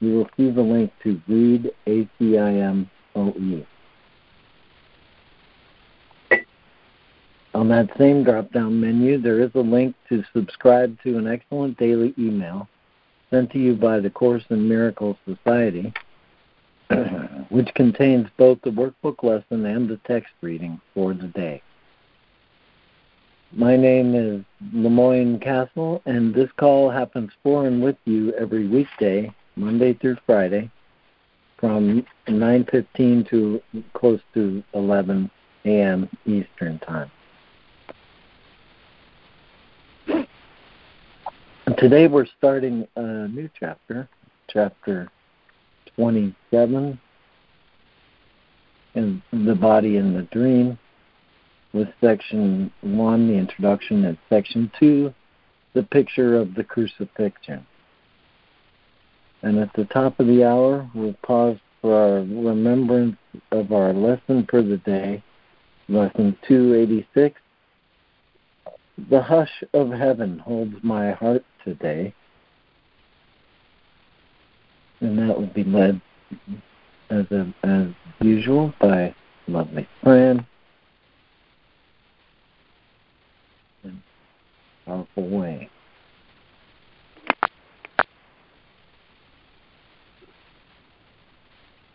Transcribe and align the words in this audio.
you 0.00 0.14
will 0.14 0.30
see 0.36 0.50
the 0.50 0.62
link 0.62 0.90
to 1.02 1.20
Read 1.28 1.70
ACIMOE. 1.86 3.66
On 7.52 7.68
that 7.68 7.90
same 7.98 8.24
drop 8.24 8.50
down 8.52 8.80
menu, 8.80 9.20
there 9.20 9.40
is 9.40 9.50
a 9.54 9.60
link 9.60 9.94
to 10.08 10.24
subscribe 10.32 10.96
to 11.02 11.18
an 11.18 11.26
excellent 11.26 11.76
daily 11.78 12.14
email 12.18 12.68
sent 13.30 13.50
to 13.52 13.58
you 13.58 13.74
by 13.74 14.00
the 14.00 14.10
Course 14.10 14.42
in 14.50 14.68
Miracles 14.68 15.16
Society, 15.24 15.92
which 17.50 17.68
contains 17.74 18.28
both 18.36 18.58
the 18.62 18.70
workbook 18.70 19.22
lesson 19.22 19.66
and 19.66 19.88
the 19.88 20.00
text 20.06 20.32
reading 20.40 20.80
for 20.94 21.12
the 21.12 21.28
day. 21.28 21.62
My 23.52 23.76
name 23.76 24.14
is 24.14 24.44
LeMoyne 24.72 25.42
Castle, 25.42 26.02
and 26.06 26.32
this 26.32 26.50
call 26.56 26.88
happens 26.88 27.30
for 27.42 27.66
and 27.66 27.82
with 27.82 27.96
you 28.04 28.32
every 28.34 28.68
weekday 28.68 29.32
Monday 29.56 29.94
through 29.94 30.16
Friday, 30.26 30.70
from 31.58 32.06
9:15 32.26 33.28
to 33.30 33.62
close 33.92 34.20
to 34.34 34.62
11 34.74 35.30
a.m. 35.64 36.08
Eastern 36.24 36.78
Time. 36.80 37.10
Today 41.78 42.08
we're 42.08 42.26
starting 42.38 42.86
a 42.96 43.28
new 43.28 43.48
chapter, 43.58 44.08
chapter 44.48 45.08
27, 45.96 46.98
in 48.94 49.22
the 49.32 49.54
body 49.54 49.96
and 49.96 50.16
the 50.16 50.22
dream, 50.32 50.78
with 51.72 51.88
section 52.00 52.72
one, 52.80 53.28
the 53.28 53.34
introduction, 53.34 54.04
and 54.04 54.18
section 54.28 54.70
two, 54.78 55.14
the 55.74 55.82
picture 55.84 56.36
of 56.36 56.54
the 56.54 56.64
crucifixion. 56.64 57.64
And 59.42 59.58
at 59.58 59.72
the 59.74 59.86
top 59.86 60.20
of 60.20 60.26
the 60.26 60.44
hour, 60.44 60.88
we'll 60.94 61.16
pause 61.22 61.56
for 61.80 61.94
our 61.94 62.20
remembrance 62.20 63.16
of 63.50 63.72
our 63.72 63.92
lesson 63.92 64.46
for 64.50 64.62
the 64.62 64.76
day, 64.78 65.22
lesson 65.88 66.36
286. 66.46 67.40
The 69.08 69.22
hush 69.22 69.64
of 69.72 69.90
heaven 69.90 70.38
holds 70.38 70.74
my 70.82 71.12
heart 71.12 71.44
today. 71.64 72.12
And 75.00 75.18
that 75.18 75.38
will 75.38 75.46
be 75.46 75.64
led 75.64 76.02
as, 77.08 77.24
a, 77.30 77.54
as 77.62 77.88
usual 78.20 78.74
by 78.78 79.14
lovely 79.48 79.88
Fran. 80.02 80.46
In 83.84 84.02
powerful 84.84 85.28
way. 85.28 85.70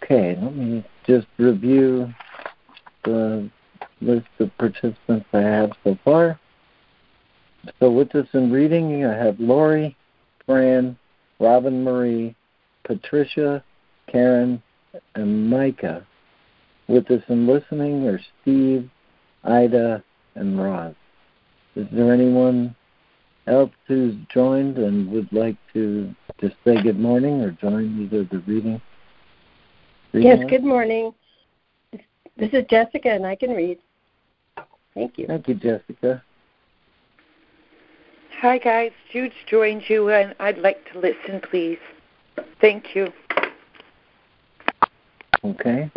Okay, 0.06 0.38
let 0.40 0.56
me 0.56 0.86
just 1.08 1.26
review 1.40 2.14
the 3.06 3.50
list 4.02 4.28
of 4.38 4.56
participants 4.60 5.26
I 5.34 5.40
have 5.40 5.72
so 5.84 5.98
far. 6.06 6.40
So 7.80 7.90
with 7.90 8.14
us 8.14 8.28
in 8.34 8.52
reading, 8.52 9.04
I 9.04 9.16
have 9.16 9.40
Lori, 9.40 9.98
Fran, 10.46 10.96
Robin 11.40 11.84
Marie, 11.84 12.36
Patricia, 12.84 13.64
Karen, 14.06 14.62
and 15.16 15.50
Micah. 15.50 16.06
With 16.88 17.10
us 17.10 17.24
in 17.28 17.48
listening 17.48 18.08
are 18.08 18.22
Steve, 18.44 18.88
Ida, 19.44 20.04
and 20.36 20.64
Roz. 20.64 20.94
Is 21.76 21.88
there 21.92 22.14
anyone 22.14 22.76
else 23.48 23.72
who's 23.88 24.14
joined 24.32 24.78
and 24.78 25.10
would 25.10 25.34
like 25.34 25.58
to 25.74 26.14
just 26.40 26.58
say 26.64 26.80
good 26.80 27.00
morning 27.00 27.42
or 27.42 27.50
join 27.50 28.04
either 28.04 28.24
the 28.26 28.44
reading 28.46 28.80
Yes, 30.24 30.40
good 30.50 30.64
morning. 30.64 31.14
This 32.38 32.50
is 32.54 32.64
Jessica, 32.70 33.10
and 33.10 33.26
I 33.26 33.36
can 33.36 33.52
read. 33.52 33.80
Thank 34.94 35.18
you. 35.18 35.28
Thank 35.28 35.48
you, 35.50 35.56
Jessica. 35.56 36.24
Hi, 38.40 38.58
guys. 38.58 38.92
Jude's 39.12 39.36
joined 39.50 39.84
you, 39.90 40.10
and 40.10 40.34
I'd 40.40 40.58
like 40.60 40.78
to 40.94 41.00
listen, 41.00 41.42
please. 41.50 41.80
Thank 42.62 42.96
you. 42.96 43.12
Okay. 45.44 45.92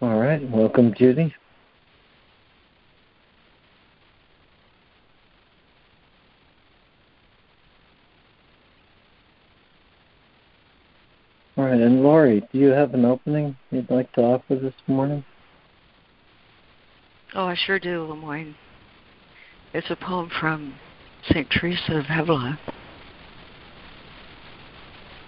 All 0.00 0.18
right. 0.18 0.42
Welcome, 0.50 0.94
Judy. 0.94 1.34
All 11.66 11.72
right, 11.72 11.80
and 11.80 12.00
Lori, 12.00 12.42
do 12.52 12.58
you 12.60 12.68
have 12.68 12.94
an 12.94 13.04
opening 13.04 13.56
you'd 13.72 13.90
like 13.90 14.12
to 14.12 14.20
offer 14.20 14.54
this 14.54 14.72
morning? 14.86 15.24
Oh, 17.34 17.46
I 17.46 17.56
sure 17.56 17.80
do, 17.80 18.06
LeMoyne. 18.06 18.54
It's 19.74 19.90
a 19.90 19.96
poem 19.96 20.30
from 20.40 20.76
St. 21.28 21.50
Teresa 21.50 21.96
of 21.96 22.04
Avila 22.08 22.60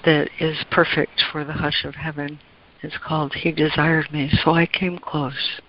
that 0.05 0.29
is 0.39 0.65
perfect 0.71 1.21
for 1.33 1.43
the 1.45 1.55
hush 1.55 1.85
of 1.85 1.97
heaven. 1.97 2.39
It's 2.85 2.99
called 2.99 3.35
He 3.35 3.51
Desired 3.51 4.13
Me, 4.13 4.31
so 4.45 4.53
I 4.53 4.67
came 4.67 5.01
close. 5.01 5.61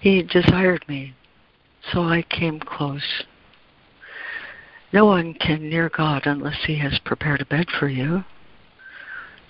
He 0.00 0.22
desired 0.22 0.84
me, 0.86 1.14
so 1.94 2.02
I 2.02 2.20
came 2.20 2.60
close. 2.60 3.24
No 4.92 5.06
one 5.06 5.32
can 5.32 5.70
near 5.70 5.88
God 5.88 6.26
unless 6.26 6.66
He 6.66 6.76
has 6.80 6.98
prepared 6.98 7.40
a 7.40 7.46
bed 7.46 7.68
for 7.70 7.88
you 7.88 8.24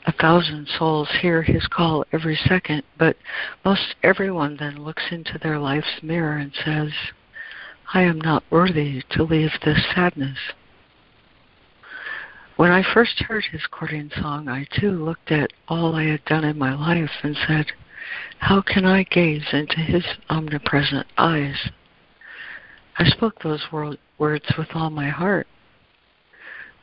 a 0.06 0.12
thousand 0.12 0.68
souls 0.68 1.08
hear 1.20 1.42
his 1.42 1.66
call 1.66 2.04
every 2.12 2.36
second, 2.36 2.82
but 2.96 3.16
most 3.64 3.96
everyone 4.04 4.56
then 4.56 4.84
looks 4.84 5.02
into 5.10 5.38
their 5.38 5.58
life's 5.58 6.00
mirror 6.02 6.36
and 6.36 6.52
says, 6.64 6.92
I 7.92 8.02
am 8.02 8.20
not 8.20 8.44
worthy 8.48 9.02
to 9.10 9.24
leave 9.24 9.50
this 9.64 9.84
sadness. 9.94 10.38
When 12.56 12.70
I 12.70 12.82
first 12.94 13.18
heard 13.20 13.44
his 13.44 13.66
courting 13.66 14.10
song, 14.16 14.48
I 14.48 14.66
too 14.80 14.92
looked 14.92 15.30
at 15.30 15.52
all 15.68 15.94
I 15.94 16.04
had 16.04 16.24
done 16.24 16.44
in 16.44 16.56
my 16.56 16.74
life 16.74 17.10
and 17.22 17.36
said, 17.46 17.66
How 18.38 18.62
can 18.62 18.84
I 18.84 19.02
gaze 19.02 19.46
into 19.52 19.76
his 19.76 20.04
omnipresent 20.30 21.06
eyes? 21.18 21.70
I 22.98 23.04
spoke 23.04 23.42
those 23.42 23.66
words 24.18 24.46
with 24.56 24.68
all 24.74 24.88
my 24.88 25.10
heart. 25.10 25.46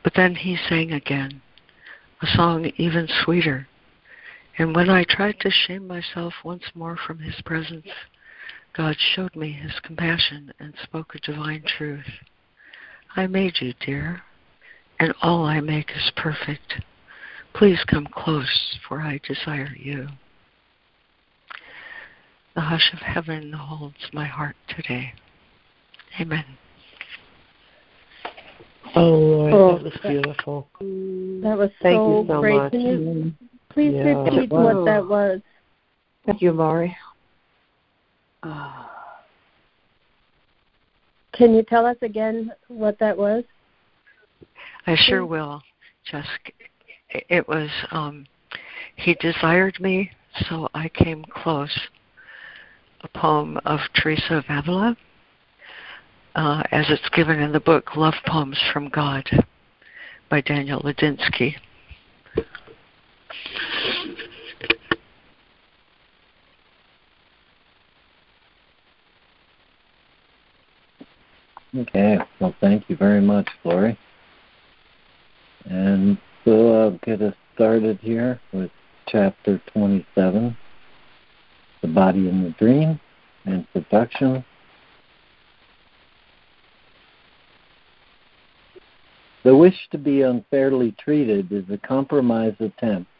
But 0.04 0.14
then 0.14 0.36
he 0.36 0.56
sang 0.68 0.92
again, 0.92 1.40
a 2.24 2.36
song 2.36 2.70
even 2.78 3.06
sweeter. 3.22 3.66
And 4.56 4.74
when 4.74 4.88
I 4.88 5.04
tried 5.04 5.40
to 5.40 5.50
shame 5.50 5.86
myself 5.86 6.32
once 6.42 6.62
more 6.74 6.96
from 6.96 7.18
his 7.18 7.34
presence, 7.44 7.88
God 8.74 8.96
showed 8.98 9.36
me 9.36 9.52
his 9.52 9.78
compassion 9.82 10.52
and 10.58 10.74
spoke 10.82 11.14
a 11.14 11.18
divine 11.18 11.64
truth. 11.76 12.06
I 13.14 13.26
made 13.26 13.54
you, 13.60 13.74
dear, 13.84 14.22
and 14.98 15.12
all 15.20 15.44
I 15.44 15.60
make 15.60 15.90
is 15.90 16.12
perfect. 16.16 16.82
Please 17.52 17.84
come 17.86 18.08
close, 18.10 18.78
for 18.88 19.00
I 19.00 19.20
desire 19.26 19.74
you. 19.76 20.08
The 22.54 22.62
hush 22.62 22.90
of 22.92 23.00
heaven 23.00 23.52
holds 23.52 24.08
my 24.12 24.26
heart 24.26 24.56
today. 24.68 25.12
Amen. 26.18 26.44
Oh 28.96 29.00
Lord, 29.00 29.52
oh, 29.52 29.74
that 29.74 29.84
was 29.84 29.92
beautiful. 30.02 30.68
That 30.80 31.58
was 31.58 31.70
Thank 31.82 31.96
so, 31.96 32.20
you 32.20 32.26
so 32.28 32.40
great. 32.40 32.56
much. 32.56 32.72
Can 32.72 32.80
you 32.80 33.32
please 33.70 33.94
yeah. 33.94 34.22
repeat 34.22 34.50
what 34.50 34.84
that 34.84 35.06
was? 35.06 35.40
Thank 36.26 36.40
you, 36.40 36.52
Lori. 36.52 36.96
Can 41.32 41.54
you 41.54 41.62
tell 41.64 41.84
us 41.86 41.96
again 42.02 42.52
what 42.68 42.98
that 43.00 43.16
was? 43.16 43.42
I 44.86 44.94
sure 44.96 45.26
will, 45.26 45.62
Jessica. 46.04 46.52
It 47.10 47.48
was 47.48 47.68
um, 47.90 48.26
he 48.96 49.14
desired 49.14 49.80
me, 49.80 50.10
so 50.48 50.68
I 50.74 50.88
came 50.88 51.24
close. 51.24 51.76
A 53.02 53.08
poem 53.08 53.58
of 53.64 53.80
Teresa 53.94 54.36
of 54.36 54.44
Avila 54.48 54.96
uh, 56.34 56.62
as 56.70 56.86
it's 56.88 57.08
given 57.10 57.40
in 57.40 57.52
the 57.52 57.60
book 57.60 57.96
Love 57.96 58.14
Poems 58.26 58.60
from 58.72 58.88
God 58.88 59.28
by 60.28 60.40
Daniel 60.40 60.80
Ladinsky. 60.80 61.54
Okay, 71.76 72.18
well, 72.40 72.54
thank 72.60 72.88
you 72.88 72.96
very 72.96 73.20
much, 73.20 73.48
Lori. 73.64 73.98
And 75.64 76.18
so 76.44 76.74
I'll 76.74 76.98
get 77.04 77.20
us 77.20 77.34
started 77.54 77.98
here 78.00 78.40
with 78.52 78.70
chapter 79.08 79.60
27 79.72 80.56
The 81.82 81.88
Body 81.88 82.28
in 82.28 82.44
the 82.44 82.50
Dream 82.50 83.00
and 83.44 83.66
Production 83.72 84.44
The 89.44 89.54
wish 89.54 89.88
to 89.90 89.98
be 89.98 90.22
unfairly 90.22 90.92
treated 90.92 91.52
is 91.52 91.64
a 91.70 91.76
compromise 91.76 92.54
attempt 92.60 93.10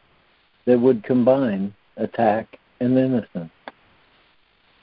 that 0.65 0.81
would 0.81 1.05
combine 1.05 1.75
attack 1.99 2.59
and 2.81 2.97
innocence. 2.97 3.53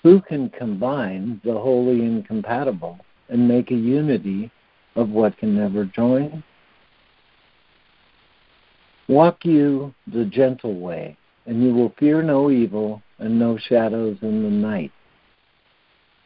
Who 0.04 0.22
can 0.22 0.50
combine 0.50 1.42
the 1.44 1.54
wholly 1.54 2.06
incompatible 2.06 3.00
and 3.30 3.48
make 3.48 3.72
a 3.72 3.76
unity 3.76 4.52
of 4.96 5.10
what 5.10 5.36
can 5.38 5.56
never 5.56 5.86
join? 5.86 6.44
Walk 9.08 9.44
you 9.44 9.96
the 10.14 10.26
gentle 10.26 10.80
way, 10.80 11.18
and 11.48 11.64
you 11.64 11.74
will 11.74 11.94
fear 11.98 12.22
no 12.22 12.52
evil 12.52 13.02
and 13.18 13.40
no 13.40 13.58
shadows 13.58 14.18
in 14.22 14.44
the 14.44 14.50
night. 14.50 14.92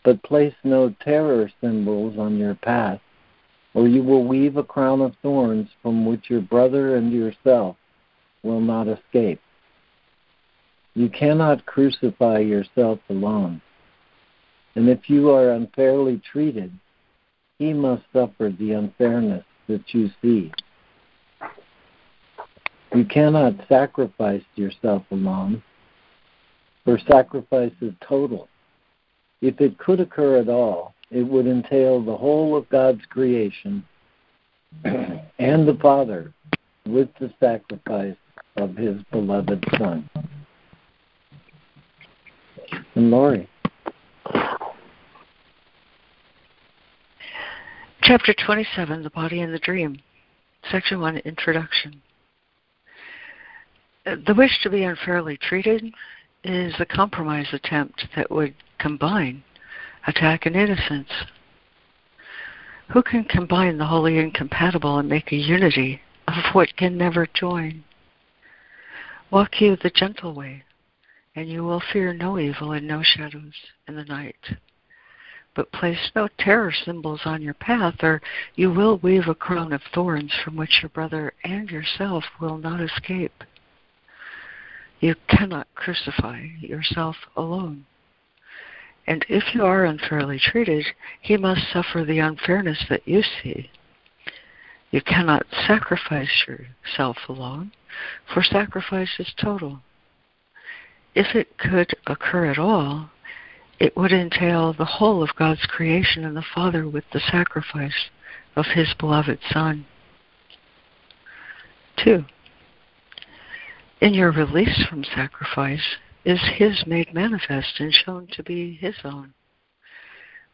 But 0.04 0.22
place 0.24 0.54
no 0.66 0.94
terror 1.02 1.50
symbols 1.62 2.18
on 2.18 2.38
your 2.38 2.56
path, 2.56 3.00
or 3.76 3.88
you 3.88 4.02
will 4.02 4.26
weave 4.26 4.56
a 4.56 4.64
crown 4.64 5.02
of 5.02 5.14
thorns 5.22 5.70
from 5.84 6.06
which 6.06 6.30
your 6.30 6.42
brother 6.42 6.96
and 6.96 7.12
yourself 7.12 7.76
will 8.42 8.62
not 8.62 8.88
escape. 8.88 9.42
You 10.96 11.10
cannot 11.10 11.66
crucify 11.66 12.40
yourself 12.40 13.00
alone. 13.10 13.62
And 14.76 14.88
if 14.88 15.10
you 15.10 15.30
are 15.30 15.52
unfairly 15.52 16.22
treated, 16.32 16.72
he 17.60 17.74
must 17.74 18.04
suffer 18.14 18.50
the 18.58 18.72
unfairness 18.72 19.44
that 19.68 19.94
you 19.94 20.10
see. 20.22 20.52
You 22.94 23.04
cannot 23.04 23.56
sacrifice 23.68 24.44
yourself 24.56 25.04
alone, 25.12 25.62
for 26.86 26.98
sacrifice 26.98 27.74
is 27.82 27.94
total. 28.08 28.48
If 29.42 29.60
it 29.60 29.78
could 29.78 30.00
occur 30.00 30.38
at 30.38 30.48
all, 30.48 30.95
it 31.16 31.24
would 31.24 31.48
entail 31.48 32.04
the 32.04 32.16
whole 32.16 32.58
of 32.58 32.68
God's 32.68 33.06
creation 33.10 33.86
and 34.84 35.66
the 35.66 35.78
Father 35.82 36.34
with 36.86 37.08
the 37.22 37.34
sacrifice 37.40 38.18
of 38.58 38.76
his 38.76 39.02
beloved 39.14 39.64
Son. 39.78 40.10
And 42.96 43.12
Lori. 43.12 43.50
Chapter 48.02 48.36
27 48.46 49.02
The 49.02 49.10
Body 49.10 49.40
and 49.40 49.54
the 49.54 49.60
Dream. 49.60 49.98
Section 50.70 51.00
1 51.00 51.20
Introduction. 51.20 52.02
The 54.04 54.36
wish 54.36 54.60
to 54.64 54.70
be 54.70 54.84
unfairly 54.84 55.38
treated 55.38 55.86
is 56.44 56.74
a 56.78 56.86
compromise 56.86 57.48
attempt 57.54 58.06
that 58.18 58.30
would 58.30 58.54
combine 58.80 59.44
attack 60.08 60.46
and 60.46 60.56
innocence. 60.56 61.10
Who 62.94 63.02
can 63.02 63.24
combine 63.24 63.78
the 63.78 63.88
holy 63.88 64.20
and 64.20 64.34
compatible 64.34 65.00
and 65.00 65.10
make 65.10 65.32
a 65.32 65.36
unity 65.36 66.02
of 66.28 66.54
what 66.54 66.76
can 66.76 66.98
never 66.98 67.28
join? 67.34 67.84
Walk 69.32 69.60
you 69.60 69.76
the 69.76 69.90
gentle 69.90 70.34
way, 70.34 70.64
and 71.36 71.50
you 71.50 71.64
will 71.64 71.82
fear 71.92 72.14
no 72.14 72.38
evil 72.38 72.72
and 72.72 72.88
no 72.88 73.02
shadows 73.04 73.54
in 73.88 73.96
the 73.96 74.06
night 74.06 74.36
but 75.56 75.72
place 75.72 76.12
no 76.16 76.28
terror 76.38 76.72
symbols 76.72 77.22
on 77.26 77.42
your 77.42 77.54
path, 77.54 77.96
or 78.04 78.22
you 78.56 78.70
will 78.70 78.98
weave 78.98 79.28
a 79.28 79.34
crown 79.34 79.72
of 79.72 79.82
thorns 79.94 80.34
from 80.44 80.56
which 80.56 80.82
your 80.82 80.90
brother 80.90 81.34
and 81.44 81.72
yourself 81.72 82.26
will 82.40 82.58
not 82.58 82.82
escape. 82.82 83.44
You 85.00 85.16
cannot 85.30 85.68
crucify 85.74 86.46
yourself 86.60 87.16
alone. 87.36 87.86
And 89.08 89.26
if 89.30 89.54
you 89.54 89.64
are 89.64 89.86
unfairly 89.86 90.40
treated, 90.40 90.86
he 91.22 91.38
must 91.38 91.72
suffer 91.72 92.04
the 92.04 92.20
unfairness 92.20 92.86
that 92.90 93.08
you 93.08 93.22
see. 93.22 93.70
You 94.92 95.02
cannot 95.02 95.46
sacrifice 95.68 96.46
yourself 96.48 97.18
alone, 97.28 97.72
for 98.34 98.42
sacrifice 98.42 99.20
is 99.20 99.34
total. 99.40 99.82
If 101.14 101.36
it 101.36 101.58
could 101.58 101.94
occur 102.08 102.46
at 102.46 102.58
all, 102.58 103.10
it 103.80 103.96
would 103.96 104.12
entail 104.12 104.74
the 104.74 104.86
whole 104.86 105.22
of 105.22 105.36
God's 105.36 105.66
creation 105.66 106.24
and 106.24 106.36
the 106.36 106.46
Father 106.54 106.88
with 106.88 107.04
the 107.12 107.20
sacrifice 107.20 108.10
of 108.56 108.66
His 108.68 108.94
beloved 108.98 109.40
Son. 109.52 109.86
Two, 111.98 112.26
in 114.02 114.14
your 114.14 114.32
release 114.32 114.86
from 114.88 115.04
sacrifice 115.04 115.98
is 116.26 116.40
His 116.56 116.86
made 116.86 117.14
manifest 117.14 117.80
and 117.80 117.94
shown 117.94 118.28
to 118.32 118.44
be 118.44 118.74
His 118.74 118.96
own. 119.04 119.34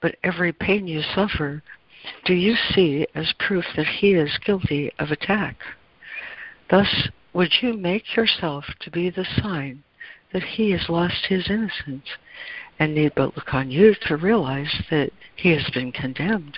But 0.01 0.15
every 0.23 0.51
pain 0.51 0.87
you 0.87 1.01
suffer, 1.01 1.63
do 2.25 2.33
you 2.33 2.55
see 2.55 3.07
as 3.15 3.33
proof 3.39 3.65
that 3.75 3.87
He 3.87 4.13
is 4.13 4.39
guilty 4.45 4.91
of 4.99 5.11
attack? 5.11 5.57
Thus, 6.69 7.09
would 7.33 7.51
you 7.61 7.73
make 7.73 8.15
yourself 8.15 8.65
to 8.81 8.91
be 8.91 9.09
the 9.09 9.27
sign 9.41 9.83
that 10.33 10.43
He 10.43 10.71
has 10.71 10.89
lost 10.89 11.25
His 11.27 11.49
innocence 11.49 12.07
and 12.81 12.95
need 12.95 13.13
but 13.15 13.35
look 13.37 13.53
on 13.53 13.69
you 13.69 13.93
to 14.07 14.17
realize 14.17 14.81
that 14.89 15.11
he 15.35 15.51
has 15.51 15.69
been 15.71 15.91
condemned. 15.91 16.57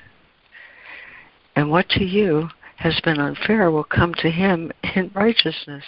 And 1.53 1.69
what 1.69 1.89
to 1.89 2.05
you 2.05 2.47
has 2.77 2.97
been 3.01 3.19
unfair 3.19 3.69
will 3.69 3.83
come 3.83 4.13
to 4.15 4.29
him 4.31 4.71
in 4.95 5.11
righteousness. 5.13 5.83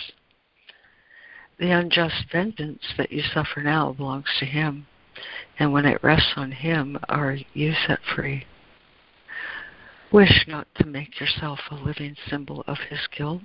The 1.57 1.71
unjust 1.71 2.25
vengeance 2.31 2.83
that 2.97 3.11
you 3.11 3.21
suffer 3.21 3.61
now 3.61 3.93
belongs 3.93 4.27
to 4.39 4.45
him, 4.45 4.87
and 5.57 5.71
when 5.71 5.85
it 5.85 6.03
rests 6.03 6.33
on 6.35 6.51
him, 6.51 6.99
are 7.07 7.37
you 7.53 7.73
set 7.87 7.99
free. 8.15 8.45
Wish 10.11 10.45
not 10.47 10.67
to 10.75 10.85
make 10.85 11.19
yourself 11.19 11.59
a 11.71 11.75
living 11.75 12.15
symbol 12.29 12.63
of 12.67 12.77
his 12.89 13.07
guilt, 13.07 13.41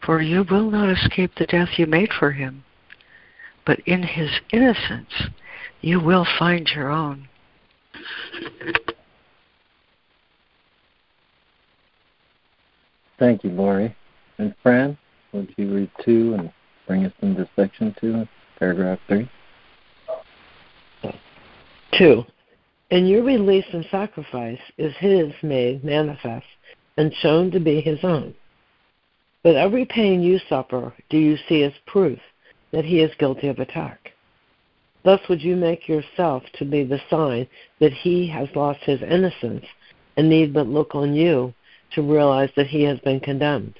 for 0.00 0.22
you 0.22 0.44
will 0.48 0.70
not 0.70 0.88
escape 0.88 1.32
the 1.34 1.46
death 1.46 1.78
you 1.78 1.86
made 1.86 2.12
for 2.12 2.32
him. 2.32 2.64
But 3.66 3.80
in 3.80 4.02
his 4.02 4.30
innocence, 4.52 5.30
you 5.80 6.00
will 6.00 6.26
find 6.38 6.68
your 6.68 6.90
own. 6.90 7.28
Thank 13.18 13.44
you, 13.44 13.50
Lori. 13.50 13.94
And 14.38 14.54
Fran, 14.62 14.96
would 15.32 15.52
you 15.56 15.74
read 15.74 15.90
two 16.02 16.34
and 16.34 16.50
bring 16.90 17.06
us 17.06 17.12
into 17.22 17.48
section 17.54 17.94
two, 18.00 18.26
paragraph 18.58 18.98
three? 19.06 19.30
Two. 21.96 22.24
In 22.90 23.06
your 23.06 23.22
release 23.22 23.66
and 23.72 23.86
sacrifice 23.92 24.58
is 24.76 24.92
his 24.98 25.32
made 25.40 25.84
manifest 25.84 26.46
and 26.96 27.14
shown 27.22 27.52
to 27.52 27.60
be 27.60 27.80
his 27.80 28.00
own. 28.02 28.34
But 29.44 29.54
every 29.54 29.84
pain 29.84 30.20
you 30.20 30.40
suffer 30.48 30.92
do 31.10 31.16
you 31.16 31.36
see 31.48 31.62
as 31.62 31.72
proof 31.86 32.18
that 32.72 32.84
he 32.84 32.98
is 32.98 33.12
guilty 33.20 33.46
of 33.46 33.60
attack. 33.60 34.10
Thus 35.04 35.20
would 35.28 35.42
you 35.42 35.54
make 35.54 35.86
yourself 35.86 36.42
to 36.54 36.64
be 36.64 36.82
the 36.82 37.00
sign 37.08 37.46
that 37.78 37.92
he 37.92 38.26
has 38.30 38.48
lost 38.56 38.80
his 38.80 39.00
innocence 39.00 39.64
and 40.16 40.28
need 40.28 40.52
but 40.52 40.66
look 40.66 40.96
on 40.96 41.14
you 41.14 41.54
to 41.94 42.02
realize 42.02 42.50
that 42.56 42.66
he 42.66 42.82
has 42.82 42.98
been 42.98 43.20
condemned. 43.20 43.76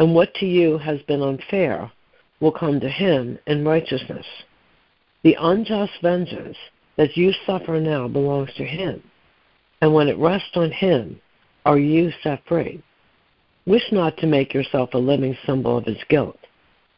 And 0.00 0.12
what 0.12 0.34
to 0.34 0.46
you 0.46 0.76
has 0.78 1.00
been 1.02 1.22
unfair 1.22 1.92
will 2.40 2.52
come 2.52 2.80
to 2.80 2.88
him 2.88 3.38
in 3.46 3.64
righteousness. 3.64 4.26
The 5.22 5.36
unjust 5.38 5.92
vengeance 6.02 6.56
that 6.96 7.16
you 7.16 7.32
suffer 7.46 7.80
now 7.80 8.08
belongs 8.08 8.52
to 8.56 8.64
him, 8.64 9.02
and 9.80 9.94
when 9.94 10.08
it 10.08 10.18
rests 10.18 10.56
on 10.56 10.70
him, 10.70 11.20
are 11.64 11.78
you 11.78 12.10
set 12.22 12.42
free. 12.46 12.82
Wish 13.66 13.92
not 13.92 14.16
to 14.18 14.26
make 14.26 14.54
yourself 14.54 14.90
a 14.94 14.98
living 14.98 15.36
symbol 15.46 15.78
of 15.78 15.84
his 15.84 16.02
guilt, 16.08 16.38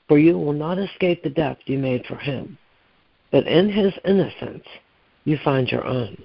for 0.09 0.19
you 0.19 0.39
will 0.39 0.53
not 0.53 0.79
escape 0.79 1.23
the 1.23 1.31
death 1.31 1.59
you 1.67 1.79
made 1.79 2.07
for 2.07 2.17
him 2.17 2.57
but 3.33 3.47
in 3.49 3.69
his 3.69 3.93
innocence 4.05 4.65
you 5.25 5.39
find 5.43 5.69
your 5.69 5.85
own. 5.85 6.17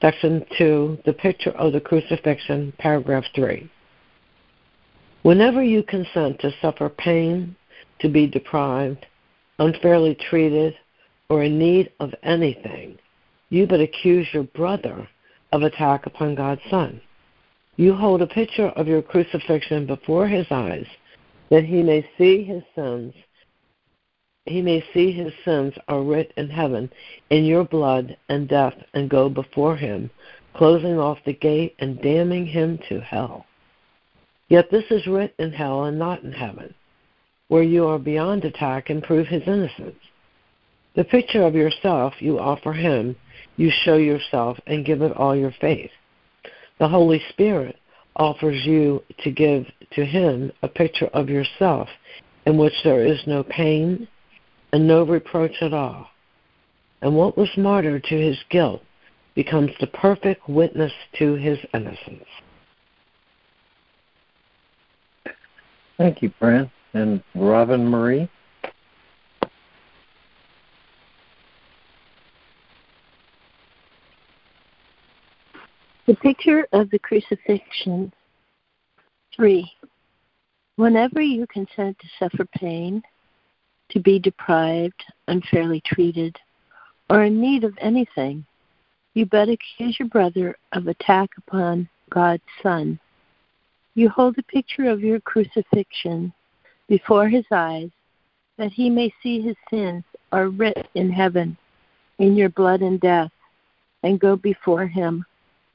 Section 0.00 0.44
2, 0.56 0.98
the 1.04 1.12
picture 1.12 1.50
of 1.52 1.72
the 1.72 1.80
crucifixion, 1.80 2.72
paragraph 2.78 3.24
3. 3.34 3.68
Whenever 5.22 5.62
you 5.62 5.82
consent 5.82 6.38
to 6.38 6.54
suffer 6.62 6.88
pain, 6.88 7.56
to 8.00 8.08
be 8.08 8.26
deprived, 8.26 9.06
unfairly 9.58 10.14
treated, 10.14 10.74
or 11.28 11.42
in 11.42 11.58
need 11.58 11.92
of 12.00 12.14
anything, 12.22 12.98
you 13.50 13.66
but 13.66 13.80
accuse 13.80 14.26
your 14.32 14.44
brother 14.44 15.08
of 15.52 15.62
attack 15.62 16.06
upon 16.06 16.34
God's 16.34 16.62
Son. 16.70 17.00
You 17.76 17.94
hold 17.94 18.22
a 18.22 18.26
picture 18.26 18.68
of 18.68 18.88
your 18.88 19.02
crucifixion 19.02 19.86
before 19.86 20.26
his 20.26 20.46
eyes 20.50 20.86
that 21.50 21.64
he 21.64 21.82
may 21.82 22.08
see 22.18 22.42
his 22.42 22.62
sins 22.74 23.14
he 24.48 24.62
may 24.62 24.82
see 24.94 25.12
his 25.12 25.32
sins 25.44 25.74
are 25.88 26.02
writ 26.02 26.32
in 26.38 26.48
heaven 26.48 26.90
in 27.28 27.44
your 27.44 27.64
blood 27.64 28.16
and 28.30 28.48
death 28.48 28.74
and 28.94 29.10
go 29.10 29.28
before 29.28 29.76
him, 29.76 30.10
closing 30.54 30.98
off 30.98 31.18
the 31.26 31.34
gate 31.34 31.74
and 31.80 32.00
damning 32.00 32.46
him 32.46 32.78
to 32.88 33.00
hell. 33.00 33.44
Yet 34.48 34.70
this 34.70 34.84
is 34.90 35.06
writ 35.06 35.34
in 35.38 35.52
hell 35.52 35.84
and 35.84 35.98
not 35.98 36.22
in 36.22 36.32
heaven, 36.32 36.74
where 37.48 37.62
you 37.62 37.86
are 37.86 37.98
beyond 37.98 38.44
attack 38.44 38.90
and 38.90 39.02
prove 39.02 39.26
his 39.26 39.42
innocence. 39.46 39.98
The 40.94 41.04
picture 41.04 41.42
of 41.42 41.54
yourself 41.54 42.14
you 42.20 42.38
offer 42.38 42.72
him, 42.72 43.16
you 43.56 43.70
show 43.84 43.96
yourself 43.96 44.58
and 44.66 44.84
give 44.84 45.02
it 45.02 45.16
all 45.16 45.34
your 45.34 45.54
faith. 45.60 45.90
The 46.78 46.88
Holy 46.88 47.22
Spirit 47.30 47.76
offers 48.16 48.64
you 48.64 49.02
to 49.22 49.30
give 49.30 49.66
to 49.92 50.04
him 50.04 50.52
a 50.62 50.68
picture 50.68 51.08
of 51.14 51.28
yourself 51.28 51.88
in 52.46 52.56
which 52.56 52.72
there 52.84 53.04
is 53.04 53.20
no 53.26 53.42
pain 53.42 54.08
and 54.72 54.86
no 54.86 55.04
reproach 55.04 55.54
at 55.60 55.72
all. 55.72 56.08
And 57.00 57.16
what 57.16 57.38
was 57.38 57.48
martyr 57.56 58.00
to 58.00 58.14
his 58.14 58.38
guilt 58.50 58.82
becomes 59.34 59.70
the 59.80 59.86
perfect 59.86 60.48
witness 60.48 60.92
to 61.18 61.34
his 61.34 61.58
innocence. 61.72 62.24
Thank 65.96 66.22
you, 66.22 66.32
Fran. 66.38 66.70
And 66.94 67.22
Robin 67.34 67.86
Marie? 67.88 68.28
The 76.06 76.14
picture 76.14 76.66
of 76.72 76.88
the 76.90 76.98
crucifixion. 76.98 78.12
Three. 79.36 79.70
Whenever 80.76 81.20
you 81.20 81.46
consent 81.48 81.98
to 81.98 82.06
suffer 82.18 82.46
pain, 82.46 83.02
to 83.90 84.00
be 84.00 84.18
deprived, 84.18 85.04
unfairly 85.28 85.82
treated, 85.84 86.36
or 87.10 87.24
in 87.24 87.40
need 87.40 87.64
of 87.64 87.76
anything, 87.80 88.46
you 89.14 89.26
but 89.26 89.48
accuse 89.48 89.98
your 89.98 90.08
brother 90.08 90.56
of 90.72 90.86
attack 90.86 91.30
upon 91.36 91.88
God's 92.10 92.42
Son. 92.62 92.98
You 93.94 94.08
hold 94.08 94.38
a 94.38 94.42
picture 94.44 94.88
of 94.88 95.00
your 95.00 95.20
crucifixion 95.20 96.32
before 96.88 97.28
his 97.28 97.44
eyes, 97.52 97.90
that 98.56 98.72
he 98.72 98.90
may 98.90 99.12
see 99.22 99.40
his 99.40 99.56
sins 99.70 100.02
are 100.32 100.48
writ 100.48 100.88
in 100.94 101.10
heaven, 101.10 101.56
in 102.18 102.34
your 102.34 102.48
blood 102.48 102.80
and 102.80 103.00
death, 103.00 103.30
and 104.02 104.20
go 104.20 104.36
before 104.36 104.86
him, 104.86 105.24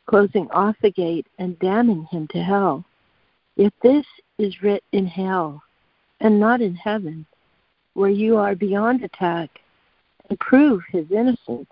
closing 0.06 0.50
off 0.52 0.76
the 0.82 0.92
gate 0.92 1.28
and 1.40 1.58
damning 1.60 2.04
him 2.12 2.28
to 2.28 2.44
hell. 2.44 2.84
Yet 3.56 3.74
this 3.82 4.06
is 4.38 4.62
writ 4.62 4.84
in 4.92 5.06
hell, 5.06 5.64
and 6.20 6.40
not 6.40 6.62
in 6.62 6.76
heaven, 6.76 7.26
where 7.94 8.10
you 8.10 8.38
are 8.38 8.56
beyond 8.56 9.04
attack, 9.04 9.50
and 10.30 10.40
prove 10.40 10.82
his 10.90 11.10
innocence. 11.12 11.70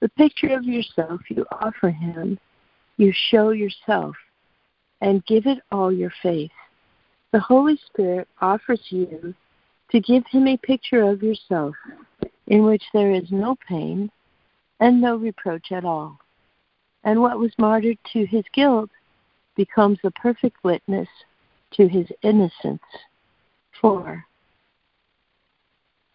The 0.00 0.08
picture 0.10 0.54
of 0.54 0.64
yourself 0.64 1.20
you 1.28 1.46
offer 1.50 1.90
him, 1.90 2.38
you 2.96 3.12
show 3.30 3.50
yourself, 3.50 4.16
and 5.00 5.24
give 5.26 5.46
it 5.46 5.58
all 5.72 5.90
your 5.90 6.12
faith. 6.22 6.50
The 7.32 7.40
Holy 7.40 7.78
Spirit 7.86 8.28
offers 8.40 8.80
you 8.90 9.34
to 9.90 10.00
give 10.00 10.24
him 10.26 10.48
a 10.48 10.56
picture 10.56 11.02
of 11.02 11.22
yourself 11.22 11.74
in 12.48 12.64
which 12.64 12.82
there 12.92 13.12
is 13.12 13.30
no 13.30 13.56
pain 13.68 14.10
and 14.80 15.00
no 15.00 15.16
reproach 15.16 15.70
at 15.70 15.84
all. 15.84 16.18
And 17.04 17.20
what 17.20 17.38
was 17.38 17.52
martyred 17.58 17.98
to 18.12 18.26
his 18.26 18.44
guilt 18.52 18.90
becomes 19.56 19.98
a 20.04 20.10
perfect 20.10 20.56
witness 20.64 21.08
to 21.72 21.86
his 21.86 22.06
innocence. 22.22 22.82
4. 23.80 24.24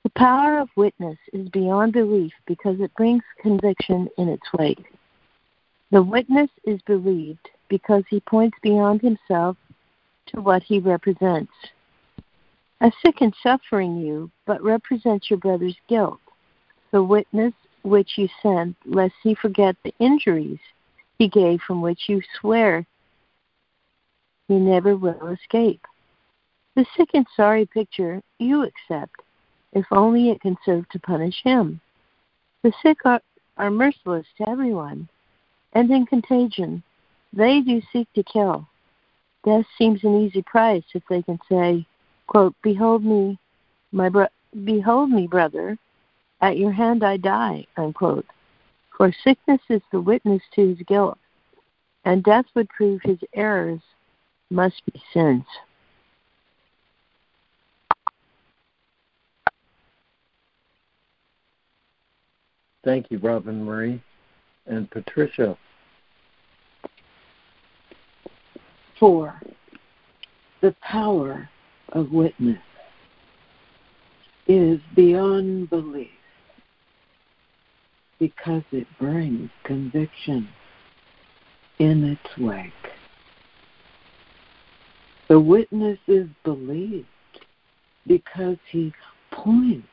The 0.04 0.10
power 0.12 0.60
of 0.60 0.70
witness 0.76 1.18
is 1.34 1.50
beyond 1.50 1.94
belief 1.94 2.34
because 2.46 2.80
it 2.80 2.94
brings 2.96 3.24
conviction 3.42 4.10
in 4.18 4.30
its 4.30 4.46
wake. 4.58 4.86
The 5.92 6.04
witness 6.04 6.50
is 6.66 6.82
believed 6.84 7.50
because 7.70 8.04
he 8.10 8.20
points 8.20 8.58
beyond 8.62 9.02
himself 9.02 9.58
to 10.28 10.42
what 10.42 10.64
he 10.64 10.80
represents. 10.80 11.52
A 12.82 12.92
sick 13.04 13.22
and 13.22 13.34
suffering 13.42 13.98
you, 13.98 14.30
but 14.46 14.62
represents 14.62 15.30
your 15.30 15.40
brother's 15.40 15.78
guilt. 15.88 16.20
The 16.92 17.04
witness 17.04 17.54
which 17.84 18.18
you 18.18 18.28
send, 18.42 18.76
lest 18.86 19.14
he 19.24 19.36
forget 19.36 19.76
the 19.84 19.94
injuries 20.00 20.60
he 21.18 21.28
gave 21.28 21.62
from 21.62 21.82
which 21.82 22.10
you 22.10 22.22
swear 22.40 22.86
he 24.48 24.56
never 24.56 24.96
will 24.96 25.28
escape. 25.28 25.86
The 26.76 26.86
sick 26.98 27.10
and 27.14 27.26
sorry 27.36 27.66
picture 27.66 28.22
you 28.38 28.64
accept 28.64 29.22
if 29.76 29.86
only 29.92 30.30
it 30.30 30.42
can 30.42 30.58
serve 30.66 30.88
to 30.90 31.00
punish 31.00 31.44
him. 31.44 31.80
The 32.64 32.74
sick 32.82 32.98
are, 33.06 33.22
are 33.58 33.70
merciless 33.70 34.26
to 34.38 34.50
everyone, 34.50 35.08
and 35.74 35.92
in 35.92 36.06
contagion, 36.06 36.82
they 37.34 37.62
do 37.62 37.82
seek 37.92 38.12
to 38.14 38.24
kill. 38.24 38.68
Death 39.46 39.66
seems 39.78 40.04
an 40.04 40.20
easy 40.22 40.42
price 40.42 40.84
if 40.96 41.04
they 41.08 41.22
can 41.22 41.40
say, 41.48 41.86
quote, 42.26 42.56
Behold 42.64 43.06
me, 43.06 43.38
my 43.92 44.10
bro- 44.10 44.28
behold 44.64 45.12
me, 45.12 45.28
brother, 45.28 45.78
at 46.42 46.58
your 46.58 46.72
hand 46.72 47.04
I 47.04 47.18
die, 47.18 47.68
unquote. 47.78 48.26
For 48.98 49.14
sickness 49.24 49.62
is 49.70 49.84
the 49.92 50.02
witness 50.02 50.42
to 50.56 50.70
his 50.70 50.80
guilt, 50.88 51.20
and 52.06 52.24
death 52.24 52.46
would 52.56 52.70
prove 52.70 53.02
his 53.04 53.20
errors 53.36 53.82
must 54.50 54.82
be 54.92 55.00
sins. 55.14 55.46
Thank 62.84 63.12
you, 63.12 63.20
Robin 63.20 63.64
Marie. 63.64 64.02
And 64.68 64.90
Patricia. 64.90 65.58
Four, 69.00 69.40
the 70.62 70.76
power 70.82 71.50
of 71.90 72.12
witness 72.12 72.62
is 74.48 74.80
beyond 74.96 75.70
belief 75.70 76.10
because 78.20 78.64
it 78.72 78.88
brings 79.00 79.50
conviction 79.64 80.48
in 81.80 82.04
its 82.04 82.38
wake. 82.38 82.72
The 85.28 85.40
witness 85.40 86.00
is 86.08 86.28
believed 86.44 87.08
because 88.08 88.58
he 88.72 88.94
points 89.32 89.88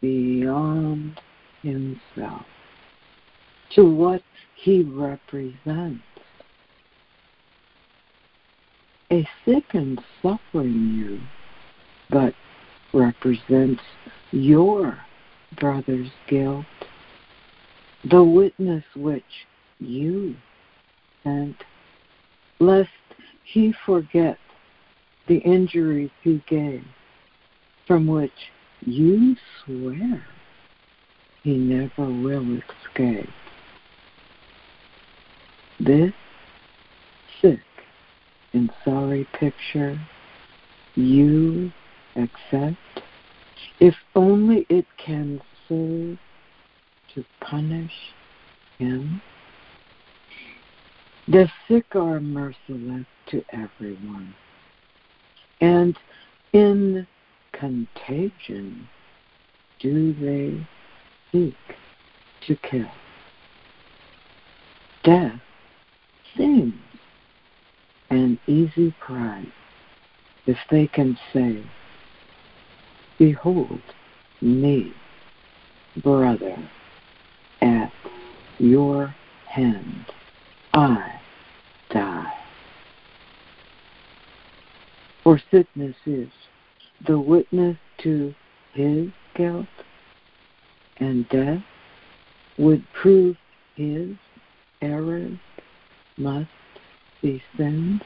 beyond 0.00 1.20
himself 1.62 2.44
to 3.74 3.84
what 3.84 4.22
he 4.56 4.82
represents. 4.82 6.02
A 9.12 9.28
sick 9.44 9.74
and 9.74 10.02
suffering 10.22 10.94
you, 10.96 11.20
but 12.08 12.34
represents 12.94 13.82
your 14.30 14.98
brother's 15.60 16.08
guilt, 16.28 16.64
the 18.10 18.24
witness 18.24 18.84
which 18.96 19.46
you 19.78 20.34
sent, 21.24 21.56
lest 22.58 22.88
he 23.44 23.74
forget 23.84 24.38
the 25.26 25.38
injuries 25.40 26.10
he 26.22 26.42
gave, 26.48 26.82
from 27.86 28.06
which 28.06 28.50
you 28.86 29.36
swear 29.62 30.24
he 31.42 31.58
never 31.58 32.06
will 32.06 32.60
escape. 32.86 33.28
This 35.78 36.14
sorry 38.84 39.26
picture 39.38 39.98
you 40.94 41.72
accept 42.16 42.76
if 43.80 43.94
only 44.14 44.66
it 44.68 44.86
can 44.96 45.40
serve 45.68 46.18
to 47.14 47.24
punish 47.40 47.92
him. 48.78 49.20
The 51.28 51.48
sick 51.68 51.94
are 51.94 52.20
merciless 52.20 53.06
to 53.30 53.44
everyone, 53.52 54.34
and 55.60 55.96
in 56.52 57.06
contagion 57.52 58.88
do 59.78 60.12
they 60.14 60.66
seek 61.30 61.54
to 62.46 62.56
kill. 62.56 62.90
Death 65.04 65.40
seems 66.36 66.74
an 68.12 68.38
easy 68.46 68.94
prize 69.00 69.46
if 70.46 70.58
they 70.70 70.86
can 70.86 71.18
say, 71.32 71.64
Behold 73.18 73.80
me, 74.40 74.92
brother, 76.02 76.56
at 77.62 77.92
your 78.58 79.14
hand 79.46 80.04
I 80.74 81.20
die. 81.90 82.32
For 85.24 85.40
sickness 85.50 85.96
is 86.04 86.28
the 87.06 87.18
witness 87.18 87.78
to 88.02 88.34
his 88.74 89.08
guilt 89.36 89.66
and 90.98 91.28
death 91.30 91.62
would 92.58 92.84
prove 92.92 93.36
his 93.76 94.10
errors 94.82 95.38
must 96.18 96.50
sinned? 97.56 98.02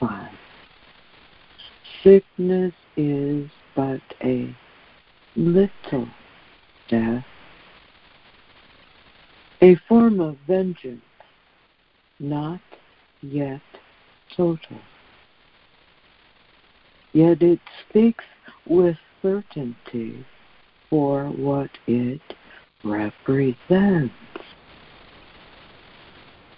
5. 0.00 0.30
Sickness 2.02 2.72
is 2.96 3.48
but 3.74 4.00
a 4.22 4.54
little 5.36 6.08
death, 6.88 7.24
a 9.60 9.74
form 9.88 10.20
of 10.20 10.36
vengeance, 10.46 11.02
not 12.18 12.60
yet 13.22 13.60
total. 14.36 14.78
Yet 17.12 17.42
it 17.42 17.60
speaks 17.88 18.24
with 18.66 18.96
certainty 19.22 20.24
for 20.90 21.24
what 21.26 21.70
it 21.86 22.20
represents. 22.84 24.14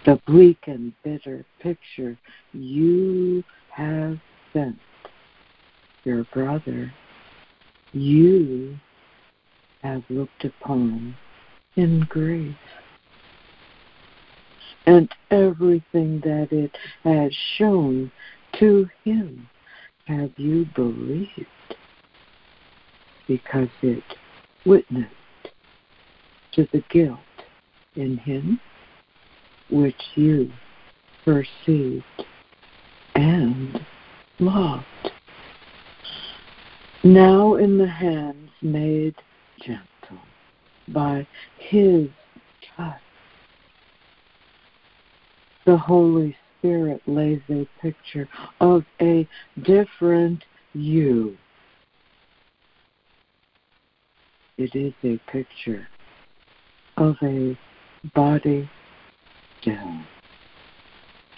The 0.08 0.18
bleak 0.26 0.68
and 0.68 0.94
bitter 1.02 1.44
picture 1.60 2.16
you 2.54 3.44
have 3.68 4.18
sent 4.54 4.78
your 6.02 6.24
brother, 6.32 6.90
you 7.92 8.78
have 9.82 10.02
looked 10.08 10.46
upon 10.46 11.14
in 11.76 12.06
grace. 12.08 12.54
And 14.86 15.14
everything 15.30 16.20
that 16.20 16.52
it 16.52 16.74
has 17.04 17.34
shown 17.58 18.10
to 18.60 18.88
him 19.04 19.46
have 20.06 20.30
you 20.38 20.64
believed? 20.74 21.76
Because 23.26 23.68
it 23.82 24.02
witnessed 24.64 25.12
to 26.52 26.66
the 26.72 26.82
guilt 26.88 27.18
in 27.94 28.16
him 28.16 28.58
which 29.70 30.00
you 30.14 30.50
perceived 31.24 32.04
and 33.14 33.84
loved. 34.38 34.84
Now 37.04 37.54
in 37.56 37.78
the 37.78 37.86
hands 37.86 38.50
made 38.62 39.14
gentle 39.60 39.86
by 40.88 41.26
his 41.58 42.08
touch, 42.76 43.00
the 45.64 45.76
Holy 45.76 46.36
Spirit 46.58 47.02
lays 47.06 47.40
a 47.50 47.68
picture 47.80 48.28
of 48.60 48.84
a 49.00 49.28
different 49.62 50.44
you. 50.74 51.36
It 54.56 54.74
is 54.74 54.92
a 55.04 55.20
picture 55.30 55.86
of 56.96 57.16
a 57.22 57.56
body 58.14 58.68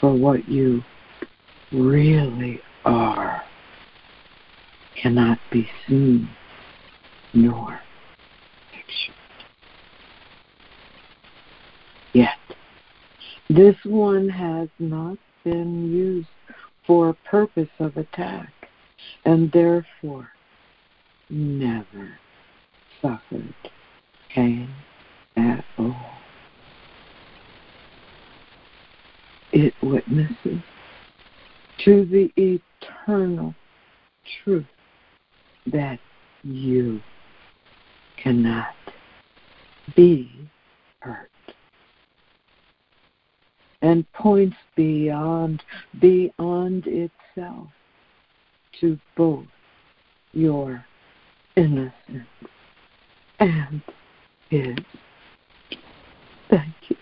for 0.01 0.13
what 0.15 0.49
you 0.49 0.83
really 1.73 2.61
are 2.85 3.43
cannot 5.01 5.39
be 5.51 5.69
seen 5.87 6.29
nor 7.33 7.81
pictured. 8.73 9.15
Yet, 12.13 12.39
this 13.49 13.77
one 13.85 14.29
has 14.29 14.69
not 14.79 15.19
been 15.45 15.93
used 15.93 16.29
for 16.87 17.17
purpose 17.25 17.69
of 17.79 17.97
attack 17.97 18.53
and 19.25 19.51
therefore 19.53 20.31
never 21.29 22.19
suffered 23.01 23.55
pain 24.35 24.69
at 25.37 25.65
all. 25.79 26.20
It 29.53 29.75
witnesses 29.83 30.61
to 31.85 32.05
the 32.05 32.31
eternal 32.37 33.55
truth 34.45 34.67
that 35.67 35.99
you 36.43 37.01
cannot 38.17 38.75
be 39.97 40.31
hurt 41.01 41.31
and 43.83 44.11
points 44.13 44.57
beyond 44.77 45.63
beyond 46.01 46.87
itself 46.87 47.69
to 48.81 48.99
both 49.17 49.47
your 50.33 50.85
innocence 51.57 51.91
and 53.39 53.83
his. 54.49 54.77
Thank 56.49 56.75
you. 56.89 56.97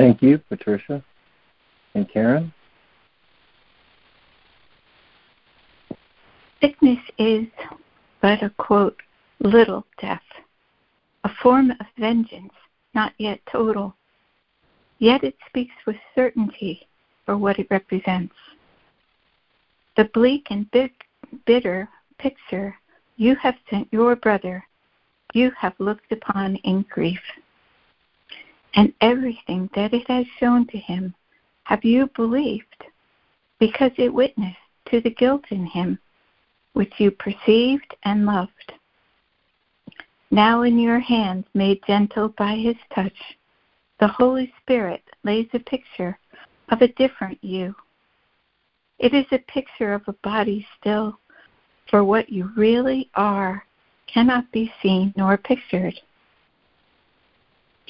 Thank 0.00 0.22
you, 0.22 0.38
Patricia. 0.38 1.04
And 1.94 2.10
Karen? 2.10 2.54
Sickness 6.62 6.98
is 7.18 7.46
but 8.22 8.42
a 8.42 8.48
quote, 8.56 8.98
little 9.40 9.84
death, 10.00 10.22
a 11.24 11.30
form 11.42 11.72
of 11.72 11.86
vengeance 11.98 12.54
not 12.94 13.12
yet 13.18 13.40
total. 13.52 13.94
Yet 15.00 15.22
it 15.22 15.36
speaks 15.46 15.74
with 15.86 15.96
certainty 16.14 16.88
for 17.26 17.36
what 17.36 17.58
it 17.58 17.66
represents. 17.68 18.34
The 19.98 20.08
bleak 20.14 20.46
and 20.48 20.70
big, 20.70 20.92
bitter 21.44 21.90
picture 22.16 22.74
you 23.18 23.36
have 23.36 23.56
sent 23.68 23.86
your 23.92 24.16
brother, 24.16 24.64
you 25.34 25.50
have 25.58 25.74
looked 25.78 26.10
upon 26.10 26.56
in 26.56 26.86
grief. 26.88 27.20
And 28.74 28.92
everything 29.00 29.68
that 29.74 29.92
it 29.92 30.08
has 30.08 30.26
shown 30.38 30.66
to 30.68 30.78
him 30.78 31.14
have 31.64 31.84
you 31.84 32.08
believed, 32.14 32.84
because 33.58 33.92
it 33.96 34.12
witnessed 34.12 34.56
to 34.86 35.00
the 35.00 35.10
guilt 35.10 35.44
in 35.50 35.66
him 35.66 35.98
which 36.72 36.92
you 36.98 37.10
perceived 37.10 37.96
and 38.04 38.26
loved. 38.26 38.72
Now 40.30 40.62
in 40.62 40.78
your 40.78 41.00
hands, 41.00 41.44
made 41.54 41.80
gentle 41.86 42.28
by 42.38 42.54
his 42.54 42.76
touch, 42.94 43.36
the 43.98 44.08
Holy 44.08 44.52
Spirit 44.62 45.02
lays 45.24 45.48
a 45.52 45.58
picture 45.58 46.18
of 46.68 46.80
a 46.80 46.88
different 46.88 47.42
you. 47.42 47.74
It 48.98 49.12
is 49.12 49.26
a 49.32 49.38
picture 49.38 49.92
of 49.92 50.02
a 50.06 50.12
body 50.22 50.66
still, 50.78 51.18
for 51.88 52.04
what 52.04 52.30
you 52.30 52.50
really 52.56 53.10
are 53.14 53.66
cannot 54.06 54.50
be 54.52 54.72
seen 54.80 55.12
nor 55.16 55.36
pictured. 55.36 56.00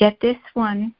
Yet 0.01 0.19
this 0.21 0.39
one 0.55 0.95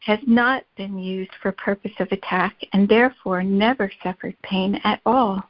has 0.00 0.18
not 0.26 0.64
been 0.76 0.98
used 0.98 1.30
for 1.40 1.52
purpose 1.52 1.92
of 2.00 2.12
attack 2.12 2.54
and 2.72 2.86
therefore 2.86 3.42
never 3.42 3.90
suffered 4.02 4.36
pain 4.42 4.78
at 4.84 5.00
all. 5.06 5.42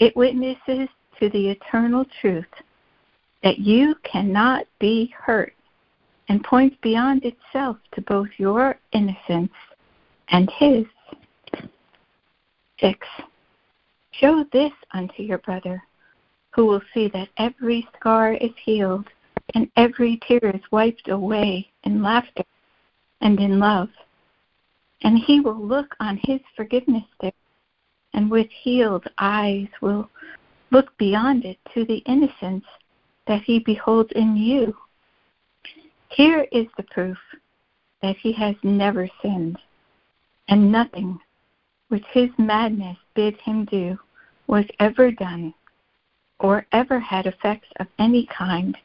It 0.00 0.14
witnesses 0.16 0.88
to 1.18 1.30
the 1.30 1.48
eternal 1.48 2.04
truth 2.20 2.44
that 3.42 3.58
you 3.58 3.94
cannot 4.04 4.66
be 4.78 5.14
hurt 5.18 5.54
and 6.28 6.44
points 6.44 6.76
beyond 6.82 7.24
itself 7.24 7.78
to 7.94 8.02
both 8.02 8.28
your 8.36 8.78
innocence 8.92 9.52
and 10.28 10.50
his. 10.58 10.84
6. 12.80 13.08
Show 14.12 14.44
this 14.52 14.72
unto 14.92 15.22
your 15.22 15.38
brother, 15.38 15.82
who 16.50 16.66
will 16.66 16.82
see 16.92 17.08
that 17.08 17.28
every 17.38 17.88
scar 17.96 18.34
is 18.34 18.52
healed 18.62 19.06
and 19.54 19.70
every 19.76 20.20
tear 20.26 20.50
is 20.54 20.62
wiped 20.70 21.08
away 21.08 21.68
in 21.84 22.02
laughter 22.02 22.44
and 23.20 23.38
in 23.40 23.58
love. 23.58 23.88
And 25.02 25.18
he 25.18 25.40
will 25.40 25.60
look 25.60 25.94
on 26.00 26.18
his 26.22 26.40
forgiveness 26.56 27.04
there 27.20 27.32
and 28.14 28.30
with 28.30 28.48
healed 28.50 29.06
eyes 29.18 29.68
will 29.80 30.08
look 30.70 30.96
beyond 30.98 31.44
it 31.44 31.58
to 31.74 31.84
the 31.84 31.98
innocence 31.98 32.64
that 33.26 33.42
he 33.42 33.60
beholds 33.60 34.10
in 34.16 34.36
you. 34.36 34.76
Here 36.10 36.46
is 36.50 36.66
the 36.76 36.82
proof 36.84 37.18
that 38.02 38.16
he 38.16 38.32
has 38.32 38.56
never 38.62 39.08
sinned, 39.22 39.58
and 40.48 40.72
nothing 40.72 41.18
which 41.88 42.04
his 42.12 42.30
madness 42.38 42.96
bid 43.14 43.36
him 43.36 43.64
do 43.66 43.98
was 44.46 44.64
ever 44.80 45.10
done 45.10 45.54
or 46.40 46.66
ever 46.72 46.98
had 46.98 47.26
effects 47.26 47.68
of 47.80 47.86
any 47.98 48.26
kind, 48.26 48.76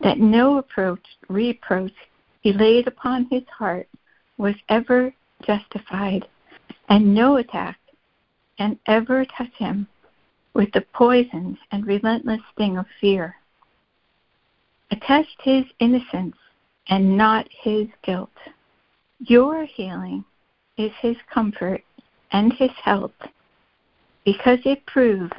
that 0.00 0.18
no 0.18 0.58
approach, 0.58 1.04
reproach 1.28 1.92
he 2.40 2.52
laid 2.52 2.86
upon 2.86 3.26
his 3.30 3.42
heart 3.56 3.88
was 4.38 4.54
ever 4.68 5.12
justified, 5.42 6.26
and 6.88 7.14
no 7.14 7.36
attack 7.36 7.78
can 8.56 8.78
ever 8.86 9.24
touch 9.24 9.52
him 9.56 9.86
with 10.54 10.72
the 10.72 10.80
poisons 10.92 11.58
and 11.70 11.86
relentless 11.86 12.40
sting 12.52 12.78
of 12.78 12.86
fear. 13.00 13.36
Attest 14.90 15.36
his 15.42 15.64
innocence 15.78 16.36
and 16.88 17.16
not 17.16 17.46
his 17.62 17.86
guilt. 18.02 18.30
Your 19.20 19.64
healing 19.64 20.24
is 20.76 20.90
his 21.00 21.16
comfort 21.32 21.84
and 22.32 22.52
his 22.54 22.70
help 22.82 23.14
because 24.24 24.58
it 24.64 24.84
proves 24.86 25.32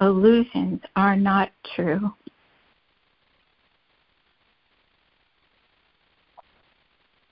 illusions 0.00 0.80
are 0.96 1.16
not 1.16 1.50
true. 1.74 2.12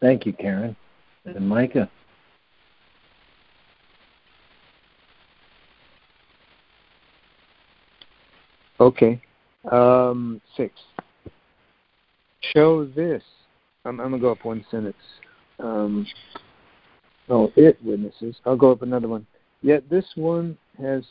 Thank 0.00 0.26
you, 0.26 0.32
Karen. 0.32 0.76
And 1.24 1.48
Micah. 1.48 1.90
Okay. 8.80 9.20
Um, 9.70 10.40
six. 10.56 10.74
Show 12.54 12.86
this. 12.86 13.22
I'm, 13.84 14.00
I'm 14.00 14.08
going 14.08 14.20
to 14.20 14.26
go 14.26 14.32
up 14.32 14.44
one 14.44 14.64
sentence. 14.70 14.96
Um, 15.58 16.06
oh, 17.28 17.52
it 17.56 17.78
witnesses. 17.84 18.36
I'll 18.46 18.56
go 18.56 18.72
up 18.72 18.82
another 18.82 19.08
one. 19.08 19.26
Yet 19.62 19.88
this 19.90 20.06
one 20.14 20.56
has 20.78 21.04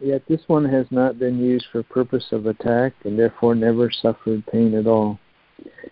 Yet 0.00 0.22
this 0.28 0.42
one 0.48 0.64
has 0.64 0.86
not 0.90 1.18
been 1.18 1.38
used 1.38 1.66
for 1.72 1.82
purpose 1.82 2.26
of 2.32 2.46
attack 2.46 2.92
and 3.04 3.18
therefore 3.18 3.54
never 3.54 3.90
suffered 3.90 4.44
pain 4.46 4.74
at 4.74 4.86
all. 4.86 5.18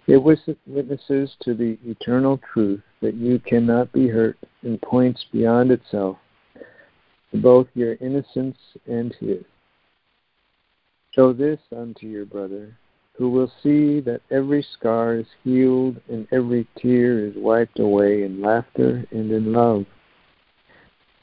It 0.07 0.22
witnesses 0.22 1.37
to 1.40 1.55
the 1.55 1.79
eternal 1.85 2.40
truth 2.53 2.83
that 3.01 3.14
you 3.14 3.38
cannot 3.38 3.92
be 3.92 4.09
hurt 4.09 4.37
and 4.62 4.81
points 4.83 5.25
beyond 5.33 5.70
itself 5.70 6.18
to 7.31 7.40
both 7.40 7.68
your 7.75 7.94
innocence 7.94 8.59
and 8.87 9.14
his. 9.14 9.44
Show 11.12 11.33
this 11.33 11.61
unto 11.77 12.07
your 12.07 12.25
brother, 12.25 12.77
who 13.14 13.31
will 13.31 13.51
see 13.62 14.01
that 14.01 14.22
every 14.31 14.62
scar 14.75 15.16
is 15.16 15.27
healed 15.44 16.01
and 16.09 16.27
every 16.33 16.66
tear 16.77 17.27
is 17.27 17.35
wiped 17.37 17.79
away 17.79 18.22
in 18.22 18.40
laughter 18.40 19.05
and 19.11 19.31
in 19.31 19.53
love. 19.53 19.85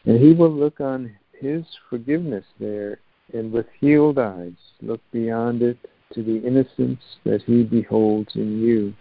And 0.06 0.20
he 0.20 0.34
will 0.34 0.52
look 0.52 0.80
on 0.80 1.16
his 1.34 1.66
forgiveness 1.90 2.46
there 2.60 3.00
and 3.34 3.52
with 3.52 3.68
healed 3.80 4.18
eyes 4.18 4.54
look 4.82 5.02
beyond 5.12 5.62
it 5.62 5.78
to 6.14 6.24
the 6.24 6.38
innocence 6.38 7.02
that 7.24 7.42
he 7.44 7.64
beholds 7.64 8.36
in 8.36 8.62
you. 8.62 8.94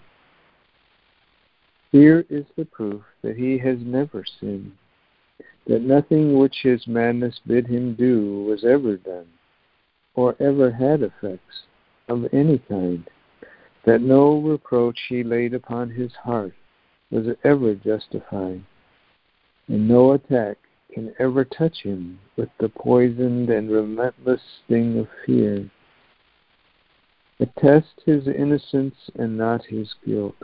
Here 1.91 2.27
is 2.29 2.45
the 2.57 2.67
proof 2.67 3.03
that 3.23 3.37
he 3.37 3.57
has 3.59 3.79
never 3.81 4.25
sinned, 4.41 4.73
that 5.67 5.83
nothing 5.83 6.39
which 6.39 6.57
his 6.63 6.87
madness 6.87 7.41
bid 7.47 7.67
him 7.67 7.95
do 7.95 8.45
was 8.45 8.65
ever 8.65 8.97
done 8.97 9.27
or 10.15 10.37
ever 10.41 10.71
had 10.71 11.03
effects 11.03 11.63
of 12.09 12.27
any 12.33 12.59
kind, 12.59 13.09
that 13.85 14.03
no 14.03 14.39
reproach 14.39 14.99
he 15.09 15.23
laid 15.23 15.55
upon 15.55 15.91
his 15.91 16.13
heart 16.13 16.53
was 17.11 17.27
ever 17.45 17.75
justified, 17.75 18.63
and 19.69 19.89
no 19.89 20.13
attack 20.13 20.59
can 20.93 21.15
ever 21.19 21.45
touch 21.45 21.83
him 21.83 22.19
with 22.37 22.49
the 22.59 22.69
poisoned 22.69 23.49
and 23.51 23.71
relentless 23.71 24.41
sting 24.65 24.99
of 24.99 25.09
fear. 25.25 25.71
Attest 27.41 28.03
his 28.05 28.27
innocence 28.27 28.97
and 29.15 29.39
not 29.39 29.65
his 29.65 29.95
guilt. 30.05 30.37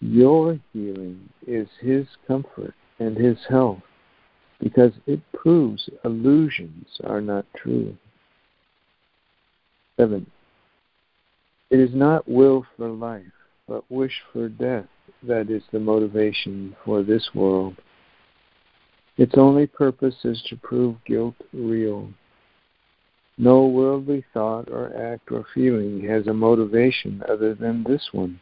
Your 0.00 0.58
healing 0.72 1.28
is 1.46 1.68
his 1.80 2.06
comfort 2.26 2.74
and 2.98 3.16
his 3.16 3.38
health 3.48 3.82
because 4.58 4.92
it 5.06 5.20
proves 5.32 5.88
illusions 6.04 6.86
are 7.04 7.20
not 7.20 7.44
true. 7.54 7.96
7. 9.98 10.26
It 11.70 11.80
is 11.80 11.94
not 11.94 12.28
will 12.28 12.64
for 12.76 12.88
life, 12.88 13.22
but 13.68 13.90
wish 13.90 14.22
for 14.32 14.48
death 14.48 14.86
that 15.22 15.50
is 15.50 15.62
the 15.72 15.80
motivation 15.80 16.76
for 16.84 17.02
this 17.02 17.30
world. 17.34 17.76
Its 19.16 19.34
only 19.36 19.66
purpose 19.66 20.16
is 20.24 20.42
to 20.48 20.56
prove 20.56 20.96
guilt 21.04 21.34
real. 21.52 22.08
No 23.38 23.66
worldly 23.66 24.24
thought 24.32 24.70
or 24.70 24.96
act 24.96 25.30
or 25.30 25.44
feeling 25.54 26.02
has 26.08 26.26
a 26.26 26.32
motivation 26.32 27.22
other 27.28 27.54
than 27.54 27.84
this 27.84 28.08
one. 28.12 28.40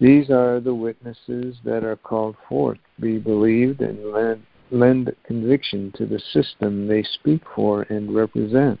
These 0.00 0.30
are 0.30 0.58
the 0.58 0.74
witnesses 0.74 1.56
that 1.64 1.84
are 1.84 1.96
called 1.96 2.36
forth 2.48 2.78
be 2.98 3.18
believed 3.18 3.80
and 3.80 4.12
lend, 4.12 4.42
lend 4.70 5.14
conviction 5.24 5.92
to 5.96 6.06
the 6.06 6.18
system 6.18 6.88
they 6.88 7.02
speak 7.04 7.42
for 7.54 7.82
and 7.82 8.14
represent 8.14 8.80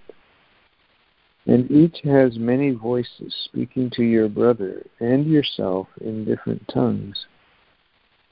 and 1.46 1.70
each 1.70 1.98
has 2.04 2.38
many 2.38 2.70
voices 2.70 3.34
speaking 3.44 3.90
to 3.90 4.04
your 4.04 4.28
brother 4.28 4.84
and 5.00 5.26
yourself 5.26 5.88
in 6.00 6.24
different 6.24 6.66
tongues. 6.68 7.26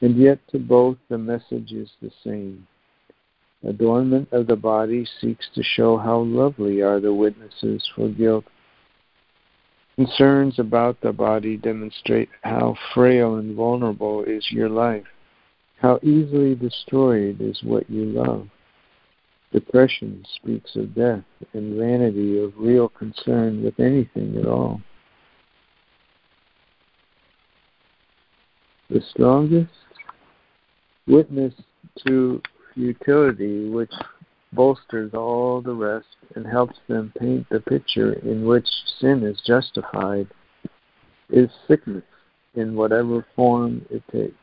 And 0.00 0.16
yet 0.16 0.38
to 0.48 0.58
both 0.58 0.96
the 1.08 1.18
message 1.18 1.72
is 1.72 1.90
the 2.00 2.10
same. 2.24 2.66
Adornment 3.66 4.28
of 4.32 4.46
the 4.46 4.56
body 4.56 5.06
seeks 5.20 5.48
to 5.54 5.62
show 5.62 5.98
how 5.98 6.18
lovely 6.18 6.80
are 6.80 6.98
the 6.98 7.12
witnesses 7.12 7.86
for 7.94 8.08
guilt. 8.08 8.44
Concerns 9.96 10.58
about 10.58 10.98
the 11.02 11.12
body 11.12 11.58
demonstrate 11.58 12.30
how 12.42 12.74
frail 12.94 13.36
and 13.36 13.54
vulnerable 13.54 14.24
is 14.24 14.50
your 14.50 14.70
life, 14.70 15.04
how 15.78 15.98
easily 16.02 16.54
destroyed 16.54 17.38
is 17.40 17.62
what 17.62 17.88
you 17.90 18.04
love. 18.06 18.48
Depression 19.52 20.24
speaks 20.36 20.74
of 20.76 20.94
death 20.94 21.24
and 21.52 21.76
vanity 21.76 22.42
of 22.42 22.52
real 22.56 22.88
concern 22.88 23.62
with 23.62 23.78
anything 23.78 24.38
at 24.38 24.46
all. 24.46 24.80
The 28.88 29.02
strongest 29.10 29.70
witness 31.06 31.52
to 32.06 32.40
futility, 32.74 33.68
which 33.68 33.92
bolsters 34.52 35.12
all 35.14 35.60
the 35.60 35.72
rest 35.72 36.06
and 36.34 36.46
helps 36.46 36.78
them 36.88 37.12
paint 37.18 37.46
the 37.50 37.60
picture 37.60 38.14
in 38.14 38.44
which 38.44 38.66
sin 38.98 39.22
is 39.22 39.40
justified, 39.46 40.26
is 41.30 41.48
sickness 41.68 42.04
in 42.54 42.74
whatever 42.74 43.24
form 43.36 43.84
it 43.90 44.02
takes. 44.10 44.34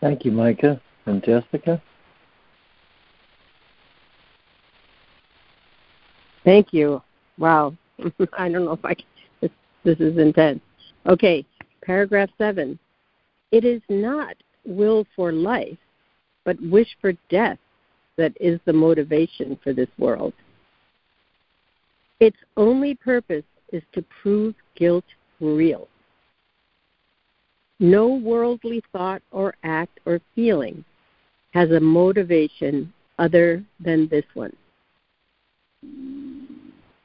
Thank 0.00 0.24
you, 0.24 0.32
Micah. 0.32 0.80
And 1.06 1.22
Jessica? 1.22 1.82
Thank 6.44 6.72
you. 6.72 7.02
Wow. 7.38 7.74
I 8.38 8.48
don't 8.48 8.64
know 8.64 8.72
if 8.72 8.84
I 8.84 8.94
can. 8.94 9.04
This, 9.84 9.98
is 10.00 10.18
intense. 10.18 10.60
Okay, 11.06 11.44
paragraph 11.82 12.28
seven. 12.36 12.78
It 13.50 13.64
is 13.64 13.80
not 13.88 14.36
will 14.64 15.06
for 15.16 15.32
life, 15.32 15.78
but 16.44 16.60
wish 16.60 16.88
for 17.00 17.12
death 17.30 17.58
that 18.16 18.32
is 18.38 18.60
the 18.66 18.72
motivation 18.72 19.58
for 19.62 19.72
this 19.72 19.88
world. 19.98 20.34
Its 22.20 22.36
only 22.56 22.94
purpose 22.94 23.44
is 23.72 23.82
to 23.92 24.04
prove 24.22 24.54
guilt 24.76 25.04
real. 25.40 25.88
No 27.78 28.08
worldly 28.08 28.82
thought 28.92 29.22
or 29.32 29.54
act 29.64 30.00
or 30.04 30.20
feeling 30.34 30.84
has 31.52 31.70
a 31.70 31.80
motivation 31.80 32.92
other 33.18 33.64
than 33.80 34.06
this 34.08 34.24
one. 34.34 34.54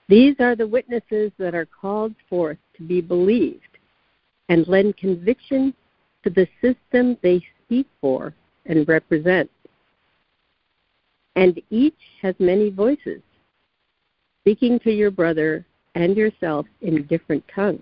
These 0.07 0.35
are 0.39 0.55
the 0.55 0.67
witnesses 0.67 1.31
that 1.39 1.55
are 1.55 1.65
called 1.65 2.13
forth 2.29 2.57
to 2.77 2.83
be 2.83 3.01
believed 3.01 3.61
and 4.49 4.67
lend 4.67 4.97
conviction 4.97 5.73
to 6.23 6.29
the 6.29 6.47
system 6.61 7.17
they 7.21 7.43
speak 7.65 7.88
for 8.01 8.33
and 8.65 8.88
represent. 8.88 9.49
And 11.35 11.61
each 11.69 11.97
has 12.21 12.35
many 12.39 12.69
voices, 12.69 13.21
speaking 14.41 14.79
to 14.79 14.91
your 14.91 15.11
brother 15.11 15.65
and 15.95 16.15
yourself 16.15 16.65
in 16.81 17.05
different 17.07 17.43
tongues. 17.53 17.81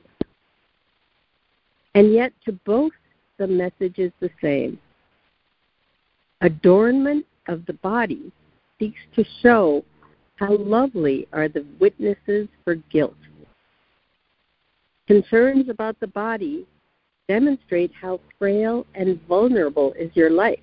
And 1.95 2.11
yet, 2.13 2.33
to 2.45 2.53
both, 2.65 2.91
the 3.37 3.47
message 3.47 3.99
is 3.99 4.11
the 4.19 4.29
same. 4.41 4.79
Adornment 6.41 7.25
of 7.47 7.65
the 7.65 7.73
body 7.73 8.31
seeks 8.79 8.99
to 9.15 9.23
show 9.41 9.83
how 10.37 10.57
lovely 10.57 11.27
are 11.31 11.47
the 11.47 11.65
witnesses 11.79 12.47
for 12.63 12.75
guilt. 12.75 13.15
Concerns 15.07 15.67
about 15.69 15.99
the 15.99 16.07
body 16.07 16.65
demonstrate 17.27 17.91
how 17.93 18.19
frail 18.39 18.85
and 18.95 19.19
vulnerable 19.27 19.93
is 19.93 20.09
your 20.13 20.29
life. 20.29 20.59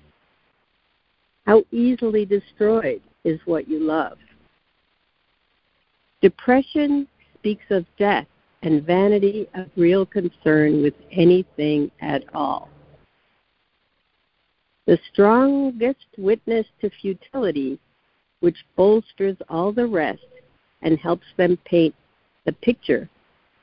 How 1.45 1.63
easily 1.71 2.25
destroyed 2.25 3.01
is 3.23 3.39
what 3.45 3.67
you 3.67 3.79
love. 3.79 4.17
Depression 6.21 7.07
speaks 7.37 7.65
of 7.69 7.85
death 7.97 8.27
and 8.63 8.83
vanity 8.83 9.47
of 9.55 9.67
real 9.75 10.05
concern 10.05 10.81
with 10.81 10.93
anything 11.11 11.91
at 11.99 12.23
all. 12.33 12.69
The 14.85 14.99
strongest 15.11 16.05
witness 16.17 16.65
to 16.81 16.89
futility, 17.01 17.79
which 18.39 18.57
bolsters 18.75 19.37
all 19.49 19.71
the 19.71 19.87
rest 19.87 20.25
and 20.81 20.97
helps 20.97 21.25
them 21.37 21.57
paint 21.65 21.93
the 22.45 22.53
picture 22.53 23.09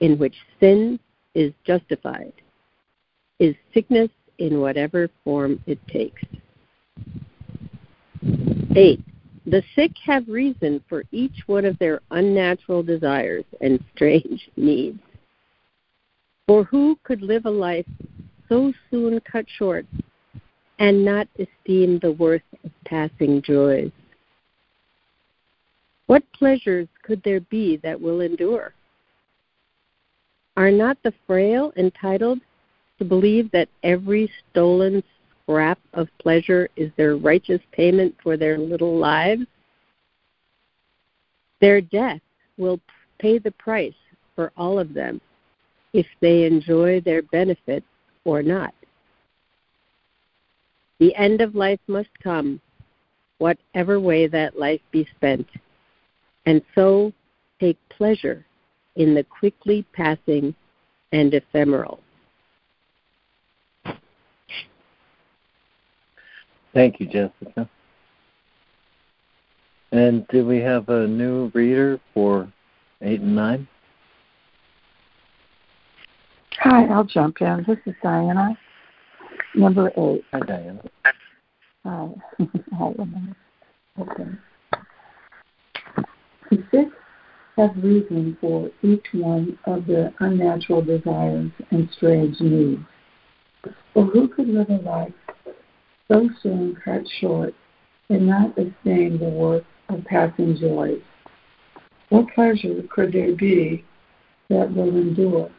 in 0.00 0.18
which 0.18 0.34
sin 0.60 0.98
is 1.34 1.52
justified, 1.64 2.32
is 3.38 3.54
sickness 3.74 4.10
in 4.38 4.60
whatever 4.60 5.08
form 5.24 5.60
it 5.66 5.78
takes. 5.88 6.22
8. 8.76 9.00
The 9.46 9.62
sick 9.74 9.92
have 10.04 10.28
reason 10.28 10.82
for 10.88 11.04
each 11.10 11.42
one 11.46 11.64
of 11.64 11.78
their 11.78 12.00
unnatural 12.10 12.82
desires 12.82 13.44
and 13.60 13.82
strange 13.94 14.48
needs. 14.56 15.00
For 16.46 16.64
who 16.64 16.98
could 17.02 17.22
live 17.22 17.46
a 17.46 17.50
life 17.50 17.86
so 18.48 18.72
soon 18.90 19.20
cut 19.20 19.46
short 19.48 19.86
and 20.78 21.04
not 21.04 21.28
esteem 21.38 21.98
the 21.98 22.12
worth 22.12 22.42
of 22.64 22.70
passing 22.84 23.42
joys? 23.42 23.90
What 26.06 26.22
pleasures 26.32 26.88
could 27.02 27.22
there 27.22 27.40
be 27.40 27.76
that 27.78 28.00
will 28.00 28.20
endure? 28.20 28.72
Are 30.58 30.72
not 30.72 30.98
the 31.04 31.14
frail 31.24 31.72
entitled 31.76 32.40
to 32.98 33.04
believe 33.04 33.48
that 33.52 33.68
every 33.84 34.28
stolen 34.50 35.04
scrap 35.44 35.78
of 35.94 36.08
pleasure 36.18 36.68
is 36.74 36.90
their 36.96 37.16
righteous 37.16 37.60
payment 37.70 38.16
for 38.20 38.36
their 38.36 38.58
little 38.58 38.98
lives? 38.98 39.46
Their 41.60 41.80
death 41.80 42.20
will 42.56 42.80
pay 43.20 43.38
the 43.38 43.52
price 43.52 43.94
for 44.34 44.50
all 44.56 44.80
of 44.80 44.94
them 44.94 45.20
if 45.92 46.06
they 46.20 46.44
enjoy 46.44 47.02
their 47.02 47.22
benefit 47.22 47.84
or 48.24 48.42
not. 48.42 48.74
The 50.98 51.14
end 51.14 51.40
of 51.40 51.54
life 51.54 51.78
must 51.86 52.10
come, 52.20 52.60
whatever 53.38 54.00
way 54.00 54.26
that 54.26 54.58
life 54.58 54.80
be 54.90 55.06
spent, 55.14 55.46
and 56.46 56.62
so 56.74 57.12
take 57.60 57.78
pleasure 57.90 58.44
in 58.98 59.14
the 59.14 59.24
quickly 59.24 59.86
passing 59.94 60.54
and 61.12 61.32
ephemeral. 61.32 62.00
Thank 66.74 67.00
you, 67.00 67.06
Jessica. 67.06 67.68
And 69.90 70.26
do 70.28 70.44
we 70.44 70.58
have 70.58 70.88
a 70.90 71.06
new 71.06 71.50
reader 71.54 71.98
for 72.12 72.52
8 73.00 73.20
and 73.20 73.34
9? 73.34 73.68
Hi, 76.58 76.84
I'll 76.86 77.04
jump 77.04 77.40
in. 77.40 77.64
This 77.66 77.78
is 77.86 77.94
Diana, 78.02 78.58
number 79.54 79.90
8. 79.96 80.24
Hi, 80.32 80.40
Diana. 80.40 80.82
Hi. 81.84 82.08
Hi, 82.78 82.92
Okay. 83.98 84.24
The 86.50 86.64
six 86.70 86.90
have 87.58 87.76
reason 87.82 88.38
for 88.40 88.70
each 88.82 89.04
one 89.12 89.58
of 89.64 89.84
their 89.86 90.14
unnatural 90.20 90.80
desires 90.80 91.50
and 91.70 91.88
strange 91.96 92.40
needs. 92.40 92.80
For 93.92 94.04
who 94.04 94.28
could 94.28 94.48
live 94.48 94.70
a 94.70 94.76
life 94.76 95.12
so 96.06 96.28
soon 96.40 96.76
cut 96.84 97.02
short 97.20 97.52
and 98.08 98.28
not 98.28 98.56
esteem 98.56 99.18
the 99.18 99.28
worth 99.28 99.64
of 99.88 100.04
passing 100.04 100.56
joys? 100.56 101.02
What 102.10 102.28
pleasure 102.34 102.82
could 102.88 103.12
there 103.12 103.34
be 103.34 103.84
that 104.48 104.72
will 104.72 104.96
endure? 104.96 105.50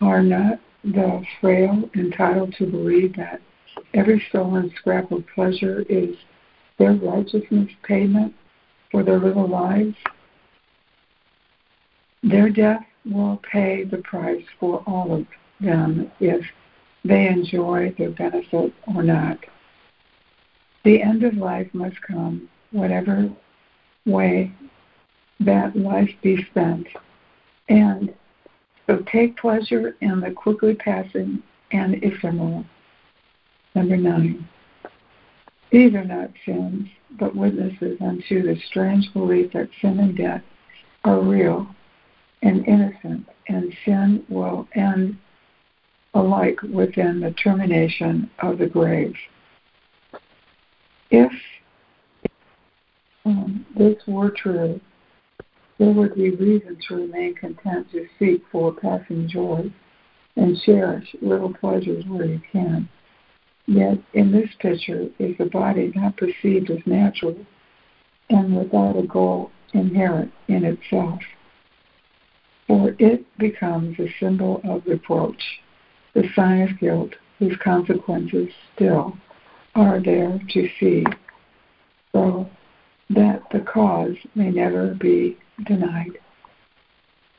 Are 0.00 0.22
not 0.22 0.60
the 0.84 1.24
frail 1.40 1.90
entitled 1.96 2.54
to 2.58 2.66
believe 2.66 3.16
that 3.16 3.40
every 3.94 4.24
stolen 4.28 4.72
scrap 4.78 5.10
of 5.10 5.24
pleasure 5.34 5.84
is 5.88 6.14
their 6.78 6.92
righteousness 6.92 7.68
payment 7.82 8.32
for 8.92 9.02
their 9.02 9.18
little 9.18 9.48
lives? 9.48 9.96
Their 12.22 12.50
death 12.50 12.84
will 13.04 13.40
pay 13.50 13.84
the 13.84 13.98
price 13.98 14.44
for 14.58 14.82
all 14.86 15.14
of 15.14 15.26
them 15.60 16.10
if 16.20 16.44
they 17.04 17.28
enjoy 17.28 17.94
their 17.96 18.10
benefit 18.10 18.72
or 18.86 19.02
not. 19.02 19.38
The 20.84 21.02
end 21.02 21.22
of 21.22 21.34
life 21.34 21.68
must 21.72 22.00
come, 22.02 22.48
whatever 22.72 23.30
way 24.04 24.52
that 25.40 25.76
life 25.76 26.10
be 26.22 26.44
spent. 26.50 26.86
And 27.68 28.14
so 28.86 29.04
take 29.12 29.36
pleasure 29.36 29.96
in 30.00 30.20
the 30.20 30.30
quickly 30.30 30.74
passing 30.74 31.42
and 31.72 32.02
ephemeral. 32.02 32.64
Number 33.74 33.96
nine. 33.96 34.48
These 35.70 35.94
are 35.94 36.04
not 36.04 36.30
sins, 36.46 36.88
but 37.18 37.36
witnesses 37.36 37.98
unto 38.00 38.42
the 38.42 38.58
strange 38.68 39.12
belief 39.12 39.52
that 39.52 39.68
sin 39.80 40.00
and 40.00 40.16
death 40.16 40.42
are 41.04 41.20
real 41.20 41.68
and 42.42 42.66
innocent, 42.66 43.26
and 43.48 43.72
sin 43.84 44.24
will 44.28 44.68
end 44.74 45.18
alike 46.14 46.60
within 46.62 47.20
the 47.20 47.32
termination 47.32 48.30
of 48.40 48.58
the 48.58 48.66
grave. 48.66 49.14
If 51.10 51.32
um, 53.24 53.66
this 53.76 53.96
were 54.06 54.30
true, 54.30 54.80
there 55.78 55.92
would 55.92 56.14
be 56.14 56.30
reason 56.30 56.76
to 56.88 56.94
remain 56.96 57.34
content 57.34 57.90
to 57.92 58.06
seek 58.18 58.42
for 58.50 58.72
passing 58.72 59.28
joy 59.28 59.72
and 60.36 60.58
cherish 60.64 61.14
little 61.20 61.52
pleasures 61.52 62.04
where 62.06 62.24
you 62.24 62.40
can. 62.52 62.88
Yet 63.66 63.98
in 64.14 64.32
this 64.32 64.48
picture 64.60 65.08
is 65.18 65.36
the 65.36 65.46
body 65.46 65.92
not 65.94 66.16
perceived 66.16 66.70
as 66.70 66.78
natural 66.86 67.36
and 68.30 68.56
without 68.56 68.96
a 68.96 69.06
goal 69.06 69.50
inherent 69.72 70.32
in 70.48 70.64
itself. 70.64 71.20
For 72.68 72.94
it 72.98 73.24
becomes 73.38 73.98
a 73.98 74.08
symbol 74.20 74.60
of 74.62 74.82
reproach, 74.86 75.42
the 76.14 76.28
sign 76.36 76.62
of 76.62 76.78
guilt 76.78 77.14
whose 77.38 77.56
consequences 77.64 78.50
still 78.74 79.16
are 79.74 80.00
there 80.00 80.38
to 80.50 80.68
see, 80.78 81.04
so 82.12 82.48
that 83.10 83.42
the 83.50 83.60
cause 83.60 84.16
may 84.34 84.50
never 84.50 84.94
be 84.94 85.38
denied. 85.66 86.18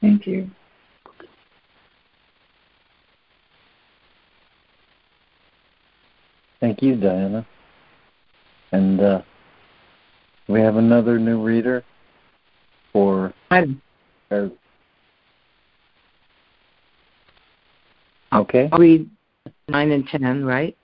Thank 0.02 0.26
you. 0.26 0.50
Thank 6.60 6.82
you, 6.82 6.96
Diana. 6.96 7.46
And 8.72 9.00
uh, 9.00 9.22
we 10.48 10.60
have 10.62 10.76
another 10.76 11.20
new 11.20 11.42
reader 11.42 11.84
for 12.92 13.34
our, 13.52 13.66
Okay. 18.34 18.70
I'll 18.72 18.80
read 18.80 19.10
9 19.68 19.92
and 19.92 20.08
10, 20.08 20.46
right? 20.46 20.76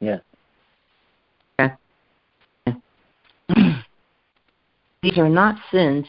Yes. 0.00 0.20
Okay. 1.58 1.76
These 5.02 5.18
are 5.18 5.28
not 5.28 5.56
sins. 5.70 6.06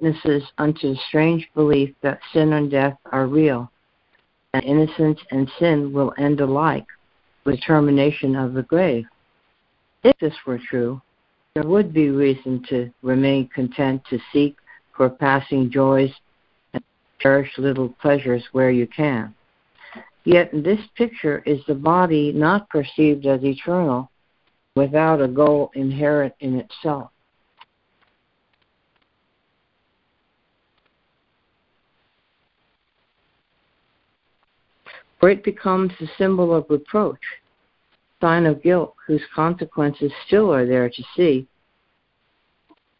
This 0.00 0.16
is 0.24 0.42
unto 0.58 0.94
strange 1.08 1.48
belief 1.54 1.94
that 2.02 2.20
sin 2.32 2.52
and 2.52 2.70
death 2.70 2.96
are 3.10 3.26
real, 3.26 3.70
and 4.52 4.62
innocence 4.64 5.18
and 5.30 5.50
sin 5.58 5.92
will 5.92 6.12
end 6.18 6.40
alike 6.40 6.86
with 7.44 7.62
termination 7.62 8.36
of 8.36 8.52
the 8.52 8.62
grave. 8.64 9.06
If 10.04 10.18
this 10.18 10.34
were 10.46 10.58
true, 10.58 11.00
there 11.54 11.64
would 11.64 11.92
be 11.92 12.10
reason 12.10 12.62
to 12.68 12.92
remain 13.02 13.48
content 13.48 14.02
to 14.10 14.18
seek 14.32 14.56
for 14.96 15.08
passing 15.08 15.70
joys 15.70 16.10
cherish 17.22 17.50
little 17.56 17.88
pleasures 18.00 18.44
where 18.52 18.70
you 18.70 18.86
can. 18.86 19.34
Yet 20.24 20.50
this 20.52 20.80
picture 20.96 21.42
is 21.46 21.60
the 21.66 21.74
body 21.74 22.32
not 22.32 22.68
perceived 22.68 23.26
as 23.26 23.42
eternal 23.42 24.10
without 24.74 25.20
a 25.20 25.28
goal 25.28 25.70
inherent 25.74 26.34
in 26.40 26.56
itself. 26.56 27.10
For 35.20 35.30
it 35.30 35.44
becomes 35.44 35.92
the 36.00 36.08
symbol 36.18 36.52
of 36.52 36.66
reproach, 36.68 37.20
sign 38.20 38.44
of 38.46 38.62
guilt 38.62 38.94
whose 39.06 39.22
consequences 39.34 40.10
still 40.26 40.52
are 40.52 40.66
there 40.66 40.88
to 40.88 41.02
see, 41.16 41.46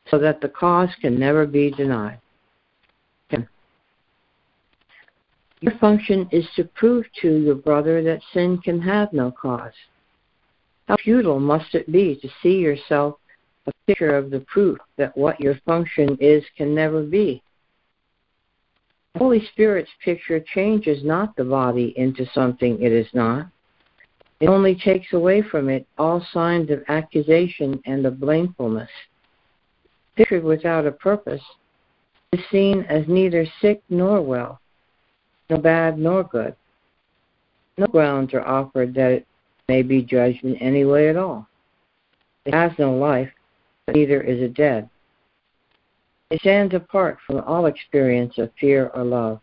so 0.09 0.19
that 0.19 0.41
the 0.41 0.49
cause 0.49 0.91
can 1.01 1.19
never 1.19 1.47
be 1.47 1.71
denied. 1.71 2.21
Your 5.63 5.79
function 5.79 6.29
is 6.33 6.45
to 6.57 6.65
prove 6.65 7.07
to 7.21 7.37
your 7.37 7.55
brother 7.55 8.03
that 8.03 8.21
sin 8.33 8.59
can 8.59 8.81
have 8.83 9.13
no 9.13 9.31
cause. 9.31 9.73
How 10.89 10.97
futile 10.97 11.39
must 11.39 11.77
it 11.77 11.91
be 11.91 12.17
to 12.17 12.29
see 12.43 12.59
yourself 12.59 13.15
a 13.69 13.73
picture 13.87 14.17
of 14.17 14.31
the 14.31 14.41
proof 14.41 14.79
that 14.97 15.17
what 15.17 15.41
your 15.41 15.55
function 15.65 16.19
is 16.21 16.43
can 16.57 16.75
never 16.75 17.05
be? 17.05 17.41
The 19.13 19.21
Holy 19.21 19.47
Spirit's 19.53 19.91
picture 20.05 20.41
changes 20.41 21.05
not 21.05 21.37
the 21.37 21.45
body 21.45 21.95
into 21.97 22.27
something 22.35 22.83
it 22.83 22.91
is 22.91 23.07
not. 23.15 23.47
It 24.41 24.49
only 24.49 24.75
takes 24.75 25.13
away 25.13 25.43
from 25.43 25.69
it 25.69 25.87
all 25.97 26.27
signs 26.33 26.71
of 26.71 26.83
accusation 26.89 27.81
and 27.87 28.05
of 28.05 28.15
blamefulness. 28.15 28.91
Pictured 30.17 30.43
without 30.43 30.89
a 30.89 30.93
purpose 30.93 31.43
is 32.33 32.41
seen 32.51 32.85
as 32.89 33.07
neither 33.07 33.47
sick 33.61 33.81
nor 33.89 34.21
well, 34.21 34.61
no 35.51 35.59
bad 35.59 35.99
nor 35.99 36.25
good. 36.25 36.55
No 37.77 37.87
grounds 37.87 38.35
are 38.35 38.47
offered 38.47 38.95
that 38.95 39.13
it 39.13 39.27
may 39.69 39.83
be 39.83 40.03
judged 40.03 40.45
in 40.45 40.57
any 40.57 40.85
way 40.85 41.09
at 41.09 41.17
all. 41.17 41.49
It 42.45 42.55
has 42.55 42.73
no 42.79 42.95
life, 42.95 43.31
but 43.87 43.97
neither 43.97 44.21
is 44.21 44.41
it 44.43 44.55
dead. 44.55 44.89
It 46.31 46.41
stands 46.41 46.75
apart 46.75 47.19
from 47.27 47.41
all 47.41 47.67
experience 47.67 48.39
of 48.39 48.51
fear 48.59 48.91
or 48.95 49.05
love. 49.05 49.41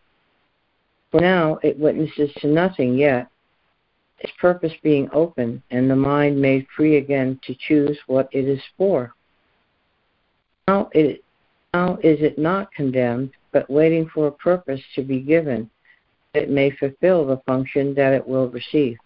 For 1.11 1.21
now 1.21 1.59
it 1.63 1.79
witnesses 1.79 2.31
to 2.37 2.47
nothing 2.47 2.95
yet, 2.95 3.29
its 4.19 4.33
purpose 4.39 4.73
being 4.83 5.09
open 5.13 5.63
and 5.71 5.89
the 5.89 5.95
mind 5.95 6.39
made 6.39 6.67
free 6.75 6.97
again 6.97 7.39
to 7.43 7.55
choose 7.55 7.97
what 8.07 8.29
it 8.31 8.45
is 8.45 8.61
for. 8.77 9.13
Now, 10.67 10.89
it, 10.93 11.23
now 11.73 11.97
is 12.03 12.21
it 12.21 12.37
not 12.37 12.71
condemned, 12.73 13.31
but 13.51 13.69
waiting 13.69 14.09
for 14.13 14.27
a 14.27 14.31
purpose 14.31 14.81
to 14.95 15.01
be 15.01 15.19
given, 15.19 15.69
it 16.33 16.49
may 16.49 16.69
fulfill 16.71 17.25
the 17.25 17.37
function 17.45 17.93
that 17.95 18.13
it 18.13 18.27
will 18.27 18.49
receive. 18.49 18.97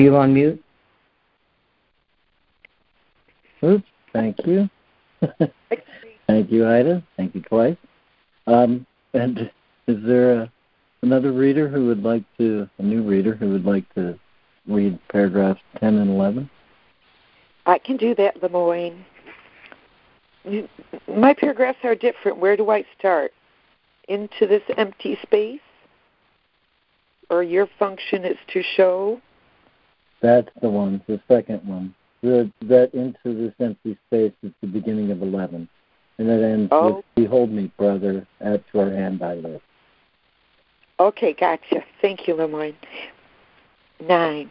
You 0.00 0.16
on 0.16 0.32
mute? 0.32 0.64
Oops, 3.62 3.84
thank 4.14 4.38
you. 4.46 4.70
thank 6.26 6.50
you, 6.50 6.66
Ida. 6.66 7.02
Thank 7.18 7.34
you 7.34 7.42
twice. 7.42 7.76
Um, 8.46 8.86
and 9.12 9.50
is 9.86 10.02
there 10.06 10.40
a, 10.40 10.52
another 11.02 11.32
reader 11.32 11.68
who 11.68 11.86
would 11.86 12.02
like 12.02 12.24
to, 12.38 12.68
a 12.78 12.82
new 12.82 13.02
reader 13.02 13.34
who 13.34 13.50
would 13.50 13.64
like 13.64 13.92
to 13.94 14.18
read 14.66 14.98
paragraphs 15.08 15.60
10 15.78 15.96
and 15.96 16.10
11? 16.10 16.48
I 17.66 17.78
can 17.78 17.96
do 17.96 18.14
that, 18.16 18.40
LeMoyne. 18.40 19.04
My 21.06 21.34
paragraphs 21.34 21.78
are 21.84 21.94
different. 21.94 22.38
Where 22.38 22.56
do 22.56 22.70
I 22.70 22.84
start? 22.98 23.32
Into 24.08 24.46
this 24.46 24.62
empty 24.76 25.18
space? 25.22 25.60
Or 27.28 27.42
your 27.42 27.68
function 27.78 28.24
is 28.24 28.38
to 28.52 28.62
show? 28.76 29.20
That's 30.20 30.48
the 30.60 30.68
one, 30.68 31.02
the 31.06 31.20
second 31.28 31.66
one. 31.66 31.94
The, 32.22 32.50
that 32.62 32.92
into 32.92 33.34
this 33.34 33.54
empty 33.60 33.96
space 34.06 34.32
is 34.42 34.52
the 34.60 34.66
beginning 34.66 35.10
of 35.10 35.22
11. 35.22 35.68
And 36.18 36.28
it 36.28 36.42
ends 36.42 36.68
oh. 36.72 36.96
with, 36.96 37.04
Behold 37.14 37.50
me, 37.50 37.70
brother, 37.78 38.26
at 38.40 38.62
your 38.74 38.90
hand 38.90 39.22
I 39.22 39.34
live. 39.34 39.62
Okay, 41.00 41.32
gotcha. 41.32 41.82
Thank 42.02 42.28
you, 42.28 42.34
LeMoyne. 42.34 42.74
Nine. 44.06 44.50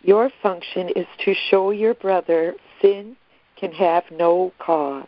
Your 0.00 0.30
function 0.42 0.88
is 0.96 1.06
to 1.26 1.34
show 1.34 1.70
your 1.70 1.92
brother 1.92 2.54
sin 2.80 3.14
can 3.60 3.72
have 3.72 4.04
no 4.10 4.54
cause. 4.58 5.06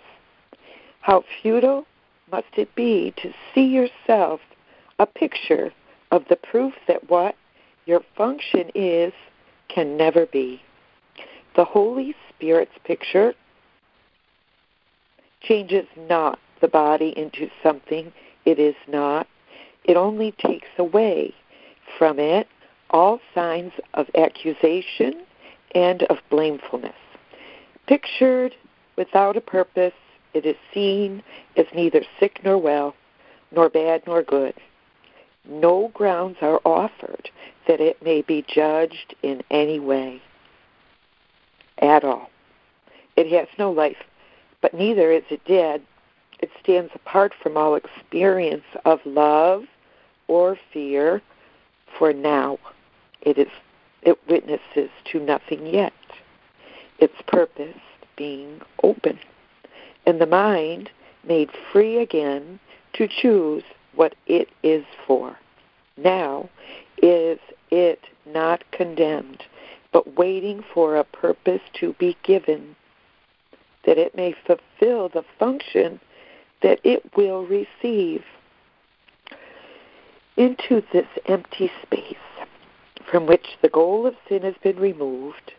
How 1.01 1.25
futile 1.41 1.87
must 2.31 2.49
it 2.59 2.75
be 2.75 3.15
to 3.17 3.33
see 3.55 3.65
yourself 3.65 4.41
a 4.99 5.07
picture 5.07 5.73
of 6.11 6.25
the 6.29 6.37
proof 6.37 6.75
that 6.87 7.09
what 7.09 7.35
your 7.87 8.01
function 8.15 8.71
is 8.75 9.15
can 9.69 9.97
never 9.97 10.27
be. 10.27 10.61
The 11.57 11.65
Holy 11.65 12.15
Spirit's 12.29 12.77
picture 12.85 13.33
changes 15.41 15.87
not 15.97 16.39
the 16.61 16.69
body 16.69 17.15
into 17.17 17.49
something 17.63 18.13
it 18.45 18.59
is 18.59 18.75
not. 18.87 19.27
It 19.89 19.97
only 19.97 20.33
takes 20.33 20.69
away 20.77 21.35
from 21.99 22.19
it 22.19 22.47
all 22.91 23.21
signs 23.35 23.73
of 23.95 24.07
accusation 24.15 25.25
and 25.75 26.03
of 26.05 26.19
blamefulness. 26.31 26.95
Pictured 27.87 28.55
without 28.97 29.39
a 29.39 29.41
purpose, 29.41 29.95
it 30.35 30.45
is 30.45 30.57
seen 30.75 31.23
as 31.57 31.65
neither 31.75 32.03
sick 32.21 32.41
nor 32.45 32.59
well, 32.59 32.95
nor 33.51 33.71
bad 33.71 34.03
nor 34.07 34.23
good. 34.23 34.55
No 35.49 35.91
grounds 35.95 36.37
are 36.43 36.61
offered 36.67 37.31
that 37.67 37.81
it 37.81 38.03
may 38.03 38.21
be 38.21 38.45
judged 38.47 39.15
in 39.23 39.43
any 39.51 39.81
way 39.81 40.21
at 41.79 42.05
all. 42.05 42.29
It 43.17 43.33
has 43.33 43.49
no 43.59 43.71
life, 43.71 44.05
but 44.61 44.75
neither 44.75 45.11
is 45.11 45.25
it 45.31 45.45
dead. 45.47 45.81
It 46.41 46.51
stands 46.63 46.93
apart 46.95 47.33
from 47.43 47.57
all 47.57 47.75
experience 47.75 48.67
of 48.85 49.01
love 49.07 49.65
or 50.29 50.57
fear, 50.73 51.21
for 51.99 52.13
now 52.13 52.59
it 53.23 53.39
is 53.39 53.49
it 54.03 54.19
witnesses 54.29 54.91
to 55.11 55.19
nothing 55.19 55.67
yet. 55.67 55.93
Its 56.99 57.15
purpose 57.27 57.77
being 58.17 58.61
open, 58.83 59.19
and 60.07 60.21
the 60.21 60.27
mind 60.27 60.91
made 61.27 61.51
free 61.73 61.99
again 61.99 62.61
to 62.93 63.09
choose 63.09 63.65
what 63.95 64.15
it 64.27 64.49
is 64.63 64.85
for. 65.07 65.37
Now 65.97 66.49
is 67.03 67.39
it 67.71 68.01
not 68.27 68.65
condemned, 68.71 69.43
but 69.93 70.17
waiting 70.17 70.65
for 70.75 70.97
a 70.97 71.05
purpose 71.05 71.61
to 71.81 71.95
be 71.99 72.17
given, 72.23 72.77
that 73.85 73.99
it 73.99 74.15
may 74.15 74.35
fulfill 74.47 75.09
the 75.09 75.25
function 75.39 76.01
that 76.63 76.81
it 76.85 77.03
will 77.17 77.47
receive. 77.47 78.23
Into 80.39 80.85
this 80.93 81.09
empty 81.27 81.69
space 81.83 82.15
from 83.11 83.27
which 83.27 83.59
the 83.61 83.69
goal 83.69 84.07
of 84.07 84.15
sin 84.29 84.43
has 84.43 84.55
been 84.63 84.79
removed 84.79 85.53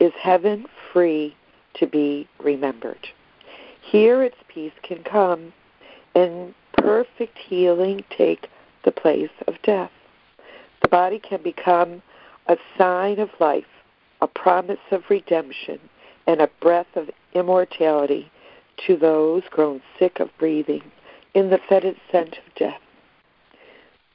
is 0.00 0.14
heaven 0.18 0.64
free 0.90 1.36
to 1.74 1.86
be 1.86 2.26
remembered. 2.42 3.08
Here 3.82 4.22
its 4.22 4.38
peace 4.48 4.72
can 4.82 5.04
come 5.04 5.52
and 6.14 6.54
perfect 6.72 7.36
healing 7.36 8.04
take 8.08 8.48
the 8.86 8.90
place 8.90 9.28
of 9.46 9.60
death. 9.62 9.92
The 10.80 10.88
body 10.88 11.18
can 11.18 11.42
become 11.42 12.00
a 12.46 12.56
sign 12.78 13.18
of 13.18 13.28
life, 13.38 13.66
a 14.22 14.26
promise 14.26 14.78
of 14.92 15.10
redemption, 15.10 15.78
and 16.26 16.40
a 16.40 16.48
breath 16.62 16.96
of 16.96 17.10
immortality 17.34 18.30
to 18.86 18.96
those 18.96 19.42
grown 19.50 19.82
sick 19.98 20.20
of 20.20 20.30
breathing 20.38 20.90
in 21.34 21.50
the 21.50 21.60
fetid 21.68 21.96
scent 22.10 22.38
of 22.38 22.54
death. 22.54 22.80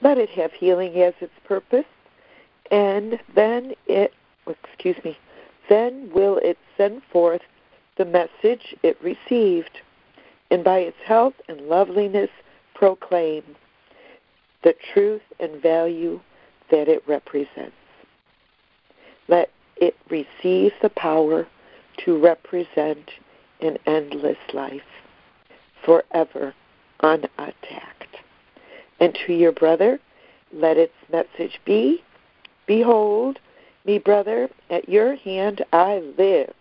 Let 0.01 0.17
it 0.17 0.29
have 0.29 0.51
healing 0.51 1.01
as 1.01 1.13
its 1.21 1.33
purpose, 1.45 1.85
and 2.71 3.19
then 3.35 3.73
it, 3.87 4.13
excuse 4.47 4.97
me, 5.03 5.17
then 5.69 6.11
will 6.13 6.37
it 6.37 6.57
send 6.77 7.03
forth 7.11 7.41
the 7.97 8.05
message 8.05 8.75
it 8.83 8.97
received, 9.01 9.79
and 10.49 10.63
by 10.63 10.79
its 10.79 10.97
health 11.05 11.35
and 11.47 11.61
loveliness 11.61 12.29
proclaim 12.73 13.43
the 14.63 14.75
truth 14.93 15.21
and 15.39 15.61
value 15.61 16.19
that 16.71 16.87
it 16.87 17.03
represents. 17.07 17.75
Let 19.27 19.49
it 19.77 19.95
receive 20.09 20.71
the 20.81 20.89
power 20.89 21.47
to 22.05 22.17
represent 22.17 23.11
an 23.61 23.77
endless 23.85 24.37
life, 24.53 24.81
forever 25.83 26.53
unattacked. 27.01 28.00
And 29.01 29.17
to 29.25 29.33
your 29.33 29.51
brother, 29.51 29.99
let 30.53 30.77
its 30.77 30.93
message 31.11 31.59
be 31.65 32.03
Behold, 32.67 33.39
me 33.83 33.97
brother, 33.97 34.47
at 34.69 34.87
your 34.87 35.15
hand 35.15 35.65
I 35.73 36.03
live. 36.17 36.53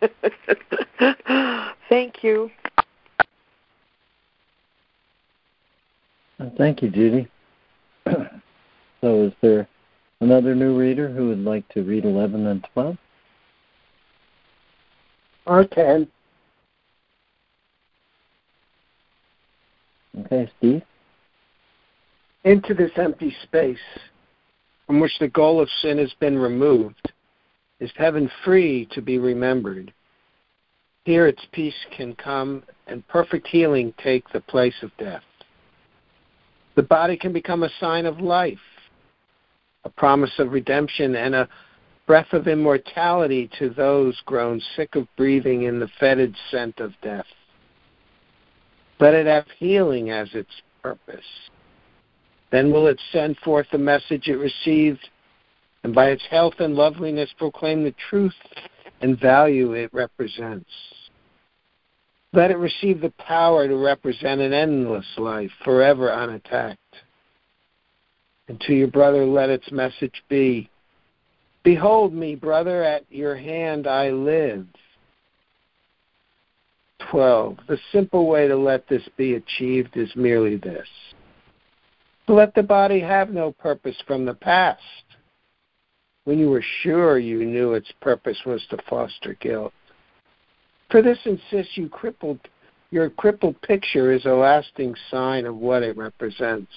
Thank 1.88 2.24
you. 2.24 2.50
Uh, 6.40 6.50
thank 6.58 6.82
you, 6.82 6.90
Judy. 6.90 7.28
so, 8.06 9.22
is 9.22 9.32
there 9.40 9.68
another 10.20 10.54
new 10.54 10.76
reader 10.76 11.08
who 11.08 11.28
would 11.28 11.44
like 11.44 11.68
to 11.68 11.82
read 11.82 12.04
11 12.04 12.46
and 12.46 12.66
12? 12.72 12.98
I 15.46 15.64
can. 15.64 16.08
Okay, 20.18 20.50
Steve? 20.58 20.82
Into 22.46 22.74
this 22.74 22.92
empty 22.94 23.34
space 23.42 23.76
from 24.86 25.00
which 25.00 25.18
the 25.18 25.26
goal 25.26 25.60
of 25.60 25.68
sin 25.82 25.98
has 25.98 26.14
been 26.20 26.38
removed 26.38 27.12
is 27.80 27.90
heaven 27.96 28.30
free 28.44 28.86
to 28.92 29.02
be 29.02 29.18
remembered. 29.18 29.92
Here 31.04 31.26
its 31.26 31.44
peace 31.50 31.74
can 31.96 32.14
come 32.14 32.62
and 32.86 33.06
perfect 33.08 33.48
healing 33.48 33.92
take 34.00 34.28
the 34.28 34.42
place 34.42 34.76
of 34.82 34.92
death. 34.96 35.24
The 36.76 36.84
body 36.84 37.16
can 37.16 37.32
become 37.32 37.64
a 37.64 37.70
sign 37.80 38.06
of 38.06 38.20
life, 38.20 38.58
a 39.84 39.90
promise 39.90 40.38
of 40.38 40.52
redemption, 40.52 41.16
and 41.16 41.34
a 41.34 41.48
breath 42.06 42.32
of 42.32 42.46
immortality 42.46 43.50
to 43.58 43.70
those 43.70 44.16
grown 44.24 44.62
sick 44.76 44.94
of 44.94 45.08
breathing 45.16 45.64
in 45.64 45.80
the 45.80 45.90
fetid 45.98 46.36
scent 46.52 46.78
of 46.78 46.92
death. 47.02 47.26
Let 49.00 49.14
it 49.14 49.26
have 49.26 49.46
healing 49.58 50.10
as 50.10 50.28
its 50.32 50.62
purpose. 50.80 51.24
Then 52.50 52.70
will 52.70 52.86
it 52.86 53.00
send 53.12 53.36
forth 53.38 53.66
the 53.72 53.78
message 53.78 54.28
it 54.28 54.36
received, 54.36 55.08
and 55.82 55.94
by 55.94 56.10
its 56.10 56.22
health 56.30 56.54
and 56.58 56.74
loveliness 56.74 57.30
proclaim 57.38 57.82
the 57.82 57.94
truth 58.08 58.34
and 59.00 59.18
value 59.18 59.72
it 59.72 59.92
represents. 59.92 60.70
Let 62.32 62.50
it 62.50 62.58
receive 62.58 63.00
the 63.00 63.12
power 63.18 63.66
to 63.66 63.76
represent 63.76 64.40
an 64.40 64.52
endless 64.52 65.06
life, 65.16 65.50
forever 65.64 66.12
unattacked. 66.12 66.80
And 68.48 68.60
to 68.62 68.74
your 68.74 68.88
brother, 68.88 69.24
let 69.24 69.50
its 69.50 69.70
message 69.72 70.22
be 70.28 70.70
Behold 71.64 72.14
me, 72.14 72.36
brother, 72.36 72.84
at 72.84 73.04
your 73.10 73.34
hand 73.34 73.88
I 73.88 74.10
live. 74.10 74.68
12. 77.10 77.58
The 77.66 77.78
simple 77.90 78.28
way 78.28 78.46
to 78.46 78.56
let 78.56 78.88
this 78.88 79.02
be 79.16 79.34
achieved 79.34 79.96
is 79.96 80.14
merely 80.14 80.56
this 80.56 80.86
to 82.26 82.34
let 82.34 82.54
the 82.54 82.62
body 82.62 83.00
have 83.00 83.30
no 83.30 83.52
purpose 83.52 83.96
from 84.06 84.24
the 84.24 84.34
past 84.34 84.82
when 86.24 86.38
you 86.38 86.50
were 86.50 86.64
sure 86.82 87.18
you 87.18 87.44
knew 87.44 87.74
its 87.74 87.90
purpose 88.00 88.38
was 88.44 88.64
to 88.70 88.76
foster 88.88 89.34
guilt. 89.40 89.72
For 90.90 91.02
this 91.02 91.18
insists 91.24 91.76
you 91.76 91.88
crippled 91.88 92.40
your 92.90 93.10
crippled 93.10 93.60
picture 93.62 94.12
is 94.12 94.24
a 94.26 94.30
lasting 94.30 94.94
sign 95.10 95.44
of 95.44 95.56
what 95.56 95.82
it 95.82 95.96
represents. 95.96 96.70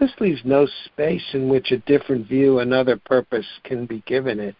This 0.00 0.10
leaves 0.18 0.40
no 0.44 0.66
space 0.86 1.24
in 1.32 1.48
which 1.48 1.70
a 1.70 1.78
different 1.78 2.28
view, 2.28 2.58
another 2.58 2.96
purpose 2.96 3.46
can 3.62 3.86
be 3.86 4.02
given 4.06 4.40
it. 4.40 4.56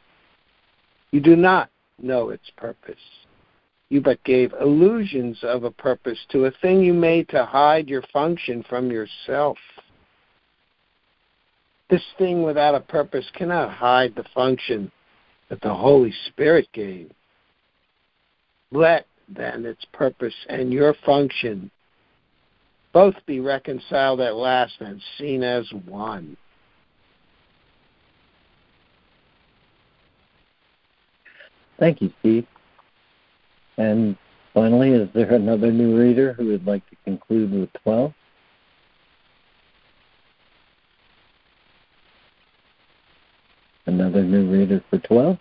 You 1.10 1.20
do 1.20 1.34
not 1.34 1.70
know 2.00 2.30
its 2.30 2.48
purpose. 2.56 2.94
You 3.92 4.00
but 4.00 4.24
gave 4.24 4.54
illusions 4.58 5.36
of 5.42 5.64
a 5.64 5.70
purpose 5.70 6.18
to 6.30 6.46
a 6.46 6.50
thing 6.62 6.80
you 6.80 6.94
made 6.94 7.28
to 7.28 7.44
hide 7.44 7.90
your 7.90 8.00
function 8.10 8.64
from 8.66 8.90
yourself. 8.90 9.58
This 11.90 12.02
thing 12.16 12.42
without 12.42 12.74
a 12.74 12.80
purpose 12.80 13.26
cannot 13.34 13.70
hide 13.70 14.14
the 14.14 14.24
function 14.34 14.90
that 15.50 15.60
the 15.60 15.74
Holy 15.74 16.10
Spirit 16.28 16.68
gave. 16.72 17.10
Let, 18.70 19.04
then, 19.28 19.66
its 19.66 19.84
purpose 19.92 20.46
and 20.48 20.72
your 20.72 20.94
function 21.04 21.70
both 22.94 23.16
be 23.26 23.40
reconciled 23.40 24.22
at 24.22 24.36
last 24.36 24.72
and 24.80 25.02
seen 25.18 25.42
as 25.42 25.70
one. 25.84 26.34
Thank 31.78 32.00
you, 32.00 32.10
Steve. 32.20 32.46
And 33.78 34.16
finally, 34.52 34.90
is 34.90 35.08
there 35.14 35.32
another 35.32 35.72
new 35.72 35.98
reader 35.98 36.34
who 36.34 36.46
would 36.46 36.66
like 36.66 36.88
to 36.90 36.96
conclude 37.04 37.52
with 37.52 37.72
12? 37.82 38.12
Another 43.86 44.22
new 44.22 44.50
reader 44.50 44.82
for 44.90 44.98
12? 44.98 45.38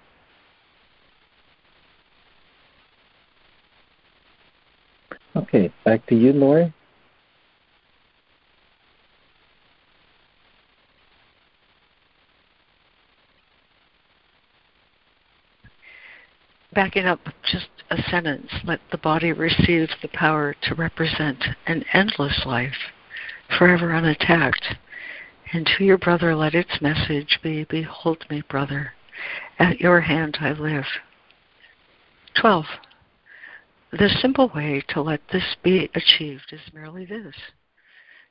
Okay, 5.36 5.72
back 5.86 6.06
to 6.08 6.16
you, 6.16 6.34
Lori. 6.34 6.74
Backing 16.74 17.06
up 17.06 17.20
just 17.44 17.70
a 17.90 18.02
sentence, 18.10 18.52
let 18.64 18.80
the 18.92 18.98
body 18.98 19.34
receive 19.34 19.90
the 20.02 20.08
power 20.08 20.56
to 20.64 20.76
represent 20.76 21.44
an 21.68 21.84
endless 21.94 22.46
life, 22.46 22.92
forever 23.58 23.94
unattacked. 23.94 24.76
And 25.54 25.70
to 25.78 25.84
your 25.84 25.98
brother 25.98 26.36
let 26.36 26.56
its 26.56 26.82
message 26.82 27.40
be, 27.44 27.66
Behold 27.66 28.26
me, 28.30 28.42
brother, 28.48 28.94
at 29.60 29.82
your 29.82 30.02
hand 30.02 30.38
I 30.40 30.54
live. 30.54 30.86
12. 32.40 32.66
The 33.92 34.10
simple 34.22 34.50
way 34.56 34.84
to 34.90 35.02
let 35.02 35.22
this 35.32 35.56
be 35.62 35.90
achieved 35.94 36.54
is 36.54 36.74
merely 36.74 37.06
this 37.06 37.36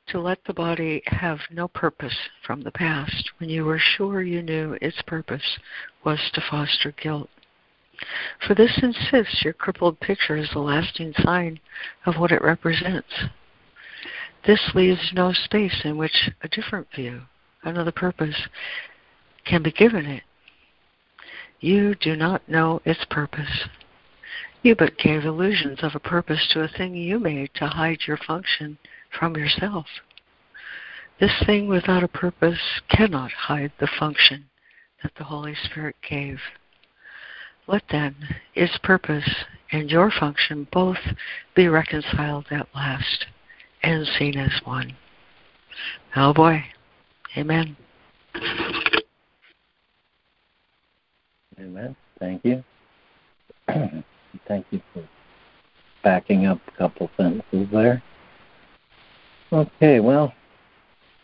to 0.07 0.19
let 0.19 0.43
the 0.45 0.53
body 0.53 1.01
have 1.05 1.39
no 1.51 1.67
purpose 1.67 2.15
from 2.45 2.61
the 2.61 2.71
past 2.71 3.31
when 3.37 3.49
you 3.49 3.63
were 3.63 3.79
sure 3.79 4.21
you 4.21 4.41
knew 4.41 4.77
its 4.81 5.01
purpose 5.03 5.59
was 6.03 6.19
to 6.33 6.41
foster 6.49 6.91
guilt. 7.01 7.29
For 8.45 8.55
this 8.55 8.79
insists 8.81 9.43
your 9.43 9.53
crippled 9.53 9.99
picture 9.99 10.35
is 10.35 10.53
a 10.53 10.59
lasting 10.59 11.13
sign 11.21 11.59
of 12.05 12.17
what 12.17 12.31
it 12.31 12.41
represents. 12.41 13.25
This 14.45 14.71
leaves 14.73 15.11
no 15.13 15.33
space 15.33 15.81
in 15.83 15.97
which 15.97 16.29
a 16.41 16.47
different 16.47 16.87
view, 16.95 17.21
another 17.63 17.91
purpose, 17.91 18.47
can 19.45 19.61
be 19.61 19.71
given 19.71 20.05
it. 20.05 20.23
You 21.59 21.93
do 21.93 22.15
not 22.15 22.49
know 22.49 22.81
its 22.85 23.05
purpose. 23.05 23.67
You 24.63 24.75
but 24.75 24.97
gave 24.97 25.25
illusions 25.25 25.83
of 25.83 25.95
a 25.95 25.99
purpose 25.99 26.47
to 26.51 26.61
a 26.61 26.67
thing 26.67 26.95
you 26.95 27.19
made 27.19 27.53
to 27.55 27.67
hide 27.67 27.99
your 28.07 28.17
function 28.17 28.77
from 29.11 29.35
yourself. 29.35 29.85
This 31.19 31.43
thing 31.45 31.67
without 31.67 32.03
a 32.03 32.07
purpose 32.07 32.81
cannot 32.89 33.31
hide 33.31 33.71
the 33.79 33.87
function 33.99 34.49
that 35.03 35.13
the 35.15 35.23
Holy 35.25 35.53
Spirit 35.53 35.95
gave. 36.07 36.39
Let 37.67 37.83
then 37.91 38.15
its 38.55 38.77
purpose 38.83 39.29
and 39.71 39.89
your 39.89 40.11
function 40.11 40.67
both 40.71 40.97
be 41.55 41.67
reconciled 41.67 42.45
at 42.51 42.67
last 42.75 43.25
and 43.83 44.05
seen 44.19 44.37
as 44.37 44.61
one. 44.65 44.95
Oh 46.15 46.33
boy. 46.33 46.63
Amen. 47.37 47.77
Amen. 51.59 51.95
Thank 52.19 52.43
you. 52.43 52.63
Thank 54.47 54.65
you 54.71 54.81
for 54.93 55.07
backing 56.03 56.45
up 56.45 56.59
a 56.67 56.71
couple 56.77 57.09
sentences 57.15 57.67
there. 57.71 58.03
Okay, 59.53 59.99
well, 59.99 60.33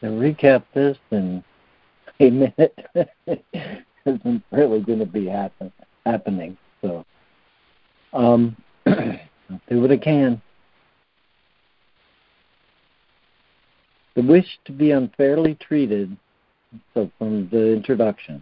to 0.02 0.08
recap 0.08 0.64
this 0.74 0.98
in 1.12 1.44
a 2.20 2.30
minute 2.30 2.78
isn't 4.06 4.44
really 4.52 4.82
going 4.82 5.00
to 5.00 5.06
be 5.06 5.26
happening 5.28 5.72
happening. 6.12 6.58
So 6.82 7.05
um, 8.14 8.55
do 8.86 9.82
what 9.82 9.91
I 9.91 9.97
can. 9.97 10.41
The 14.16 14.24
wish 14.24 14.47
to 14.66 14.72
be 14.72 14.91
unfairly 14.91 15.55
treated. 15.55 16.16
So 16.93 17.12
from 17.18 17.47
the 17.49 17.74
introduction, 17.74 18.41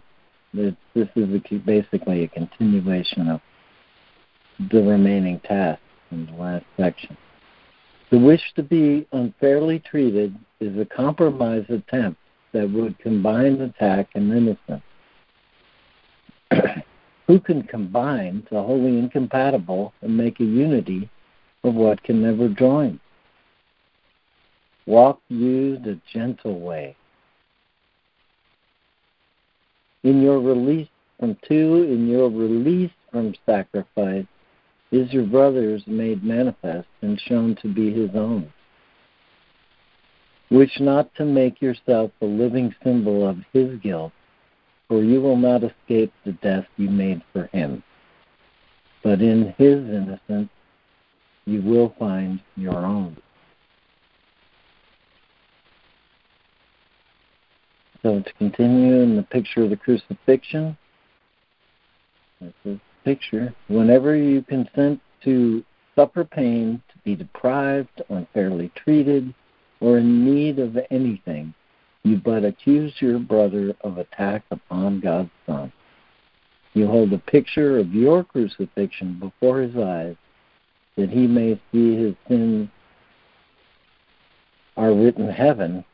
this, 0.54 0.74
this 0.94 1.08
is 1.16 1.28
a, 1.34 1.54
basically 1.58 2.24
a 2.24 2.28
continuation 2.28 3.28
of 3.28 3.40
the 4.70 4.82
remaining 4.82 5.40
tasks 5.40 5.82
in 6.10 6.26
the 6.26 6.32
last 6.32 6.64
section. 6.76 7.16
The 8.10 8.18
wish 8.18 8.40
to 8.54 8.62
be 8.62 9.06
unfairly 9.12 9.80
treated 9.80 10.34
is 10.60 10.78
a 10.78 10.84
compromise 10.84 11.64
attempt 11.68 12.18
that 12.52 12.70
would 12.70 12.98
combine 12.98 13.60
attack 13.60 14.08
and 14.14 14.32
innocence. 14.32 14.82
Who 17.26 17.40
can 17.40 17.64
combine 17.64 18.46
the 18.50 18.62
wholly 18.62 18.98
incompatible 18.98 19.92
and 20.00 20.16
make 20.16 20.38
a 20.38 20.44
unity 20.44 21.08
of 21.64 21.74
what 21.74 22.02
can 22.02 22.22
never 22.22 22.48
join? 22.48 23.00
Walk 24.86 25.20
you 25.28 25.78
the 25.78 25.98
gentle 26.12 26.60
way. 26.60 26.96
In 30.04 30.22
your 30.22 30.40
release 30.40 30.88
from 31.18 31.36
two, 31.48 31.82
in 31.90 32.08
your 32.08 32.30
release 32.30 32.92
from 33.10 33.34
sacrifice, 33.44 34.26
is 34.92 35.12
your 35.12 35.24
brother's 35.24 35.84
made 35.88 36.22
manifest 36.22 36.86
and 37.02 37.20
shown 37.20 37.56
to 37.56 37.66
be 37.66 37.92
his 37.92 38.10
own. 38.14 38.52
Wish 40.48 40.78
not 40.78 41.12
to 41.16 41.24
make 41.24 41.60
yourself 41.60 42.12
a 42.20 42.24
living 42.24 42.72
symbol 42.84 43.28
of 43.28 43.38
his 43.52 43.80
guilt, 43.80 44.12
for 44.88 45.02
you 45.02 45.20
will 45.20 45.36
not 45.36 45.62
escape 45.64 46.12
the 46.24 46.32
death 46.32 46.66
you 46.76 46.88
made 46.88 47.22
for 47.32 47.48
him. 47.52 47.82
But 49.02 49.20
in 49.20 49.54
his 49.58 49.78
innocence, 49.88 50.50
you 51.44 51.62
will 51.62 51.94
find 51.98 52.40
your 52.56 52.84
own. 52.84 53.16
So 58.02 58.20
to 58.20 58.32
continue 58.34 59.00
in 59.02 59.16
the 59.16 59.22
picture 59.22 59.64
of 59.64 59.70
the 59.70 59.76
crucifixion, 59.76 60.76
this 62.40 62.52
is 62.64 62.78
picture. 63.04 63.54
Whenever 63.68 64.14
you 64.14 64.42
consent 64.42 65.00
to 65.24 65.64
suffer 65.94 66.24
pain, 66.24 66.82
to 66.88 66.98
be 67.04 67.14
deprived, 67.14 68.02
unfairly 68.10 68.70
treated, 68.74 69.34
or 69.80 69.98
in 69.98 70.24
need 70.24 70.58
of 70.58 70.76
anything, 70.90 71.54
you 72.06 72.16
but 72.24 72.44
accuse 72.44 72.92
your 73.00 73.18
brother 73.18 73.74
of 73.80 73.98
attack 73.98 74.44
upon 74.52 75.00
God's 75.00 75.30
Son. 75.44 75.72
You 76.72 76.86
hold 76.86 77.12
a 77.12 77.18
picture 77.18 77.78
of 77.78 77.92
your 77.92 78.22
crucifixion 78.22 79.18
before 79.18 79.60
his 79.60 79.76
eyes 79.76 80.14
that 80.96 81.10
he 81.10 81.26
may 81.26 81.60
see 81.72 81.96
his 81.96 82.14
sins 82.28 82.68
are 84.76 84.92
written 84.94 85.28
heaven, 85.28 85.84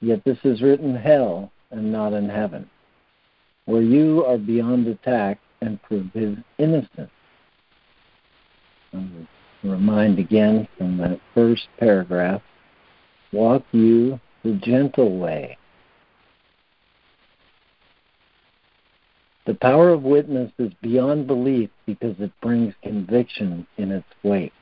yet 0.00 0.24
this 0.24 0.38
is 0.42 0.60
written 0.60 0.96
hell 0.96 1.52
and 1.70 1.92
not 1.92 2.12
in 2.12 2.28
heaven, 2.28 2.68
where 3.66 3.82
you 3.82 4.24
are 4.24 4.38
beyond 4.38 4.88
attack 4.88 5.38
and 5.60 5.80
prove 5.82 6.10
his 6.12 6.36
innocence. 6.58 7.10
remind 9.62 10.18
again 10.18 10.66
from 10.76 10.98
that 10.98 11.20
first 11.32 11.68
paragraph 11.78 12.42
walk 13.32 13.62
you 13.70 14.18
the 14.44 14.54
gentle 14.62 15.18
way. 15.18 15.56
The 19.44 19.54
power 19.54 19.90
of 19.90 20.02
witness 20.02 20.52
is 20.58 20.72
beyond 20.82 21.26
belief 21.26 21.70
because 21.84 22.14
it 22.20 22.30
brings 22.40 22.74
conviction 22.82 23.66
in 23.76 23.90
its 23.90 24.06
wake. 24.22 24.52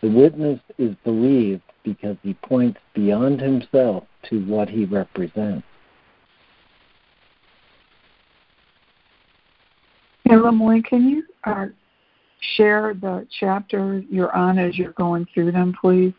The 0.00 0.10
witness 0.10 0.60
is 0.78 0.94
believed 1.04 1.62
because 1.84 2.16
he 2.22 2.34
points 2.34 2.78
beyond 2.94 3.40
himself 3.40 4.04
to 4.30 4.44
what 4.46 4.68
he 4.68 4.84
represents. 4.84 5.66
And 10.28 10.42
LeMoyne, 10.42 10.84
can 10.84 11.08
you 11.08 11.22
uh, 11.44 11.66
share 12.56 12.94
the 12.94 13.26
chapter 13.38 14.02
you're 14.10 14.34
on 14.34 14.58
as 14.58 14.76
you're 14.76 14.92
going 14.92 15.26
through 15.32 15.52
them, 15.52 15.74
please? 15.80 16.12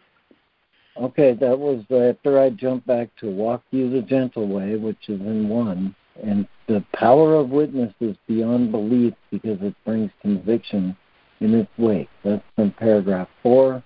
Okay, 1.00 1.34
that 1.34 1.60
was 1.60 1.84
after 1.92 2.40
I 2.40 2.50
jumped 2.50 2.88
back 2.88 3.10
to 3.18 3.30
Walk 3.30 3.62
You 3.72 3.90
the 3.90 4.02
Gentle 4.02 4.48
Way, 4.48 4.78
which 4.78 5.10
is 5.10 5.22
in 5.22 5.48
one. 5.48 5.96
And 6.24 6.48
the 6.68 6.84
power 6.94 7.36
of 7.36 7.50
witness 7.50 7.94
is 8.00 8.18
beyond 8.28 8.72
belief 8.72 9.14
because 9.30 9.60
it 9.62 9.76
brings 9.86 10.10
conviction 10.22 10.98
in 11.40 11.54
its 11.54 11.70
wake. 11.78 12.10
That's 12.24 12.44
from 12.56 12.72
paragraph 12.72 13.28
four. 13.44 13.84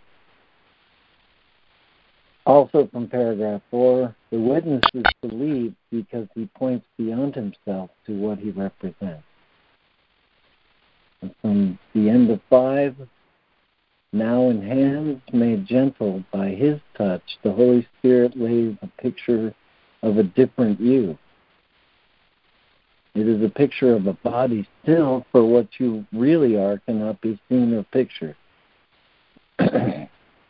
Also 2.46 2.88
from 2.92 3.08
paragraph 3.08 3.62
four, 3.70 4.16
the 4.32 4.40
witness 4.40 4.82
is 4.94 5.04
believed 5.22 5.76
because 5.92 6.28
he 6.34 6.50
points 6.56 6.86
beyond 6.98 7.36
himself 7.36 7.90
to 8.08 8.14
what 8.14 8.40
he 8.40 8.52
represents. 8.52 9.24
And 11.22 11.36
from 11.42 11.80
the 11.94 12.10
end 12.10 12.32
of 12.32 12.40
five, 12.50 12.96
now 14.14 14.50
in 14.50 14.62
hands 14.62 15.22
made 15.32 15.66
gentle 15.66 16.24
by 16.32 16.50
his 16.50 16.80
touch, 16.98 17.38
the 17.44 17.52
Holy 17.52 17.88
Spirit 18.00 18.38
lays 18.38 18.76
a 18.82 18.88
picture 19.02 19.54
of 20.04 20.18
a 20.18 20.24
different 20.24 20.80
you. 20.80 21.18
It 23.14 23.28
is 23.28 23.44
a 23.44 23.50
picture 23.50 23.94
of 23.94 24.08
a 24.08 24.14
body 24.14 24.68
still, 24.84 25.26
for 25.32 25.46
what 25.46 25.68
you 25.80 26.06
really 26.14 26.58
are 26.58 26.78
cannot 26.86 27.22
be 27.22 27.40
seen 27.50 27.74
or 27.74 27.84
pictured. 27.92 28.36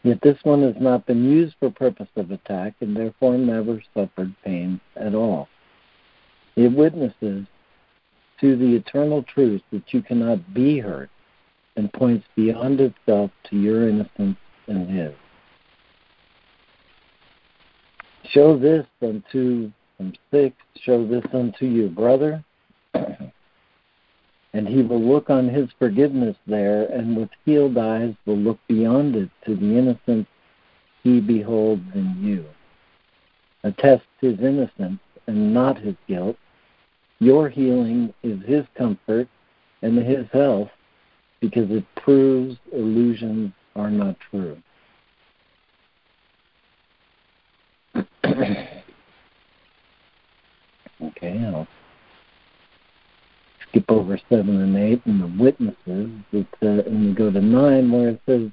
Yet 0.03 0.20
this 0.22 0.38
one 0.43 0.64
has 0.64 0.76
not 0.80 1.05
been 1.05 1.24
used 1.24 1.55
for 1.59 1.70
purpose 1.70 2.07
of 2.16 2.32
attack 2.32 2.74
and 2.82 2.95
therefore 2.95 3.38
never 3.38 3.82
suffered 3.93 4.34
pain 4.43 4.80
at 4.95 5.14
all. 5.14 5.47
It 6.55 6.72
witnesses 6.72 7.45
to 8.39 8.55
the 8.55 8.76
eternal 8.76 9.24
truth 9.24 9.62
that 9.72 9.93
you 9.93 10.01
cannot 10.01 10.53
be 10.53 10.80
hurt 10.80 11.09
and 11.76 11.91
points 11.93 12.26
beyond 12.36 12.80
itself 12.82 13.32
to 13.49 13.57
your 13.57 13.88
innocence 13.88 14.38
and 14.67 14.89
his. 14.89 15.13
Show 18.30 18.57
this 18.57 18.86
unto 19.01 19.72
from 19.97 20.13
six, 20.32 20.55
show 20.82 21.05
this 21.05 21.26
unto 21.34 21.65
your 21.65 21.89
brother, 21.89 22.43
and 22.93 24.67
he 24.67 24.82
will 24.82 25.01
look 25.01 25.30
on 25.30 25.49
his 25.49 25.69
forgiveness 25.80 26.36
there, 26.47 26.86
and 26.86 27.15
with 27.15 27.30
healed 27.45 27.78
eyes 27.78 28.13
will 28.26 28.38
look 28.38 28.59
beyond 28.67 29.15
it 29.15 29.30
to 29.45 29.55
the 29.55 29.78
innocence 29.78 30.28
he 31.03 31.19
beholds 31.19 31.84
in 31.95 32.15
you. 32.22 32.45
Attest 33.63 34.05
his 34.19 34.39
innocence 34.39 34.99
and 35.28 35.53
not 35.53 35.78
his 35.78 35.95
guilt, 36.07 36.38
your 37.22 37.49
healing 37.49 38.11
is 38.24 38.41
His 38.47 38.65
comfort 38.76 39.28
and 39.84 39.95
His 39.95 40.26
health 40.34 40.72
because 41.41 41.69
it 41.71 41.83
proves 41.95 42.55
illusions 42.71 43.51
are 43.75 43.89
not 43.89 44.15
true. 44.29 44.57
okay, 48.25 48.71
I'll 51.45 51.67
skip 53.67 53.89
over 53.89 54.19
seven 54.29 54.61
and 54.61 54.77
eight 54.77 55.01
and 55.05 55.21
the 55.21 55.43
witnesses. 55.43 56.11
It's, 56.31 56.47
uh, 56.61 56.87
and 56.87 57.07
we 57.07 57.13
go 57.13 57.31
to 57.31 57.41
nine 57.41 57.91
where 57.91 58.09
it 58.09 58.21
says, 58.27 58.49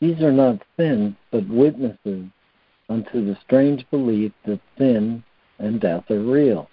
These 0.00 0.20
are 0.22 0.32
not 0.32 0.62
sins, 0.76 1.14
but 1.30 1.46
witnesses 1.48 2.26
unto 2.88 3.24
the 3.24 3.36
strange 3.44 3.84
belief 3.90 4.32
that 4.46 4.60
sin 4.78 5.22
and 5.58 5.80
death 5.80 6.10
are 6.10 6.20
real 6.20 6.68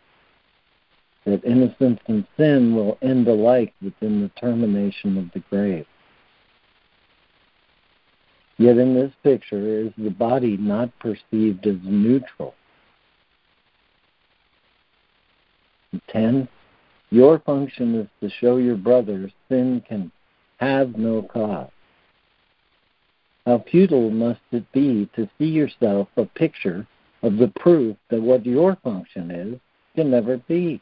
that 1.25 1.43
innocence 1.43 1.99
and 2.07 2.25
sin 2.37 2.75
will 2.75 2.97
end 3.01 3.27
alike 3.27 3.73
within 3.81 4.21
the 4.21 4.29
termination 4.39 5.17
of 5.17 5.31
the 5.33 5.39
grave. 5.49 5.85
Yet 8.57 8.77
in 8.77 8.93
this 8.93 9.11
picture 9.23 9.85
is 9.85 9.91
the 9.97 10.09
body 10.09 10.57
not 10.57 10.91
perceived 10.99 11.65
as 11.65 11.77
neutral. 11.83 12.55
10. 16.09 16.47
Your 17.09 17.39
function 17.39 17.95
is 17.95 18.07
to 18.21 18.35
show 18.39 18.57
your 18.57 18.75
brother 18.75 19.31
sin 19.47 19.81
can 19.87 20.11
have 20.57 20.97
no 20.97 21.21
cause. 21.23 21.71
How 23.45 23.63
futile 23.71 24.11
must 24.11 24.41
it 24.51 24.69
be 24.73 25.09
to 25.15 25.29
see 25.37 25.45
yourself 25.45 26.07
a 26.17 26.25
picture 26.25 26.85
of 27.23 27.37
the 27.37 27.51
proof 27.59 27.97
that 28.09 28.21
what 28.21 28.45
your 28.45 28.75
function 28.83 29.31
is 29.31 29.59
can 29.95 30.11
never 30.11 30.37
be. 30.37 30.81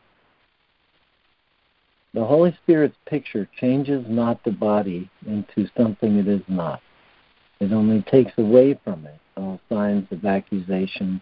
The 2.17 2.25
Holy 2.25 2.51
Spirit's 2.63 2.97
picture 3.05 3.47
changes 3.61 4.03
not 4.09 4.43
the 4.43 4.51
body 4.51 5.07
into 5.27 5.69
something 5.77 6.17
it 6.17 6.27
is 6.27 6.41
not. 6.47 6.81
It 7.59 7.71
only 7.71 8.01
takes 8.01 8.35
away 8.39 8.79
from 8.83 9.05
it 9.05 9.19
all 9.35 9.61
signs 9.69 10.07
of 10.09 10.25
accusation 10.25 11.21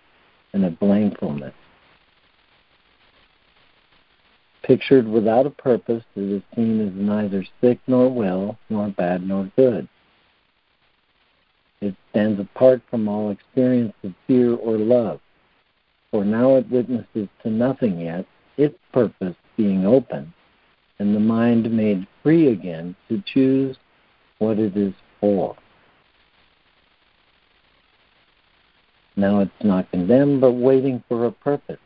and 0.53 0.63
of 0.63 0.79
blamefulness. 0.79 1.51
Pictured 4.63 5.05
without 5.05 5.45
a 5.45 5.49
purpose, 5.49 6.05
it 6.15 6.31
is 6.31 6.41
seen 6.55 6.79
as 6.87 6.93
neither 6.93 7.43
sick 7.59 7.77
nor 7.87 8.09
well, 8.09 8.57
nor 8.69 8.87
bad 8.87 9.27
nor 9.27 9.51
good. 9.57 9.89
It 11.81 11.93
stands 12.11 12.39
apart 12.39 12.81
from 12.89 13.09
all 13.09 13.31
experience 13.31 13.95
of 14.05 14.13
fear 14.27 14.55
or 14.55 14.77
love, 14.77 15.19
for 16.09 16.23
now 16.23 16.55
it 16.55 16.71
witnesses 16.71 17.27
to 17.43 17.49
nothing 17.49 17.99
yet, 17.99 18.25
its 18.55 18.77
purpose 18.93 19.35
being 19.57 19.85
open 19.85 20.33
and 20.99 21.15
the 21.15 21.19
mind 21.19 21.71
made 21.71 22.07
free 22.23 22.47
again 22.47 22.95
to 23.09 23.21
choose 23.25 23.77
what 24.39 24.59
it 24.59 24.75
is 24.75 24.93
for. 25.19 25.55
Now 29.15 29.39
it's 29.39 29.63
not 29.63 29.89
condemned, 29.91 30.41
but 30.41 30.51
waiting 30.51 31.03
for 31.07 31.25
a 31.25 31.31
purpose. 31.31 31.79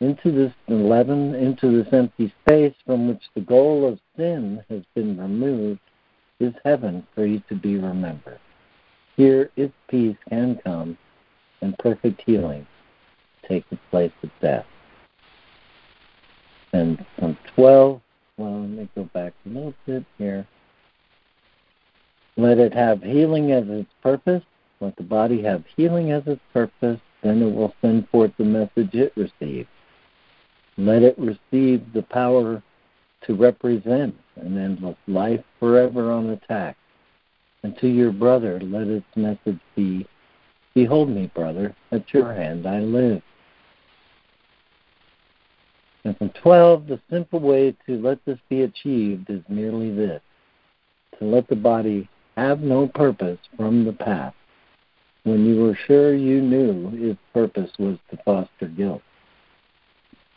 Into 0.00 0.30
this 0.30 0.52
11, 0.68 1.34
into 1.34 1.82
this 1.82 1.92
empty 1.92 2.32
space 2.44 2.74
from 2.86 3.08
which 3.08 3.22
the 3.34 3.40
goal 3.40 3.88
of 3.88 3.98
sin 4.16 4.62
has 4.68 4.82
been 4.94 5.18
removed, 5.18 5.80
is 6.38 6.54
heaven 6.64 7.04
free 7.16 7.42
to 7.48 7.56
be 7.56 7.76
remembered. 7.76 8.38
Here 9.16 9.50
its 9.56 9.74
peace 9.88 10.16
can 10.28 10.60
come 10.64 10.96
and 11.60 11.76
perfect 11.78 12.22
healing 12.24 12.64
take 13.48 13.68
the 13.70 13.78
place 13.90 14.12
of 14.22 14.30
death 14.40 14.66
and 16.72 17.04
from 17.18 17.36
12, 17.54 18.00
well, 18.36 18.60
let 18.60 18.70
me 18.70 18.88
go 18.94 19.04
back 19.14 19.32
a 19.44 19.48
little 19.48 19.74
bit 19.86 20.04
here. 20.18 20.46
Let 22.36 22.58
it 22.58 22.72
have 22.74 23.02
healing 23.02 23.52
as 23.52 23.64
its 23.68 23.90
purpose. 24.02 24.42
Let 24.80 24.96
the 24.96 25.02
body 25.02 25.42
have 25.42 25.64
healing 25.76 26.12
as 26.12 26.22
its 26.26 26.40
purpose. 26.52 27.00
Then 27.22 27.42
it 27.42 27.52
will 27.52 27.74
send 27.80 28.08
forth 28.10 28.30
the 28.38 28.44
message 28.44 28.94
it 28.94 29.12
receives. 29.16 29.68
Let 30.76 31.02
it 31.02 31.18
receive 31.18 31.92
the 31.92 32.06
power 32.08 32.62
to 33.26 33.34
represent 33.34 34.14
an 34.36 34.56
endless 34.56 34.96
life 35.08 35.42
forever 35.58 36.12
on 36.12 36.30
attack. 36.30 36.76
And 37.64 37.76
to 37.78 37.88
your 37.88 38.12
brother, 38.12 38.60
let 38.60 38.86
its 38.86 39.06
message 39.16 39.58
be 39.74 40.06
Behold 40.74 41.08
me, 41.08 41.28
brother, 41.34 41.74
at 41.90 42.14
your 42.14 42.32
hand 42.32 42.64
I 42.64 42.78
live. 42.78 43.20
And 46.04 46.16
from 46.16 46.30
12, 46.42 46.86
the 46.86 47.00
simple 47.10 47.40
way 47.40 47.76
to 47.86 48.00
let 48.00 48.24
this 48.24 48.38
be 48.48 48.62
achieved 48.62 49.30
is 49.30 49.42
merely 49.48 49.90
this 49.94 50.22
to 51.18 51.24
let 51.24 51.48
the 51.48 51.56
body 51.56 52.08
have 52.36 52.60
no 52.60 52.86
purpose 52.86 53.38
from 53.56 53.84
the 53.84 53.92
past 53.92 54.36
when 55.24 55.44
you 55.44 55.60
were 55.60 55.78
sure 55.86 56.14
you 56.14 56.40
knew 56.40 56.90
its 56.94 57.20
purpose 57.34 57.70
was 57.78 57.98
to 58.10 58.16
foster 58.24 58.66
guilt. 58.66 59.02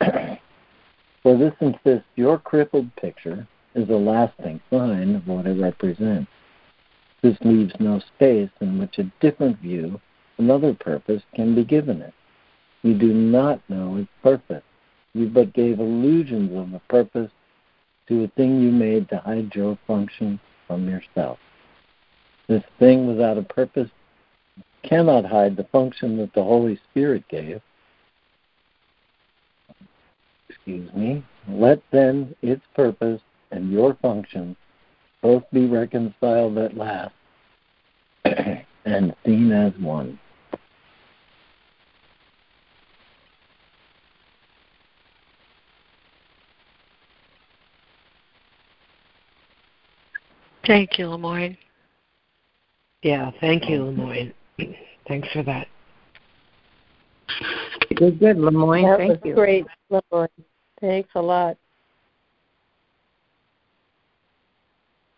For 1.22 1.38
this 1.38 1.54
insists 1.60 2.08
your 2.16 2.38
crippled 2.38 2.94
picture 2.96 3.46
is 3.74 3.88
a 3.88 3.92
lasting 3.92 4.60
sign 4.70 5.14
of 5.14 5.26
what 5.26 5.46
it 5.46 5.60
represents. 5.60 6.30
This 7.22 7.36
leaves 7.42 7.72
no 7.78 8.00
space 8.16 8.50
in 8.60 8.78
which 8.78 8.98
a 8.98 9.10
different 9.20 9.60
view, 9.60 10.00
another 10.38 10.74
purpose, 10.74 11.22
can 11.34 11.54
be 11.54 11.64
given 11.64 12.02
it. 12.02 12.12
You 12.82 12.94
do 12.94 13.14
not 13.14 13.60
know 13.68 13.96
its 13.96 14.10
purpose. 14.22 14.64
You 15.14 15.28
but 15.28 15.52
gave 15.52 15.78
illusions 15.78 16.56
of 16.56 16.72
a 16.72 16.80
purpose 16.88 17.30
to 18.08 18.24
a 18.24 18.28
thing 18.28 18.60
you 18.60 18.70
made 18.70 19.08
to 19.10 19.18
hide 19.18 19.54
your 19.54 19.78
function 19.86 20.40
from 20.66 20.88
yourself. 20.88 21.38
This 22.48 22.62
thing 22.78 23.06
without 23.06 23.38
a 23.38 23.42
purpose 23.42 23.90
cannot 24.82 25.24
hide 25.24 25.56
the 25.56 25.64
function 25.64 26.16
that 26.18 26.32
the 26.34 26.42
Holy 26.42 26.80
Spirit 26.90 27.24
gave. 27.28 27.60
Excuse 30.48 30.92
me. 30.94 31.24
Let 31.48 31.82
then 31.90 32.34
its 32.42 32.62
purpose 32.74 33.20
and 33.50 33.70
your 33.70 33.94
function 33.94 34.56
both 35.20 35.44
be 35.52 35.66
reconciled 35.66 36.58
at 36.58 36.76
last 36.76 37.14
and 38.24 39.14
seen 39.24 39.52
as 39.52 39.72
one. 39.78 40.18
Thank 50.66 50.98
you, 50.98 51.06
LeMoyne. 51.06 51.56
Yeah, 53.02 53.30
thank 53.40 53.68
you, 53.68 53.80
LeMoyne. 53.80 54.32
Thanks 55.08 55.28
for 55.32 55.42
that. 55.42 55.66
Good, 57.96 58.20
good, 58.20 58.36
LeMoyne. 58.36 58.84
That 58.84 58.98
Thank 58.98 59.10
was 59.10 59.18
you. 59.24 59.34
great, 59.34 59.66
LeMoyne. 59.90 60.28
Thanks 60.80 61.10
a 61.16 61.20
lot. 61.22 61.56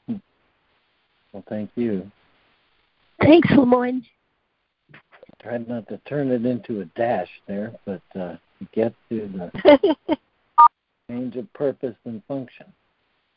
Well, 0.08 1.44
thank 1.48 1.70
you. 1.74 2.10
Thanks, 3.20 3.48
LeMoyne. 3.50 4.02
Tried 5.42 5.68
not 5.68 5.86
to 5.88 5.98
turn 6.08 6.30
it 6.30 6.46
into 6.46 6.80
a 6.80 6.84
dash 6.96 7.28
there, 7.46 7.72
but 7.84 8.00
uh, 8.18 8.36
get 8.72 8.94
to 9.10 9.50
the 9.60 9.98
change 11.10 11.36
of 11.36 11.52
purpose 11.52 11.96
and 12.06 12.22
function 12.26 12.66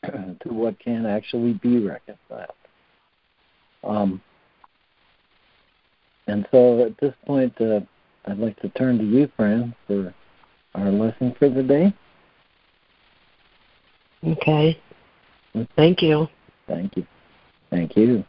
to 0.42 0.52
what 0.52 0.78
can 0.78 1.06
actually 1.06 1.54
be 1.54 1.78
reconciled. 1.78 2.52
Um, 3.84 4.20
and 6.26 6.46
so 6.50 6.84
at 6.84 6.98
this 7.00 7.14
point, 7.26 7.58
uh, 7.60 7.80
I'd 8.26 8.38
like 8.38 8.60
to 8.60 8.68
turn 8.70 8.98
to 8.98 9.04
you, 9.04 9.30
Fran, 9.36 9.74
for 9.86 10.14
our 10.74 10.90
lesson 10.90 11.34
for 11.38 11.48
the 11.48 11.62
day. 11.62 11.92
Okay. 14.24 14.78
Thank 15.76 16.02
you. 16.02 16.28
Thank 16.66 16.96
you. 16.96 17.06
Thank 17.70 17.96
you. 17.96 18.24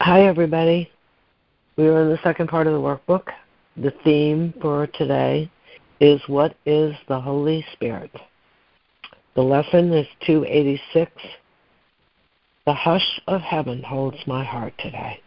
Hi, 0.00 0.26
everybody. 0.26 0.90
We 1.76 1.88
are 1.88 2.02
in 2.02 2.10
the 2.10 2.18
second 2.22 2.48
part 2.48 2.66
of 2.66 2.72
the 2.72 2.78
workbook. 2.78 3.24
The 3.76 3.92
theme 4.04 4.54
for 4.60 4.86
today 4.88 5.50
is 6.00 6.20
What 6.26 6.56
is 6.66 6.94
the 7.08 7.20
Holy 7.20 7.64
Spirit? 7.72 8.10
The 9.38 9.44
lesson 9.44 9.92
is 9.92 10.08
286. 10.26 11.12
The 12.66 12.74
hush 12.74 13.20
of 13.28 13.40
heaven 13.40 13.84
holds 13.84 14.16
my 14.26 14.42
heart 14.42 14.74
today. 14.80 15.20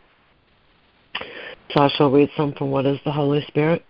So 1.69 1.79
I 1.83 1.87
shall 1.87 2.11
read 2.11 2.29
some 2.35 2.51
from 2.51 2.71
What 2.71 2.85
is 2.85 2.99
the 3.05 3.13
Holy 3.13 3.41
Spirit? 3.47 3.85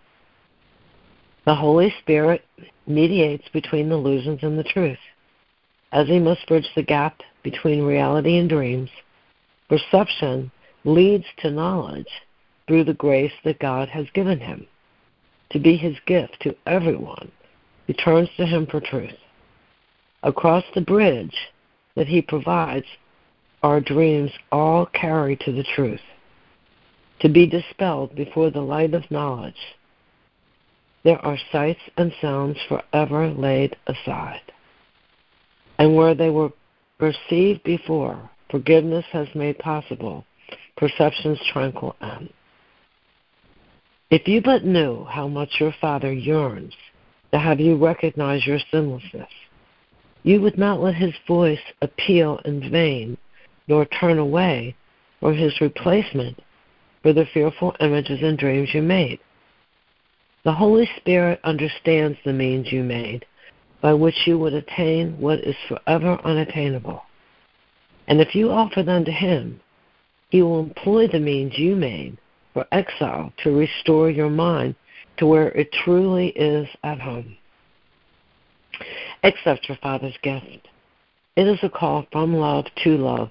The 1.48 1.56
Holy 1.56 1.92
Spirit 2.02 2.46
mediates 2.86 3.50
between 3.52 3.90
the 3.90 3.96
illusions 3.96 4.44
and 4.44 4.60
the 4.60 4.64
truth. 4.64 5.00
As 5.92 6.06
he 6.06 6.20
must 6.20 6.48
bridge 6.48 6.70
the 6.76 6.84
gap 6.84 7.22
between 7.42 7.82
reality 7.82 8.38
and 8.38 8.48
dreams, 8.48 8.92
perception 9.70 10.52
leads 10.84 11.26
to 11.40 11.50
knowledge 11.50 12.22
through 12.68 12.84
the 12.84 12.94
grace 12.94 13.34
that 13.44 13.58
God 13.58 13.90
has 13.90 14.06
given 14.14 14.40
him 14.40 14.68
to 15.50 15.58
be 15.58 15.78
his 15.78 15.96
gift 16.06 16.38
to 16.42 16.56
everyone 16.68 17.32
who 17.88 17.94
turns 17.94 18.30
to 18.38 18.46
him 18.46 18.68
for 18.68 18.80
truth. 18.80 19.18
Across 20.24 20.66
the 20.76 20.82
bridge 20.82 21.36
that 21.96 22.08
he 22.08 22.22
provides, 22.22 22.86
our 23.64 23.82
dreams 23.82 24.32
all 24.52 24.86
carry 24.88 25.36
to 25.38 25.52
the 25.52 25.66
truth, 25.76 26.02
to 27.20 27.30
be 27.30 27.48
dispelled 27.48 28.16
before 28.16 28.50
the 28.50 28.62
light 28.62 28.94
of 28.94 29.10
knowledge. 29.12 29.76
There 31.04 31.24
are 31.26 31.38
sights 31.52 31.82
and 31.98 32.14
sounds 32.22 32.58
forever 32.68 33.30
laid 33.30 33.76
aside. 33.88 34.42
And 35.80 35.96
where 35.96 36.14
they 36.14 36.30
were 36.30 36.52
perceived 37.00 37.64
before, 37.64 38.30
forgiveness 38.50 39.06
has 39.12 39.28
made 39.34 39.58
possible 39.58 40.26
perception's 40.78 41.40
tranquil 41.52 41.96
end. 42.02 42.32
If 44.10 44.28
you 44.28 44.42
but 44.42 44.66
knew 44.66 45.06
how 45.06 45.28
much 45.28 45.50
your 45.60 45.74
Father 45.80 46.12
yearns 46.12 46.74
to 47.32 47.40
have 47.40 47.60
you 47.60 47.78
recognize 47.78 48.46
your 48.46 48.60
sinlessness, 48.72 49.30
you 50.24 50.42
would 50.42 50.58
not 50.58 50.82
let 50.82 50.96
his 50.96 51.14
voice 51.28 51.60
appeal 51.82 52.40
in 52.46 52.70
vain, 52.72 53.18
nor 53.68 53.86
turn 53.86 54.18
away 54.18 54.76
from 55.20 55.36
his 55.36 55.60
replacement 55.62 56.40
for 57.02 57.14
the 57.14 57.26
fearful 57.34 57.76
images 57.80 58.20
and 58.22 58.38
dreams 58.38 58.70
you 58.74 58.82
made. 58.82 59.20
The 60.44 60.54
Holy 60.54 60.90
Spirit 60.98 61.40
understands 61.44 62.18
the 62.26 62.34
means 62.34 62.72
you 62.72 62.84
made 62.84 63.26
by 63.82 63.94
which 63.94 64.28
you 64.28 64.38
would 64.38 64.54
attain 64.54 65.20
what 65.20 65.40
is 65.40 65.56
forever 65.68 66.20
unattainable. 66.24 67.04
And 68.08 68.22
if 68.22 68.36
you 68.36 68.52
offer 68.52 68.84
them 68.84 69.06
to 69.06 69.12
him, 69.12 69.60
he 70.30 70.42
will 70.42 70.60
employ 70.60 71.08
the 71.08 71.20
means 71.20 71.58
you 71.58 71.76
made 71.76 72.18
for 72.54 72.66
exile 72.72 73.34
to 73.44 73.56
restore 73.56 74.10
your 74.10 74.30
mind 74.30 74.76
to 75.18 75.26
where 75.26 75.50
it 75.50 75.72
truly 75.72 76.28
is 76.30 76.68
at 76.84 77.00
home. 77.00 77.38
Accept 79.24 79.68
your 79.68 79.78
Father's 79.78 80.18
gift. 80.22 80.68
It 81.36 81.48
is 81.48 81.60
a 81.64 81.70
call 81.70 82.06
from 82.12 82.36
love 82.36 82.66
to 82.84 82.98
love, 82.98 83.30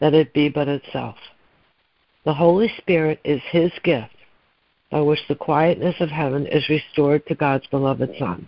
that 0.00 0.14
it 0.14 0.32
be 0.32 0.48
but 0.48 0.68
itself. 0.68 1.16
The 2.24 2.34
Holy 2.34 2.70
Spirit 2.78 3.20
is 3.24 3.40
His 3.50 3.72
gift 3.82 4.14
by 4.90 5.00
which 5.00 5.20
the 5.28 5.34
quietness 5.34 5.96
of 6.00 6.10
heaven 6.10 6.46
is 6.46 6.68
restored 6.68 7.26
to 7.26 7.34
God's 7.34 7.66
beloved 7.68 8.10
Son. 8.18 8.46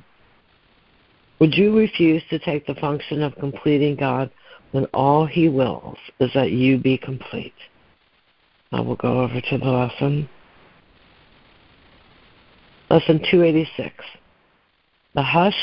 Would 1.39 1.55
you 1.55 1.77
refuse 1.77 2.23
to 2.31 2.39
take 2.39 2.67
the 2.67 2.75
function 2.75 3.23
of 3.23 3.35
completing 3.37 3.97
God 3.97 4.31
when 4.73 4.85
all 4.87 5.27
He 5.27 5.49
wills 5.49 5.99
is 6.21 6.31
that 6.35 6.53
you 6.53 6.79
be 6.79 6.99
complete? 6.99 7.55
I 8.71 8.81
will 8.81 8.97
go 8.97 9.21
over 9.21 9.41
to 9.41 9.59
the 9.59 9.65
lesson. 9.65 10.29
Lesson 12.89 13.19
286. 13.31 13.95
The 15.15 15.23
hush 15.23 15.55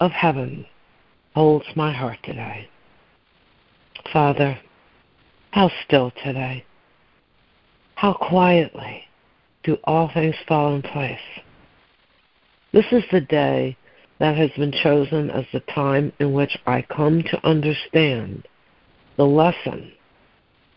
of 0.00 0.10
heaven 0.12 0.66
holds 1.34 1.66
my 1.74 1.92
heart 1.92 2.18
today. 2.22 2.68
Father, 4.12 4.58
how 5.50 5.70
still 5.84 6.12
today. 6.22 6.64
How 7.94 8.12
quietly 8.12 9.04
do 9.62 9.78
all 9.84 10.10
things 10.12 10.36
fall 10.46 10.74
in 10.74 10.82
place. 10.82 11.18
This 12.72 12.84
is 12.92 13.04
the 13.10 13.20
day 13.20 13.76
that 14.18 14.36
has 14.36 14.50
been 14.56 14.72
chosen 14.72 15.30
as 15.30 15.44
the 15.52 15.60
time 15.60 16.12
in 16.20 16.32
which 16.32 16.56
I 16.66 16.82
come 16.82 17.22
to 17.22 17.46
understand 17.46 18.46
the 19.16 19.24
lesson 19.24 19.92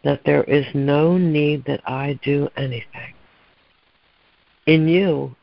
that 0.04 0.22
there 0.26 0.44
is 0.44 0.66
no 0.74 1.18
need 1.18 1.66
that 1.66 1.82
I 1.86 2.20
do 2.24 2.50
anything. 2.56 3.14
In 4.66 4.88
you 4.88 5.36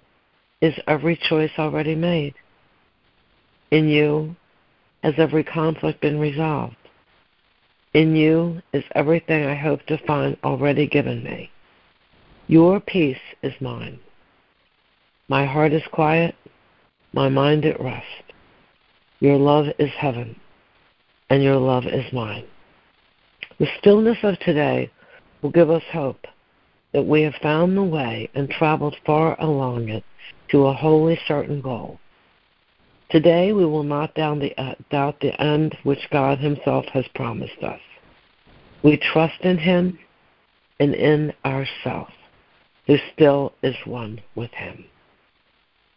is 0.61 0.75
every 0.87 1.16
choice 1.16 1.51
already 1.59 1.95
made. 1.95 2.35
In 3.71 3.89
you 3.89 4.37
has 5.03 5.15
every 5.19 5.45
conflict 5.45 6.01
been 6.01 6.19
resolved. 6.19 6.77
In 7.93 8.17
you 8.17 8.62
is 8.73 8.85
everything 8.95 9.45
I 9.47 9.55
hope 9.55 9.85
to 9.87 9.99
find 10.07 10.37
already 10.43 10.87
given 10.87 11.23
me. 11.23 11.51
Your 12.47 12.81
peace 12.81 13.25
is 13.43 13.55
mine. 13.61 14.01
My 15.29 15.47
heart 15.47 15.73
is 15.73 15.83
quiet, 15.93 16.35
my 17.12 17.29
mind 17.29 17.65
at 17.65 17.81
rest. 17.81 18.33
Your 19.21 19.39
love 19.39 19.67
is 19.79 19.91
heaven, 19.91 20.39
and 21.31 21.43
your 21.43 21.57
love 21.57 21.87
is 21.87 22.12
mine. 22.12 22.45
The 23.59 23.69
stillness 23.79 24.19
of 24.23 24.39
today 24.41 24.91
will 25.41 25.51
give 25.51 25.71
us 25.71 25.85
hope 25.93 26.27
that 26.93 27.07
we 27.07 27.23
have 27.23 27.35
found 27.43 27.77
the 27.77 27.83
way 27.83 28.29
and 28.35 28.51
traveled 28.51 28.97
far 29.07 29.41
along 29.41 29.89
it 29.89 30.05
to 30.51 30.67
a 30.67 30.75
wholly 30.75 31.19
certain 31.27 31.61
goal. 31.61 31.99
Today 33.15 33.53
we 33.53 33.65
will 33.65 33.85
not 33.85 34.12
doubt 34.17 34.41
the, 34.41 34.61
uh, 34.61 34.75
doubt 34.91 35.21
the 35.21 35.41
end 35.41 35.79
which 35.85 36.11
God 36.11 36.41
Himself 36.41 36.85
has 36.87 37.05
promised 37.15 37.62
us. 37.62 37.79
We 38.83 38.97
trust 38.97 39.41
in 39.43 39.57
Him 39.57 39.97
and 40.81 40.97
in 40.97 41.33
ourselves, 41.45 42.11
who 42.89 42.97
still 43.12 43.53
is 43.62 43.77
one 43.85 44.21
with 44.35 44.51
Him. 44.51 44.85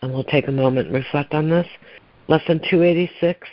And 0.04 0.14
we'll 0.14 0.26
take 0.26 0.48
a 0.48 0.52
moment 0.52 0.90
and 0.90 0.96
reflect 0.96 1.34
on 1.34 1.50
this. 1.50 1.66
Lesson 2.28 2.60
286 2.70 3.48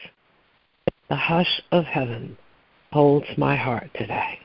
The 1.08 1.16
hush 1.16 1.62
of 1.72 1.86
heaven 1.86 2.36
holds 2.92 3.28
my 3.38 3.56
heart 3.56 3.88
today. 3.94 4.40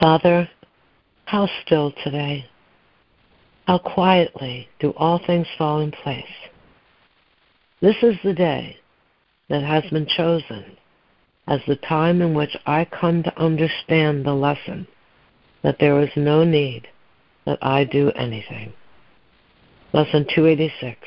Father, 0.00 0.48
how 1.24 1.48
still 1.64 1.92
today, 2.04 2.46
how 3.66 3.78
quietly 3.78 4.68
do 4.78 4.90
all 4.96 5.20
things 5.26 5.48
fall 5.58 5.80
in 5.80 5.90
place. 5.90 6.24
This 7.80 7.96
is 8.02 8.14
the 8.22 8.32
day 8.32 8.76
that 9.48 9.62
has 9.62 9.82
been 9.90 10.06
chosen 10.06 10.76
as 11.48 11.60
the 11.66 11.76
time 11.76 12.22
in 12.22 12.32
which 12.32 12.56
I 12.64 12.84
come 12.84 13.24
to 13.24 13.40
understand 13.40 14.24
the 14.24 14.34
lesson 14.34 14.86
that 15.62 15.78
there 15.80 16.00
is 16.00 16.10
no 16.14 16.44
need 16.44 16.86
that 17.44 17.58
I 17.60 17.82
do 17.82 18.12
anything. 18.12 18.72
Lesson 19.92 20.26
286 20.32 21.00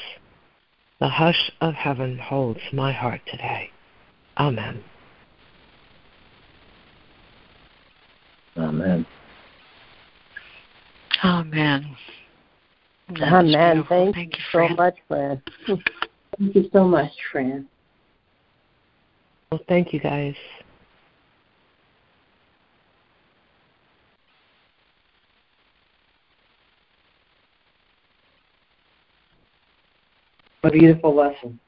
The 0.99 1.07
hush 1.07 1.51
of 1.61 1.75
heaven 1.75 2.17
holds 2.17 2.59
my 2.73 2.91
heart 2.91 3.21
today. 3.25 3.69
Amen. 4.37 4.83
Amen. 8.57 9.05
Amen. 11.23 11.95
That 13.19 13.33
Amen. 13.33 13.85
Thank, 13.89 14.15
Thank 14.15 14.33
you 14.33 14.39
you, 14.39 14.43
so 14.51 14.57
Fran. 14.57 14.75
much, 14.75 14.97
Fran. 15.07 15.41
Thank 15.67 16.55
you 16.55 16.69
so 16.71 16.85
much, 16.85 17.11
Fran. 17.31 17.67
Well, 19.51 19.61
thank 19.67 19.93
you 19.93 19.99
guys. 19.99 20.35
A 30.63 30.69
beautiful 30.69 31.15
lesson. 31.15 31.59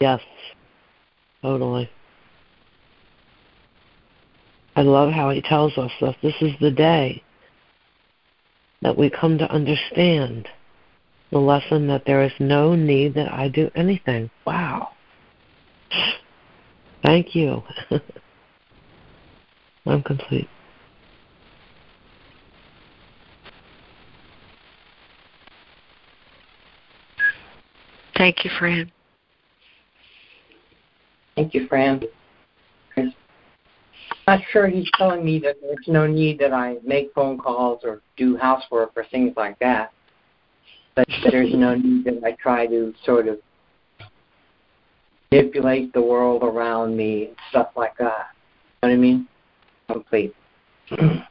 Yes, 0.00 0.20
totally. 1.42 1.90
I 4.76 4.82
love 4.82 5.12
how 5.12 5.30
he 5.30 5.42
tells 5.42 5.76
us 5.76 5.90
that 6.00 6.14
this 6.22 6.36
is 6.40 6.52
the 6.60 6.70
day 6.70 7.20
that 8.80 8.96
we 8.96 9.10
come 9.10 9.38
to 9.38 9.50
understand 9.50 10.46
the 11.32 11.38
lesson 11.38 11.88
that 11.88 12.04
there 12.06 12.22
is 12.22 12.30
no 12.38 12.76
need 12.76 13.14
that 13.14 13.32
I 13.32 13.48
do 13.48 13.72
anything. 13.74 14.30
Wow. 14.46 14.90
Thank 17.02 17.34
you. 17.34 17.64
I'm 19.86 20.02
complete. 20.04 20.48
Thank 28.16 28.44
you, 28.44 28.50
Fran. 28.58 28.92
Thank 31.38 31.54
you, 31.54 31.68
Fran. 31.68 32.02
I'm 32.96 33.14
not 34.26 34.40
sure 34.50 34.66
he's 34.66 34.90
telling 34.98 35.24
me 35.24 35.38
that 35.38 35.54
there's 35.62 35.86
no 35.86 36.04
need 36.04 36.40
that 36.40 36.52
I 36.52 36.78
make 36.84 37.12
phone 37.14 37.38
calls 37.38 37.82
or 37.84 38.02
do 38.16 38.36
housework 38.36 38.90
or 38.96 39.04
things 39.04 39.34
like 39.36 39.56
that. 39.60 39.92
But 40.96 41.06
there's 41.30 41.54
no 41.54 41.76
need 41.76 42.06
that 42.06 42.24
I 42.24 42.32
try 42.42 42.66
to 42.66 42.92
sort 43.04 43.28
of 43.28 43.38
manipulate 45.30 45.92
the 45.92 46.02
world 46.02 46.42
around 46.42 46.96
me 46.96 47.26
and 47.26 47.36
stuff 47.50 47.68
like 47.76 47.96
that. 47.98 48.30
You 48.82 48.88
know 48.88 48.88
what 48.88 48.92
I 48.94 48.96
mean? 48.96 49.28
Complete. 49.90 50.34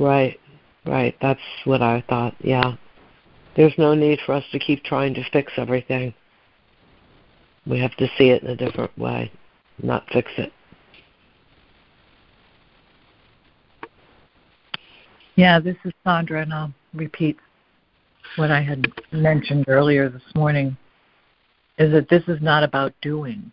Right, 0.00 0.38
right. 0.86 1.16
That's 1.20 1.40
what 1.64 1.82
I 1.82 2.04
thought. 2.08 2.36
Yeah. 2.38 2.76
There's 3.56 3.74
no 3.78 3.94
need 3.94 4.20
for 4.24 4.32
us 4.36 4.44
to 4.52 4.60
keep 4.60 4.84
trying 4.84 5.12
to 5.14 5.28
fix 5.32 5.52
everything. 5.56 6.14
We 7.68 7.78
have 7.80 7.94
to 7.96 8.08
see 8.16 8.30
it 8.30 8.42
in 8.42 8.48
a 8.48 8.56
different 8.56 8.96
way, 8.98 9.30
not 9.82 10.08
fix 10.10 10.30
it. 10.38 10.52
Yeah, 15.36 15.60
this 15.60 15.76
is 15.84 15.92
Sandra, 16.02 16.42
and 16.42 16.52
I'll 16.52 16.72
repeat 16.94 17.36
what 18.36 18.50
I 18.50 18.62
had 18.62 18.90
mentioned 19.12 19.66
earlier 19.68 20.08
this 20.08 20.22
morning 20.34 20.76
is 21.78 21.92
that 21.92 22.08
this 22.08 22.24
is 22.26 22.42
not 22.42 22.64
about 22.64 22.92
doing. 23.02 23.52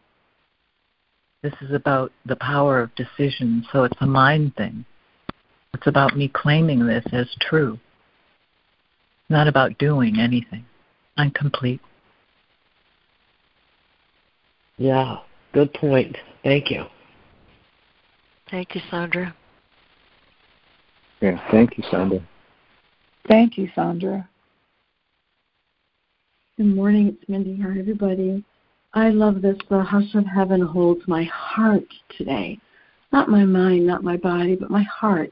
This 1.43 1.53
is 1.61 1.73
about 1.73 2.11
the 2.25 2.37
power 2.37 2.79
of 2.79 2.95
decision, 2.95 3.65
so 3.71 3.83
it's 3.83 4.01
a 4.01 4.07
mind 4.07 4.55
thing. 4.55 4.85
It's 5.73 5.87
about 5.87 6.17
me 6.17 6.27
claiming 6.27 6.87
this 6.87 7.05
as 7.11 7.27
true. 7.41 7.77
Not 9.29 9.47
about 9.47 9.77
doing 9.77 10.19
anything. 10.19 10.65
I'm 11.17 11.31
complete. 11.31 11.81
Yeah, 14.77 15.17
good 15.53 15.73
point. 15.73 16.17
Thank 16.43 16.69
you. 16.69 16.85
Thank 18.51 18.75
you, 18.75 18.81
Sandra. 18.91 19.35
Yeah, 21.21 21.39
thank 21.49 21.77
you, 21.77 21.83
Sandra. 21.89 22.19
Thank 23.27 23.57
you, 23.57 23.69
Sandra. 23.73 24.27
Good 26.57 26.67
morning, 26.67 27.07
it's 27.07 27.29
Mindy. 27.29 27.59
Hi, 27.61 27.79
everybody. 27.79 28.43
I 28.93 29.09
love 29.09 29.41
this. 29.41 29.57
The 29.69 29.81
hush 29.81 30.13
of 30.13 30.25
heaven 30.25 30.61
holds 30.61 31.01
my 31.07 31.23
heart 31.23 31.83
today. 32.17 32.59
Not 33.11 33.29
my 33.29 33.45
mind, 33.45 33.87
not 33.87 34.03
my 34.03 34.17
body, 34.17 34.55
but 34.55 34.69
my 34.69 34.83
heart. 34.83 35.31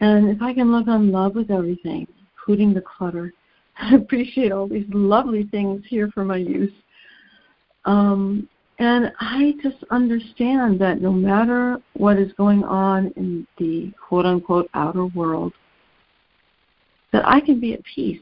And 0.00 0.28
if 0.28 0.42
I 0.42 0.52
can 0.52 0.72
look 0.72 0.88
on 0.88 1.12
love 1.12 1.34
with 1.34 1.50
everything, 1.50 2.06
including 2.36 2.74
the 2.74 2.82
clutter, 2.82 3.32
and 3.78 4.02
appreciate 4.02 4.52
all 4.52 4.68
these 4.68 4.86
lovely 4.90 5.44
things 5.44 5.82
here 5.88 6.10
for 6.12 6.24
my 6.24 6.36
use. 6.36 6.72
Um, 7.84 8.48
and 8.78 9.12
I 9.20 9.54
just 9.62 9.84
understand 9.90 10.80
that 10.80 11.00
no 11.00 11.12
matter 11.12 11.78
what 11.94 12.18
is 12.18 12.32
going 12.32 12.64
on 12.64 13.12
in 13.16 13.46
the 13.58 13.92
quote 14.06 14.26
unquote 14.26 14.68
outer 14.74 15.06
world, 15.06 15.52
that 17.12 17.26
I 17.26 17.40
can 17.40 17.60
be 17.60 17.74
at 17.74 17.84
peace 17.84 18.20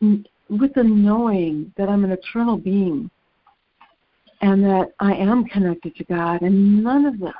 with 0.00 0.72
the 0.74 0.84
knowing 0.84 1.72
that 1.76 1.88
I'm 1.88 2.04
an 2.04 2.12
eternal 2.12 2.56
being 2.56 3.10
and 4.40 4.64
that 4.64 4.92
I 5.00 5.12
am 5.14 5.44
connected 5.44 5.96
to 5.96 6.04
God, 6.04 6.42
and 6.42 6.82
none 6.82 7.04
of 7.04 7.18
this, 7.18 7.32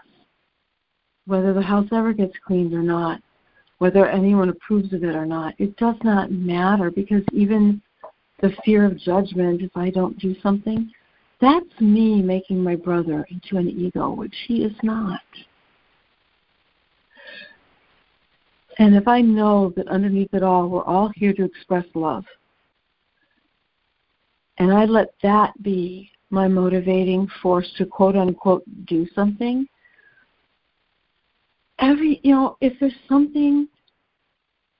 whether 1.26 1.54
the 1.54 1.62
house 1.62 1.86
ever 1.92 2.12
gets 2.12 2.34
cleaned 2.44 2.74
or 2.74 2.82
not, 2.82 3.22
whether 3.78 4.08
anyone 4.08 4.48
approves 4.48 4.92
of 4.92 5.04
it 5.04 5.14
or 5.14 5.24
not, 5.24 5.54
it 5.58 5.76
does 5.76 5.94
not 6.02 6.32
matter 6.32 6.90
because 6.90 7.22
even 7.32 7.80
the 8.40 8.52
fear 8.64 8.84
of 8.84 8.98
judgment 8.98 9.62
if 9.62 9.76
I 9.76 9.90
don't 9.90 10.18
do 10.18 10.34
something, 10.42 10.90
that's 11.40 11.80
me 11.80 12.22
making 12.22 12.62
my 12.62 12.76
brother 12.76 13.26
into 13.30 13.56
an 13.56 13.68
ego, 13.68 14.10
which 14.10 14.34
he 14.46 14.64
is 14.64 14.74
not. 14.82 15.20
And 18.78 18.94
if 18.94 19.08
I 19.08 19.20
know 19.20 19.72
that 19.76 19.88
underneath 19.88 20.32
it 20.34 20.42
all, 20.42 20.68
we're 20.68 20.84
all 20.84 21.10
here 21.16 21.32
to 21.32 21.44
express 21.44 21.84
love, 21.94 22.24
and 24.58 24.72
I 24.72 24.84
let 24.84 25.14
that 25.22 25.60
be 25.62 26.10
my 26.30 26.46
motivating 26.46 27.28
force 27.42 27.68
to 27.78 27.86
quote 27.86 28.16
unquote 28.16 28.62
do 28.86 29.06
something, 29.14 29.66
every, 31.78 32.20
you 32.22 32.32
know, 32.32 32.56
if 32.60 32.78
there's 32.80 32.92
something 33.08 33.68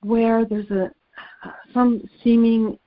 where 0.02 0.44
there's 0.44 0.70
a 0.70 0.90
some 1.72 2.02
seeming 2.22 2.78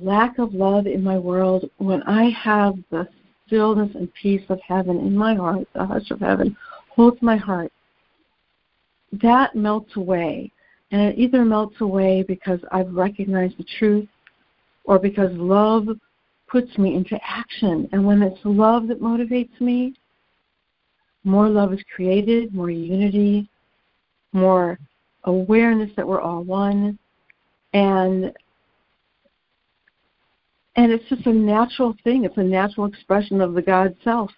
lack 0.00 0.38
of 0.38 0.54
love 0.54 0.86
in 0.86 1.02
my 1.02 1.18
world, 1.18 1.70
when 1.78 2.02
I 2.04 2.30
have 2.30 2.74
the 2.90 3.08
stillness 3.46 3.94
and 3.94 4.12
peace 4.14 4.42
of 4.48 4.60
heaven 4.60 4.98
in 4.98 5.16
my 5.16 5.34
heart, 5.34 5.66
the 5.74 5.86
hush 5.86 6.10
of 6.10 6.20
heaven 6.20 6.56
holds 6.90 7.20
my 7.22 7.36
heart, 7.36 7.72
that 9.12 9.54
melts 9.54 9.96
away. 9.96 10.52
And 10.90 11.02
it 11.02 11.18
either 11.18 11.44
melts 11.44 11.80
away 11.80 12.24
because 12.26 12.60
I've 12.72 12.92
recognized 12.92 13.58
the 13.58 13.66
truth 13.78 14.08
or 14.84 14.98
because 14.98 15.30
love 15.32 15.88
puts 16.48 16.76
me 16.78 16.94
into 16.94 17.18
action. 17.22 17.88
And 17.92 18.04
when 18.06 18.22
it's 18.22 18.40
love 18.44 18.88
that 18.88 19.00
motivates 19.00 19.60
me, 19.60 19.94
more 21.24 21.48
love 21.48 21.72
is 21.74 21.80
created, 21.94 22.54
more 22.54 22.70
unity, 22.70 23.50
more 24.32 24.78
awareness 25.24 25.90
that 25.96 26.08
we're 26.08 26.22
all 26.22 26.42
one. 26.42 26.98
And 27.74 28.32
and 30.78 30.92
it's 30.92 31.04
just 31.08 31.26
a 31.26 31.32
natural 31.32 31.96
thing. 32.04 32.24
It's 32.24 32.36
a 32.36 32.42
natural 32.42 32.86
expression 32.86 33.40
of 33.40 33.52
the 33.52 33.60
God 33.60 33.96
self. 34.04 34.30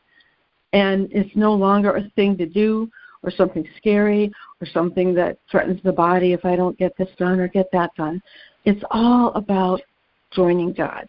And 0.73 1.07
it's 1.13 1.37
no 1.37 1.53
longer 1.53 1.95
a 1.97 2.11
thing 2.17 2.39
to 2.39 2.47
do 2.47 2.91
or 3.23 3.31
something 3.31 3.69
scary 3.77 4.33
or 4.59 4.67
something 4.67 5.13
that 5.17 5.37
threatens 5.51 5.83
the 5.85 5.93
body 5.93 6.33
if 6.33 6.47
I 6.47 6.57
don't 6.57 6.79
get 6.79 6.97
this 6.97 7.11
done 7.19 7.41
or 7.41 7.49
get 7.49 7.67
that 7.75 7.91
done. 7.95 8.23
It's 8.65 8.83
all 8.91 9.35
about 9.35 9.83
joining 10.31 10.73
God. 10.73 11.07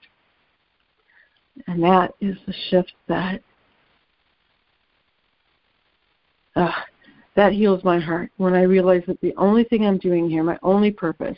And 1.67 1.81
that 1.81 2.11
is 2.19 2.35
the 2.45 2.53
shift 2.69 2.91
that 3.07 3.41
uh, 6.57 6.71
that 7.37 7.53
heals 7.53 7.85
my 7.85 7.99
heart 7.99 8.29
when 8.35 8.53
I 8.53 8.63
realize 8.63 9.03
that 9.07 9.21
the 9.21 9.33
only 9.37 9.63
thing 9.63 9.85
I'm 9.85 9.97
doing 9.97 10.29
here, 10.29 10.43
my 10.43 10.59
only 10.61 10.91
purpose, 10.91 11.37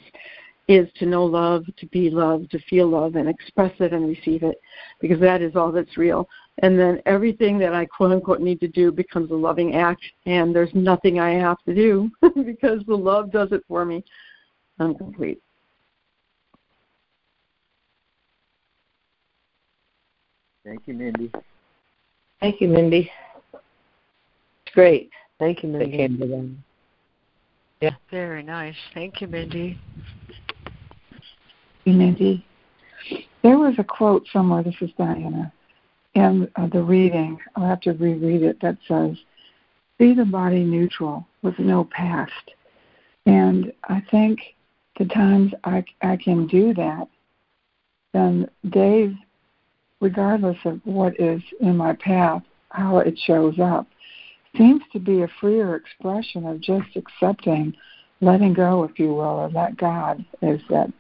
is 0.68 0.88
to 0.98 1.06
know 1.06 1.26
love, 1.26 1.66
to 1.78 1.86
be 1.88 2.10
loved, 2.10 2.52
to 2.52 2.60
feel 2.70 2.88
love, 2.88 3.16
and 3.16 3.28
express 3.28 3.74
it 3.80 3.94
and 3.94 4.08
receive 4.08 4.44
it, 4.44 4.62
because 5.02 5.20
that 5.20 5.42
is 5.42 5.56
all 5.56 5.72
that's 5.72 5.98
real. 5.98 6.28
And 6.60 6.80
then 6.80 7.02
everything 7.06 7.58
that 7.60 7.74
I 7.74 7.86
quote 7.86 8.12
unquote 8.12 8.42
need 8.42 8.60
to 8.62 8.68
do 8.68 8.92
becomes 8.92 9.32
a 9.32 9.36
loving 9.36 9.76
act, 9.76 10.04
and 10.26 10.56
there's 10.56 10.74
nothing 10.74 11.20
I 11.20 11.32
have 11.32 11.58
to 11.66 11.74
do 11.74 12.10
because 12.46 12.82
the 12.88 12.96
love 12.96 13.32
does 13.32 13.52
it 13.52 13.64
for 13.68 13.84
me. 13.86 14.04
I'm 14.80 14.96
complete. 14.96 15.42
Thank 20.66 20.84
you, 20.86 20.94
Mindy. 20.94 21.32
Thank 22.40 22.62
you, 22.62 22.68
Mindy. 22.70 23.12
It's 24.66 24.74
great. 24.74 25.10
Thank 25.40 25.64
you, 25.64 25.70
Mindy. 25.70 26.58
Yeah. 27.82 27.92
Very 28.10 28.44
nice. 28.44 28.76
Thank 28.94 29.20
you, 29.20 29.28
Mindy. 29.28 29.78
Mindy. 31.92 32.46
There 33.42 33.58
was 33.58 33.76
a 33.78 33.84
quote 33.84 34.26
somewhere, 34.32 34.64
this 34.64 34.76
is 34.82 34.92
Diana, 34.98 35.52
in 36.16 36.50
uh, 36.56 36.68
the 36.68 36.82
reading, 36.82 37.38
I'll 37.56 37.68
have 37.68 37.82
to 37.82 37.92
reread 37.92 38.44
it, 38.44 38.62
that 38.62 38.78
says, 38.88 39.18
Be 39.98 40.14
the 40.14 40.26
body 40.26 40.64
neutral 40.64 41.28
with 41.42 41.58
no 41.60 41.84
past. 41.86 42.52
And 43.26 43.74
I 43.90 44.02
think 44.12 44.40
the 44.98 45.06
times 45.06 45.54
I, 45.64 45.84
I 46.02 46.18
can 46.18 46.48
do 46.48 46.74
that, 46.76 47.08
then 48.14 48.50
Dave, 48.70 49.16
regardless 50.00 50.58
of 50.66 50.82
what 50.84 51.20
is 51.20 51.42
in 51.60 51.76
my 51.76 51.94
path, 51.94 52.44
how 52.70 53.00
it 53.00 53.18
shows 53.26 53.60
up, 53.60 53.88
seems 54.56 54.84
to 54.92 55.00
be 55.00 55.24
a 55.24 55.28
freer 55.42 55.76
expression 55.76 56.46
of 56.46 56.62
just 56.62 56.96
accepting, 56.96 57.74
letting 58.22 58.54
go, 58.54 58.84
if 58.84 59.00
you 59.00 59.10
will, 59.10 59.22
or 59.22 59.50
let 59.50 59.78
God, 59.78 60.24
as 60.42 60.60
that 60.70 60.92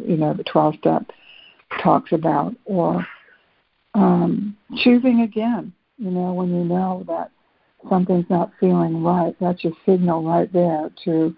you 0.00 0.16
know 0.16 0.34
the 0.34 0.44
twelve 0.44 0.74
step 0.78 1.04
talks 1.82 2.12
about, 2.12 2.54
or 2.64 3.06
um, 3.94 4.56
choosing 4.78 5.20
again. 5.20 5.72
You 5.98 6.10
know, 6.10 6.32
when 6.32 6.48
you 6.48 6.64
know 6.64 7.04
that 7.06 7.30
something's 7.88 8.28
not 8.28 8.50
feeling 8.58 9.02
right, 9.02 9.34
that's 9.40 9.62
your 9.64 9.74
signal 9.86 10.24
right 10.24 10.52
there 10.52 10.90
to 11.04 11.34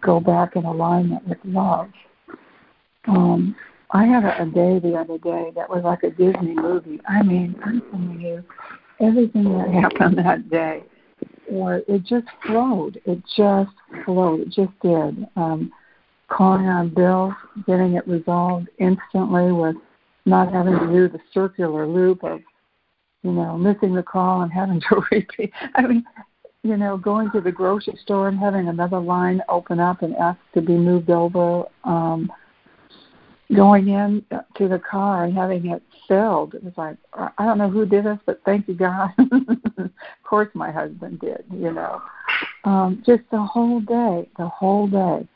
go 0.00 0.20
back 0.20 0.56
in 0.56 0.64
alignment 0.64 1.26
with 1.26 1.38
love. 1.44 1.90
Um, 3.08 3.56
I 3.92 4.04
had 4.04 4.24
a, 4.24 4.42
a 4.42 4.46
day 4.46 4.78
the 4.78 4.94
other 4.94 5.18
day 5.18 5.52
that 5.54 5.70
was 5.70 5.82
like 5.84 6.02
a 6.02 6.10
Disney 6.10 6.54
movie. 6.54 7.00
I 7.08 7.22
mean, 7.22 7.56
I'm 7.64 7.80
telling 7.90 8.20
you, 8.20 8.44
everything 9.00 9.56
that 9.56 9.68
happened 9.70 10.18
that 10.24 10.50
day 10.50 10.82
or 11.50 11.82
it 11.88 12.04
just 12.04 12.26
flowed. 12.46 13.00
It 13.04 13.22
just 13.36 13.70
flowed. 14.04 14.40
It 14.40 14.48
just 14.48 14.72
did. 14.82 15.26
Um, 15.36 15.72
calling 16.28 16.66
on 16.66 16.88
bills, 16.88 17.34
getting 17.66 17.94
it 17.94 18.06
resolved 18.06 18.68
instantly 18.78 19.52
with 19.52 19.76
not 20.24 20.52
having 20.52 20.78
to 20.78 20.86
do 20.86 21.08
the 21.08 21.20
circular 21.32 21.86
loop 21.86 22.24
of, 22.24 22.40
you 23.22 23.32
know, 23.32 23.56
missing 23.56 23.94
the 23.94 24.02
call 24.02 24.42
and 24.42 24.52
having 24.52 24.80
to 24.88 25.02
repeat. 25.12 25.52
I 25.74 25.82
mean, 25.82 26.04
you 26.62 26.76
know, 26.76 26.96
going 26.96 27.30
to 27.30 27.40
the 27.40 27.52
grocery 27.52 27.96
store 28.02 28.28
and 28.28 28.38
having 28.38 28.68
another 28.68 28.98
line 28.98 29.40
open 29.48 29.78
up 29.78 30.02
and 30.02 30.16
ask 30.16 30.38
to 30.54 30.60
be 30.60 30.76
moved 30.76 31.10
over. 31.10 31.64
Um, 31.84 32.30
going 33.54 33.88
in 33.88 34.24
to 34.56 34.68
the 34.68 34.78
car 34.78 35.24
and 35.24 35.34
having 35.34 35.66
it 35.66 35.82
filled. 36.08 36.54
It 36.54 36.64
was 36.64 36.72
like 36.76 36.96
I 37.14 37.44
don't 37.44 37.58
know 37.58 37.70
who 37.70 37.86
did 37.86 38.04
this, 38.04 38.18
but 38.26 38.40
thank 38.44 38.68
you 38.68 38.74
God. 38.74 39.10
of 39.18 39.90
course, 40.24 40.48
my 40.54 40.70
husband 40.70 41.20
did. 41.20 41.44
You 41.52 41.72
know, 41.72 42.02
um, 42.64 43.02
just 43.06 43.22
the 43.30 43.40
whole 43.40 43.80
day, 43.80 44.28
the 44.36 44.48
whole 44.48 44.88
day. 44.88 45.28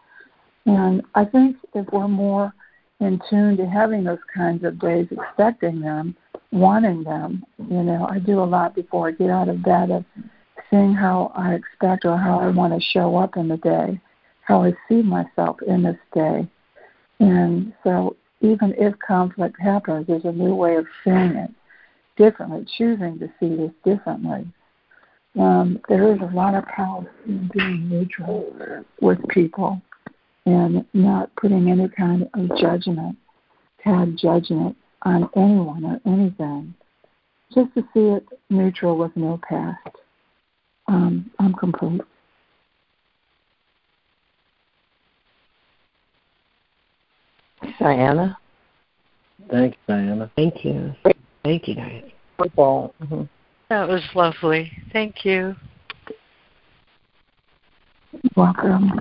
And 0.67 1.03
I 1.15 1.25
think 1.25 1.57
if 1.75 1.87
we're 1.93 2.09
more 2.09 2.53
in 3.01 3.21
tune 3.31 3.57
to 3.57 3.67
having 3.67 4.05
those 4.05 4.19
kinds 4.35 4.65
of 4.65 4.79
days, 4.79 5.07
expecting 5.11 5.81
them, 5.81 6.15
wanting 6.53 7.03
them, 7.05 7.45
you 7.59 7.83
know, 7.83 8.07
I 8.11 8.19
do 8.19 8.41
a 8.41 8.45
lot 8.45 8.75
before 8.75 9.09
I 9.09 9.13
get 9.13 9.31
out 9.31 9.49
of 9.49 9.63
bed 9.63 9.91
of 9.91 10.05
seeing 10.69 10.95
how 10.95 11.33
I 11.35 11.55
expect 11.55 12.05
or 12.05 12.17
how 12.17 12.41
I 12.41 12.49
want 12.49 12.75
to 12.75 12.81
show 12.93 13.17
up 13.17 13.37
in 13.37 13.49
the 13.49 13.57
day, 13.57 14.01
how 14.43 14.63
I 14.63 14.75
see 14.89 15.03
myself 15.03 15.57
in 15.67 15.83
this 15.83 15.99
day 16.15 16.49
and 17.21 17.75
so 17.85 18.17
even 18.41 18.75
if 18.79 18.99
conflict 18.99 19.61
happens, 19.61 20.07
there's 20.07 20.25
a 20.25 20.33
new 20.33 20.55
way 20.55 20.77
of 20.77 20.87
seeing 21.05 21.37
it 21.37 21.51
differently, 22.17 22.67
choosing 22.77 23.19
to 23.19 23.29
see 23.39 23.55
this 23.55 23.73
differently. 23.85 24.51
Um, 25.39 25.81
there 25.89 26.13
is 26.13 26.19
a 26.21 26.35
lot 26.35 26.55
of 26.55 26.67
power 26.67 27.09
in 27.27 27.49
being 27.53 27.89
neutral 27.89 28.53
with 29.01 29.19
people 29.29 29.81
and 30.47 30.85
not 30.95 31.35
putting 31.37 31.71
any 31.71 31.89
kind 31.89 32.29
of 32.35 32.59
judgment, 32.59 33.17
tag 33.83 34.17
judgment 34.17 34.77
on 35.03 35.29
anyone 35.37 35.85
or 35.85 36.01
anything. 36.07 36.75
Just 37.55 37.75
to 37.75 37.83
see 37.93 38.01
it 38.01 38.27
neutral 38.49 38.97
with 38.97 39.17
no 39.17 39.41
past. 39.49 39.97
Um, 40.87 41.31
I'm 41.39 41.55
complete. 41.55 42.03
Diana. 47.79 48.39
Thanks, 49.51 49.77
Diana. 49.89 50.31
Thank 50.37 50.65
you. 50.65 50.95
Thank 51.45 51.69
you, 51.69 51.75
Diana. 51.75 52.09
Football. 52.39 52.95
Mm-hmm. 53.03 53.23
That 53.69 53.89
was 53.89 54.03
lovely. 54.15 54.71
Thank 54.93 55.25
you. 55.25 55.55
Welcome. 58.37 58.93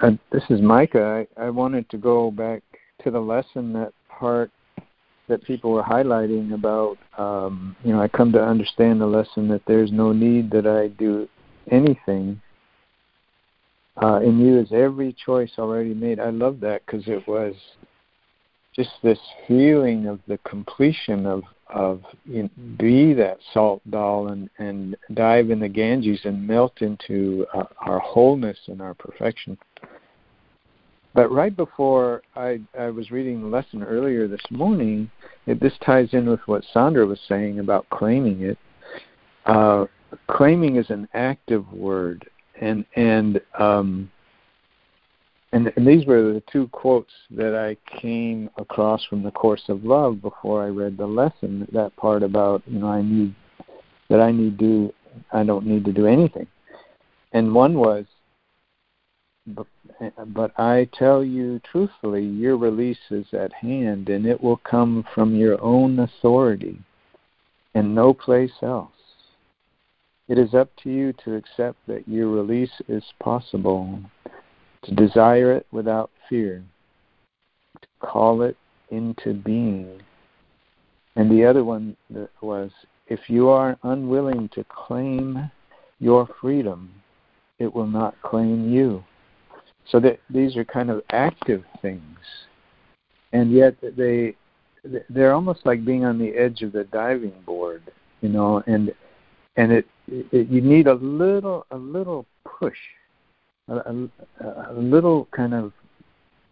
Uh, 0.00 0.12
this 0.30 0.44
is 0.48 0.60
Micah. 0.60 1.26
I, 1.38 1.46
I 1.46 1.50
wanted 1.50 1.90
to 1.90 1.98
go 1.98 2.30
back 2.30 2.62
to 3.02 3.10
the 3.10 3.20
lesson 3.20 3.72
that 3.72 3.92
part 4.08 4.50
that 5.28 5.42
people 5.44 5.72
were 5.72 5.82
highlighting 5.82 6.54
about. 6.54 6.96
Um, 7.18 7.76
you 7.84 7.92
know, 7.92 8.00
I 8.00 8.08
come 8.08 8.32
to 8.32 8.42
understand 8.42 9.00
the 9.00 9.06
lesson 9.06 9.48
that 9.48 9.62
there's 9.66 9.92
no 9.92 10.12
need 10.12 10.50
that 10.52 10.66
I 10.66 10.88
do 10.88 11.28
anything 11.70 12.40
uh, 14.00 14.20
in 14.22 14.38
you 14.38 14.58
is 14.60 14.68
every 14.72 15.12
choice 15.12 15.50
already 15.58 15.94
made. 15.94 16.20
I 16.20 16.30
love 16.30 16.60
that 16.60 16.86
because 16.86 17.06
it 17.08 17.26
was 17.26 17.54
just 18.78 18.90
this 19.02 19.18
feeling 19.46 20.06
of 20.06 20.20
the 20.28 20.38
completion 20.38 21.26
of 21.26 21.42
of 21.68 22.02
you 22.24 22.44
know, 22.44 22.50
be 22.78 23.12
that 23.12 23.38
salt 23.52 23.82
doll 23.90 24.28
and 24.28 24.48
and 24.58 24.96
dive 25.14 25.50
in 25.50 25.58
the 25.58 25.68
Ganges 25.68 26.20
and 26.24 26.46
melt 26.46 26.80
into 26.80 27.44
uh, 27.52 27.64
our 27.80 27.98
wholeness 27.98 28.58
and 28.68 28.80
our 28.80 28.94
perfection. 28.94 29.58
But 31.12 31.30
right 31.32 31.54
before 31.54 32.22
I 32.36 32.60
I 32.78 32.90
was 32.90 33.10
reading 33.10 33.42
the 33.42 33.48
lesson 33.48 33.82
earlier 33.82 34.28
this 34.28 34.44
morning, 34.50 35.10
it, 35.46 35.60
this 35.60 35.74
ties 35.84 36.10
in 36.12 36.30
with 36.30 36.40
what 36.46 36.64
Sandra 36.72 37.04
was 37.04 37.20
saying 37.28 37.58
about 37.58 37.88
claiming 37.90 38.42
it. 38.42 38.58
Uh, 39.44 39.86
claiming 40.28 40.76
is 40.76 40.88
an 40.90 41.08
active 41.14 41.70
word 41.72 42.28
and 42.60 42.84
and 42.94 43.40
um, 43.58 44.10
and, 45.52 45.72
and 45.76 45.86
these 45.86 46.06
were 46.06 46.34
the 46.34 46.42
two 46.52 46.68
quotes 46.68 47.12
that 47.30 47.54
I 47.54 47.76
came 48.00 48.50
across 48.58 49.04
from 49.04 49.22
the 49.22 49.30
course 49.30 49.62
of 49.68 49.84
love 49.84 50.20
before 50.20 50.62
I 50.62 50.68
read 50.68 50.96
the 50.96 51.06
lesson. 51.06 51.66
That 51.72 51.96
part 51.96 52.22
about 52.22 52.62
you 52.66 52.78
know 52.78 52.88
I 52.88 53.02
need 53.02 53.34
that 54.10 54.20
I 54.20 54.30
need 54.30 54.58
do 54.58 54.92
I 55.32 55.44
don't 55.44 55.66
need 55.66 55.84
to 55.86 55.92
do 55.92 56.06
anything, 56.06 56.46
and 57.32 57.54
one 57.54 57.78
was. 57.78 58.04
But, 59.46 59.66
but 60.26 60.52
I 60.60 60.90
tell 60.92 61.24
you 61.24 61.58
truthfully, 61.60 62.22
your 62.22 62.58
release 62.58 62.98
is 63.10 63.24
at 63.32 63.50
hand, 63.54 64.10
and 64.10 64.26
it 64.26 64.42
will 64.42 64.58
come 64.58 65.06
from 65.14 65.34
your 65.34 65.58
own 65.62 65.98
authority, 66.00 66.78
and 67.74 67.94
no 67.94 68.12
place 68.12 68.52
else. 68.60 68.90
It 70.28 70.36
is 70.36 70.52
up 70.52 70.70
to 70.82 70.90
you 70.90 71.14
to 71.24 71.36
accept 71.36 71.78
that 71.86 72.06
your 72.06 72.28
release 72.28 72.82
is 72.88 73.02
possible, 73.18 74.00
to 74.84 74.94
desire 74.94 75.52
it 75.52 75.66
without 75.72 76.10
fear, 76.28 76.62
to 77.80 77.88
call 78.00 78.42
it 78.42 78.56
into 78.90 79.34
being. 79.34 80.00
And 81.16 81.30
the 81.30 81.44
other 81.44 81.64
one 81.64 81.96
was 82.40 82.70
if 83.08 83.20
you 83.28 83.48
are 83.48 83.76
unwilling 83.82 84.48
to 84.50 84.64
claim 84.64 85.50
your 85.98 86.28
freedom, 86.40 86.90
it 87.58 87.74
will 87.74 87.86
not 87.86 88.20
claim 88.22 88.72
you. 88.72 89.02
So 89.90 89.98
that 90.00 90.20
these 90.28 90.56
are 90.56 90.64
kind 90.64 90.90
of 90.90 91.02
active 91.10 91.64
things, 91.80 92.18
and 93.32 93.50
yet 93.50 93.74
they 93.96 94.36
they're 95.08 95.32
almost 95.32 95.64
like 95.64 95.84
being 95.84 96.04
on 96.04 96.18
the 96.18 96.36
edge 96.36 96.62
of 96.62 96.72
the 96.72 96.84
diving 96.84 97.32
board, 97.46 97.82
you 98.20 98.28
know. 98.28 98.62
And 98.66 98.92
and 99.56 99.72
it, 99.72 99.86
it 100.06 100.48
you 100.48 100.60
need 100.60 100.88
a 100.88 100.94
little 100.94 101.66
a 101.70 101.76
little 101.76 102.26
push, 102.44 102.76
a, 103.68 104.08
a, 104.40 104.72
little 104.74 105.28
kind 105.32 105.54
of 105.54 105.72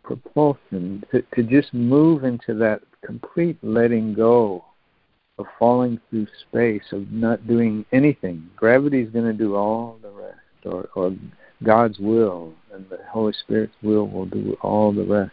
propulsion 0.03 1.05
to, 1.11 1.23
to 1.35 1.43
just 1.43 1.73
move 1.73 2.25
into 2.25 2.55
that 2.55 2.83
complete 3.05 3.59
letting 3.63 4.15
go 4.15 4.65
of 5.39 5.47
falling 5.59 6.01
through 6.09 6.27
space, 6.49 6.83
of 6.93 7.11
not 7.11 7.47
doing 7.47 7.85
anything. 7.93 8.49
Gravity's 8.57 9.11
going 9.11 9.27
to 9.27 9.33
do 9.33 9.55
all 9.55 9.99
the 10.03 10.11
rest, 10.11 10.39
or, 10.65 10.89
or 10.95 11.15
God's 11.63 11.99
will, 11.99 12.53
and 12.73 12.89
the 12.89 12.99
Holy 13.11 13.33
Spirit's 13.33 13.75
will 13.83 14.09
will 14.09 14.27
do 14.27 14.57
all 14.63 14.93
the 14.93 15.05
rest. 15.05 15.33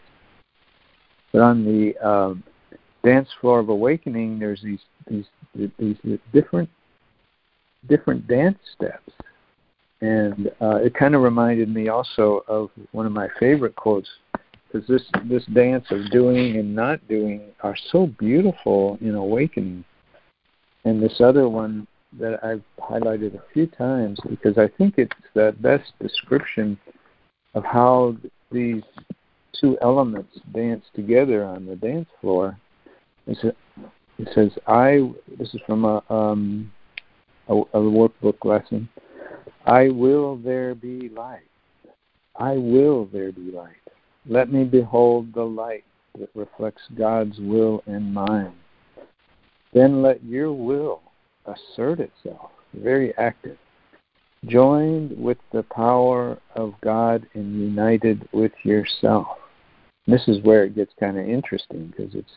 But 1.31 1.41
on 1.41 1.65
the 1.65 1.97
um, 2.07 2.43
dance 3.03 3.29
floor 3.41 3.59
of 3.59 3.69
awakening, 3.69 4.39
there's 4.39 4.61
these 4.61 4.79
these 5.07 5.25
these 5.79 5.97
different 6.31 6.69
different 7.87 8.27
dance 8.27 8.57
steps, 8.75 9.11
and 10.03 10.51
uh, 10.59 10.75
it 10.75 10.93
kind 10.93 11.15
of 11.15 11.21
reminded 11.21 11.73
me 11.73 11.87
also 11.87 12.43
of 12.49 12.69
one 12.91 13.05
of 13.05 13.13
my 13.13 13.29
favorite 13.39 13.73
quotes 13.77 14.09
because 14.67 14.85
this 14.85 15.03
this 15.29 15.45
dance 15.53 15.85
of 15.91 16.11
doing 16.11 16.57
and 16.57 16.75
not 16.75 16.99
doing 17.07 17.41
are 17.61 17.77
so 17.89 18.07
beautiful 18.19 18.97
in 18.99 19.15
awakening. 19.15 19.85
And 20.83 21.01
this 21.01 21.21
other 21.21 21.47
one 21.47 21.87
that 22.19 22.43
I've 22.43 22.63
highlighted 22.79 23.35
a 23.35 23.43
few 23.53 23.65
times 23.65 24.19
because 24.29 24.57
I 24.57 24.67
think 24.77 24.95
it's 24.97 25.15
the 25.35 25.55
best 25.61 25.93
description 26.01 26.77
of 27.53 27.63
how 27.63 28.17
these 28.51 28.83
two 29.57 29.77
elements 29.81 30.37
dance 30.53 30.83
together 30.93 31.45
on 31.45 31.65
the 31.65 31.77
dance 31.77 32.09
floor. 32.19 32.59
It 33.25 33.37
says, 34.35 34.51
"I." 34.67 35.13
This 35.39 35.53
is 35.53 35.61
from 35.65 35.85
a, 35.85 36.03
um, 36.09 36.73
a, 37.47 37.55
a 37.55 37.79
workbook 37.79 38.43
lesson. 38.43 38.89
I 39.65 39.89
will 39.89 40.37
there 40.37 40.75
be 40.75 41.09
light. 41.09 41.47
I 42.35 42.53
will 42.53 43.05
there 43.05 43.31
be 43.31 43.51
light. 43.51 43.75
Let 44.27 44.51
me 44.51 44.63
behold 44.63 45.33
the 45.33 45.43
light 45.43 45.85
that 46.19 46.29
reflects 46.35 46.81
God's 46.97 47.39
will 47.39 47.83
and 47.85 48.13
mine. 48.13 48.53
Then 49.73 50.01
let 50.01 50.23
your 50.23 50.51
will 50.53 51.01
assert 51.45 51.99
itself, 51.99 52.51
very 52.73 53.15
active, 53.17 53.57
joined 54.45 55.17
with 55.17 55.37
the 55.51 55.63
power 55.63 56.37
of 56.55 56.73
God 56.81 57.25
and 57.33 57.59
united 57.59 58.27
with 58.33 58.51
yourself. 58.63 59.27
This 60.07 60.27
is 60.27 60.43
where 60.43 60.65
it 60.65 60.75
gets 60.75 60.93
kind 60.99 61.17
of 61.17 61.27
interesting 61.27 61.93
because 61.95 62.13
it's 62.15 62.31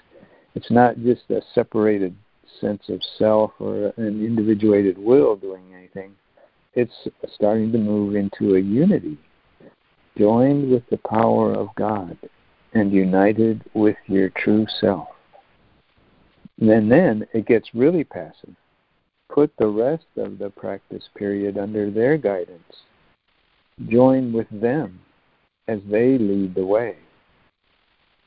it's 0.54 0.70
not 0.70 0.98
just 1.02 1.28
a 1.30 1.42
separated 1.54 2.16
sense 2.60 2.88
of 2.88 3.02
self 3.18 3.52
or 3.58 3.92
an 3.96 4.24
individuated 4.24 4.96
will 4.96 5.36
doing 5.36 5.74
anything. 5.74 6.14
It's 6.76 7.08
starting 7.34 7.72
to 7.72 7.78
move 7.78 8.14
into 8.14 8.54
a 8.54 8.60
unity 8.60 9.18
joined 10.16 10.70
with 10.70 10.82
the 10.90 10.98
power 11.08 11.52
of 11.52 11.68
God 11.76 12.16
and 12.72 12.92
united 12.92 13.62
with 13.74 13.96
your 14.06 14.30
true 14.30 14.66
self. 14.80 15.08
And 16.60 16.90
then 16.90 17.26
it 17.32 17.46
gets 17.46 17.74
really 17.74 18.04
passive. 18.04 18.54
Put 19.32 19.52
the 19.58 19.66
rest 19.66 20.06
of 20.16 20.38
the 20.38 20.50
practice 20.50 21.04
period 21.16 21.58
under 21.58 21.90
their 21.90 22.16
guidance. 22.16 22.84
Join 23.88 24.32
with 24.32 24.48
them 24.50 25.00
as 25.68 25.80
they 25.90 26.16
lead 26.16 26.54
the 26.54 26.64
way. 26.64 26.96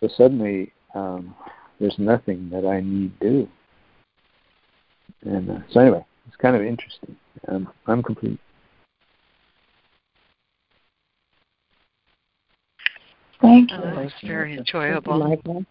So 0.01 0.09
suddenly, 0.15 0.71
um, 0.93 1.35
there's 1.79 1.97
nothing 1.97 2.49
that 2.51 2.65
I 2.65 2.81
need 2.81 3.17
do. 3.19 3.47
And 5.23 5.49
uh, 5.49 5.59
so 5.71 5.79
anyway, 5.79 6.05
it's 6.27 6.35
kind 6.35 6.55
of 6.55 6.61
interesting. 6.61 7.15
Um, 7.47 7.69
I'm 7.87 8.03
complete. 8.03 8.39
Thank 13.41 13.71
you. 13.71 13.77
Oh, 13.77 13.81
that 13.81 13.95
was 13.95 14.11
very 14.23 14.57
enjoyable. 14.57 15.19
Thank 15.19 15.45
you, 15.45 15.53
Micah. 15.53 15.65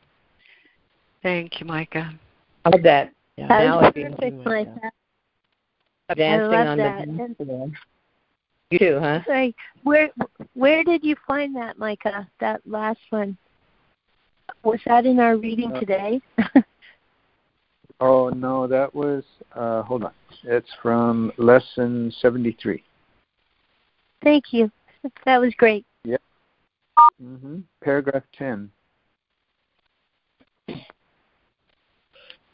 Thank 1.22 1.60
you, 1.60 1.66
Micah. 1.66 2.12
I 2.64 2.68
love 2.70 2.82
that. 2.82 3.12
That 3.36 3.76
was 3.76 3.92
perfect, 3.94 4.44
Micah. 4.44 4.90
Dancing 6.16 6.52
I 6.52 6.58
love 6.58 6.66
on 6.68 6.78
that. 6.78 7.06
the 7.06 7.12
dance 7.12 7.36
floor. 7.36 7.70
You 8.70 8.78
too, 8.78 8.98
huh? 9.00 9.20
Sorry, 9.26 9.54
where 9.82 10.10
where 10.54 10.84
did 10.84 11.04
you 11.04 11.16
find 11.26 11.54
that, 11.56 11.78
Micah? 11.78 12.28
That 12.40 12.60
last 12.66 13.00
one. 13.10 13.36
Was 14.62 14.80
that 14.86 15.06
in 15.06 15.20
our 15.20 15.36
reading 15.36 15.72
Uh, 15.72 15.80
today? 15.80 16.20
Oh 18.00 18.28
no, 18.30 18.66
that 18.66 18.94
was 18.94 19.24
uh, 19.54 19.82
hold 19.82 20.04
on. 20.04 20.12
It's 20.44 20.70
from 20.82 21.32
lesson 21.36 22.12
seventy 22.20 22.56
three. 22.60 22.84
Thank 24.22 24.52
you. 24.52 24.70
That 25.24 25.40
was 25.40 25.52
great. 25.56 25.84
Mm-hmm. 27.22 27.58
Paragraph 27.82 28.22
ten. 28.36 28.70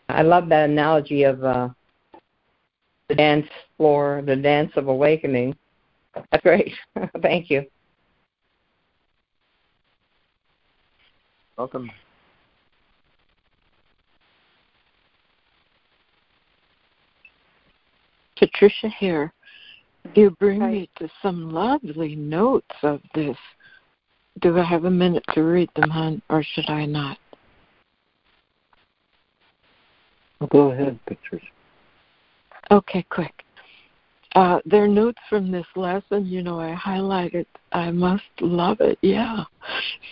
I 0.08 0.22
love 0.22 0.48
that 0.48 0.70
analogy 0.70 1.24
of 1.24 1.42
uh, 1.44 1.68
the 3.08 3.14
dance 3.14 3.46
floor, 3.76 4.22
the 4.24 4.36
dance 4.36 4.72
of 4.76 4.88
awakening. 4.88 5.56
That's 6.14 6.42
great. 6.42 6.72
Thank 7.22 7.50
you. 7.50 7.66
Welcome. 11.56 11.90
Patricia 18.38 18.88
here. 18.98 19.32
You 20.14 20.30
bring 20.38 20.60
me 20.60 20.90
to 20.98 21.08
some 21.22 21.50
lovely 21.50 22.14
notes 22.14 22.74
of 22.82 23.00
this. 23.14 23.36
Do 24.40 24.58
I 24.58 24.64
have 24.64 24.84
a 24.84 24.90
minute 24.90 25.24
to 25.32 25.42
read 25.42 25.70
them, 25.76 25.90
hon, 25.90 26.20
or 26.28 26.42
should 26.42 26.68
I 26.68 26.84
not? 26.84 27.18
Well, 30.40 30.48
go 30.48 30.72
ahead, 30.72 30.98
Patricia. 31.06 31.46
Okay, 32.70 33.04
quick. 33.08 33.44
Uh, 34.34 34.58
they're 34.64 34.88
notes 34.88 35.20
from 35.28 35.50
this 35.50 35.66
lesson. 35.76 36.26
You 36.26 36.42
know, 36.42 36.58
I 36.58 36.74
highlighted. 36.74 37.46
I 37.72 37.90
must 37.90 38.24
love 38.40 38.80
it. 38.80 38.98
Yeah. 39.00 39.44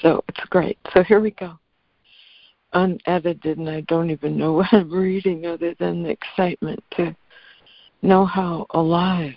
So 0.01 0.25
it's 0.29 0.45
great. 0.49 0.79
So 0.95 1.03
here 1.03 1.21
we 1.21 1.33
go. 1.33 1.59
Unedited, 2.73 3.59
and 3.59 3.69
I 3.69 3.81
don't 3.83 4.11
even 4.11 4.39
know 4.39 4.53
what 4.55 4.73
I'm 4.73 4.91
reading 4.91 5.47
other 5.47 5.75
than 5.79 6.03
the 6.03 6.11
excitement 6.11 6.83
to 6.97 7.15
know 8.03 8.27
how 8.27 8.67
alive 8.71 9.35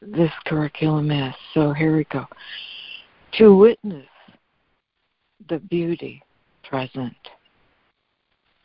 this 0.00 0.30
curriculum 0.46 1.10
is. 1.10 1.34
So 1.54 1.72
here 1.72 1.96
we 1.96 2.04
go. 2.04 2.26
To 3.38 3.56
witness 3.56 4.06
the 5.48 5.58
beauty 5.58 6.22
present, 6.62 7.16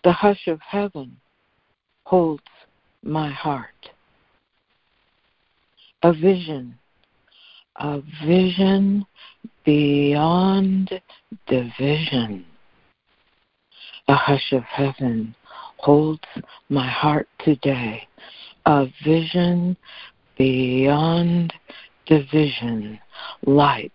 the 0.03 0.11
hush 0.11 0.47
of 0.47 0.59
heaven 0.61 1.17
holds 2.03 2.43
my 3.03 3.31
heart. 3.31 3.89
A 6.03 6.13
vision, 6.13 6.77
a 7.77 8.01
vision 8.25 9.05
beyond 9.65 11.01
division. 11.47 12.45
A 14.07 14.15
hush 14.15 14.53
of 14.53 14.63
heaven 14.63 15.35
holds 15.77 16.23
my 16.69 16.87
heart 16.87 17.27
today. 17.43 18.07
A 18.65 18.87
vision 19.03 19.77
beyond 20.37 21.53
division 22.05 22.99
lights 23.45 23.93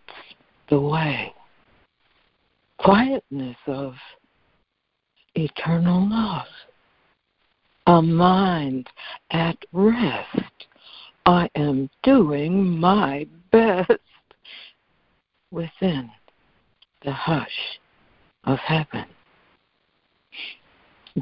the 0.69 0.81
way. 0.81 1.33
Quietness 2.79 3.57
of 3.67 3.95
eternal 5.35 6.09
love. 6.09 6.47
A 7.87 8.01
mind 8.01 8.89
at 9.31 9.59
rest. 9.73 10.67
I 11.27 11.49
am 11.55 11.91
doing 12.03 12.79
my 12.79 13.27
best 13.51 13.91
within 15.51 16.11
the 17.05 17.12
hush 17.12 17.79
of 18.45 18.59
heaven. 18.59 19.07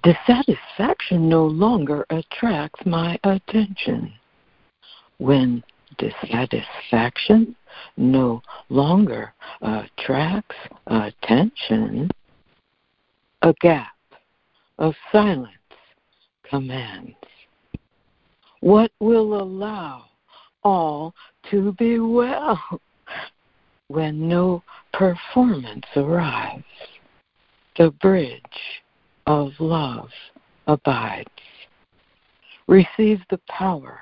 Dissatisfaction 0.00 1.28
no 1.28 1.44
longer 1.44 2.06
attracts 2.08 2.86
my 2.86 3.18
attention. 3.24 4.14
When 5.18 5.62
dissatisfaction 5.98 7.54
no 7.98 8.40
longer 8.70 9.34
attracts 9.60 10.56
attention, 10.86 12.10
a 13.42 13.52
gap 13.60 13.92
of 14.78 14.94
silence 15.12 15.52
commands. 16.44 17.14
What 18.60 18.92
will 18.98 19.42
allow 19.42 20.06
all 20.64 21.14
to 21.50 21.72
be 21.72 21.98
well 21.98 22.80
when 23.88 24.26
no 24.26 24.62
performance 24.94 25.84
arrives? 25.96 26.64
The 27.76 27.90
bridge 27.90 28.81
of 29.26 29.52
love 29.58 30.10
abides. 30.66 31.28
Receive 32.66 33.20
the 33.30 33.40
power 33.48 34.00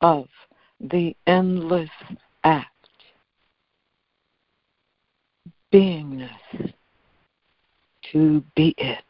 of 0.00 0.26
the 0.80 1.14
endless 1.26 1.90
act. 2.44 2.68
Beingness, 5.72 6.72
to 8.12 8.42
be 8.56 8.74
it, 8.78 9.04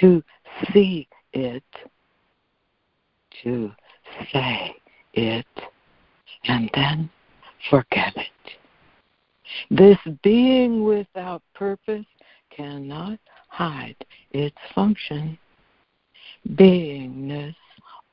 to 0.00 0.22
see 0.72 1.08
it, 1.32 1.62
to 3.42 3.72
say 4.32 4.76
it, 5.14 5.46
and 6.44 6.70
then 6.74 7.10
forget 7.70 8.14
it. 8.16 8.26
This 9.70 9.98
being 10.22 10.84
without 10.84 11.42
purpose 11.54 12.06
cannot 12.54 13.18
hide 13.50 13.96
its 14.30 14.56
function. 14.74 15.38
Beingness 16.48 17.54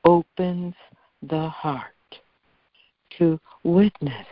opens 0.04 0.74
the 1.22 1.48
heart 1.48 1.94
to 3.18 3.40
witness 3.64 4.26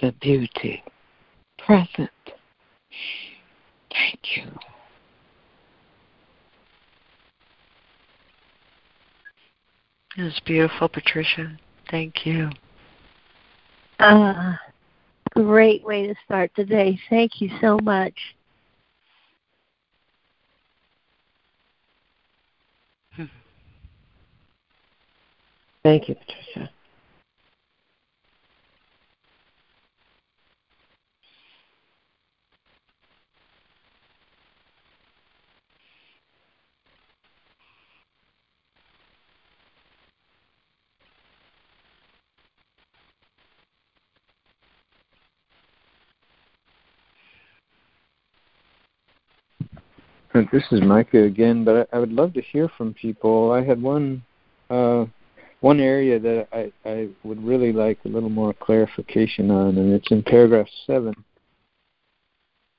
the 0.00 0.14
beauty 0.20 0.82
present. 1.58 2.10
Thank 3.90 4.20
you. 4.36 4.44
It 10.16 10.22
was 10.22 10.40
beautiful, 10.44 10.88
Patricia. 10.88 11.56
Thank 11.90 12.26
you. 12.26 12.50
Uh, 13.98 14.54
great 15.34 15.84
way 15.84 16.06
to 16.06 16.14
start 16.24 16.50
the 16.56 16.64
day. 16.64 16.98
Thank 17.08 17.40
you 17.40 17.50
so 17.60 17.78
much. 17.82 18.14
Thank 25.82 26.08
you, 26.08 26.14
Patricia. 26.14 26.70
This 50.52 50.62
is 50.70 50.80
Micah 50.82 51.24
again, 51.24 51.64
but 51.64 51.88
I, 51.92 51.98
would 51.98 52.12
love 52.12 52.34
to 52.34 52.40
hear 52.40 52.68
from 52.76 52.94
people. 52.94 53.50
I 53.50 53.64
had 53.64 53.82
one 53.82 54.22
uh, 54.68 55.06
one 55.60 55.80
area 55.80 56.18
that 56.18 56.48
I, 56.52 56.72
I 56.88 57.08
would 57.22 57.42
really 57.42 57.72
like 57.72 57.98
a 58.04 58.08
little 58.08 58.30
more 58.30 58.54
clarification 58.54 59.50
on, 59.50 59.76
and 59.78 59.92
it's 59.92 60.10
in 60.10 60.22
paragraph 60.22 60.66
seven. 60.86 61.14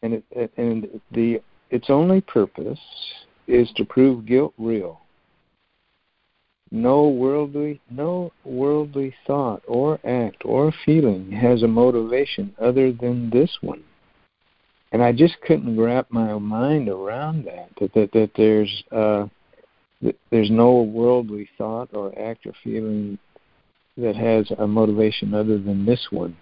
And 0.04 0.24
it, 0.32 0.52
and 0.58 1.02
the 1.12 1.42
its 1.70 1.90
only 1.90 2.22
purpose 2.22 2.80
is 3.48 3.72
to 3.76 3.86
prove 3.86 4.26
guilt 4.26 4.54
real. 4.58 5.02
No 6.72 7.08
worldly 7.10 7.82
no 7.90 8.32
worldly 8.44 9.14
thought 9.28 9.62
or 9.68 10.00
act 10.06 10.44
or 10.44 10.74
feeling 10.86 11.32
has 11.32 11.64
a 11.64 11.68
motivation 11.68 12.56
other 12.60 12.92
than 12.92 13.30
this 13.30 13.58
one 13.62 13.84
and 14.92 15.02
I 15.02 15.12
just 15.12 15.40
couldn't 15.42 15.80
wrap 15.80 16.08
my 16.10 16.38
mind 16.38 16.90
around 16.90 17.46
that. 17.46 17.70
That 17.80 17.94
that, 17.94 18.12
that 18.12 18.32
there's 18.36 18.84
uh, 18.92 19.28
there's 20.32 20.50
no 20.50 20.82
worldly 20.82 21.48
thought 21.58 21.90
or 21.94 22.18
act 22.20 22.46
or 22.46 22.54
feeling 22.64 23.18
that 23.98 24.16
has 24.16 24.50
a 24.60 24.68
motivation 24.68 25.34
other 25.34 25.58
than 25.58 25.86
this 25.86 26.08
one. 26.12 26.36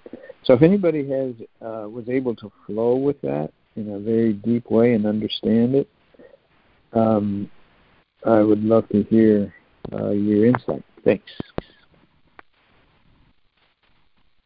So 0.43 0.53
if 0.53 0.61
anybody 0.61 1.07
has 1.09 1.33
uh, 1.61 1.89
was 1.89 2.07
able 2.07 2.35
to 2.37 2.51
flow 2.65 2.95
with 2.95 3.19
that 3.21 3.51
in 3.75 3.93
a 3.93 3.99
very 3.99 4.33
deep 4.33 4.69
way 4.71 4.93
and 4.93 5.05
understand 5.05 5.75
it, 5.75 5.89
um, 6.93 7.49
I 8.25 8.39
would 8.39 8.63
love 8.63 8.87
to 8.89 9.03
hear 9.03 9.53
uh, 9.93 10.11
your 10.11 10.45
insight. 10.45 10.83
Thanks. 11.03 11.31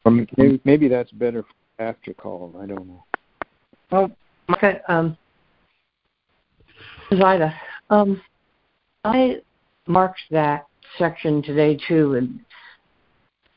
Or 0.06 0.12
maybe, 0.12 0.62
maybe 0.66 0.88
that's 0.88 1.12
better 1.12 1.44
after 1.80 2.14
call. 2.14 2.54
I 2.62 2.66
don't 2.66 2.88
know. 2.88 3.04
Well, 3.92 4.12
okay, 4.52 4.82
um, 4.88 5.18
Zida, 7.12 7.54
um, 7.90 8.22
I 9.04 9.38
marked 9.88 10.22
that 10.32 10.66
section 10.98 11.42
today 11.42 11.78
too, 11.88 12.16
and 12.16 12.40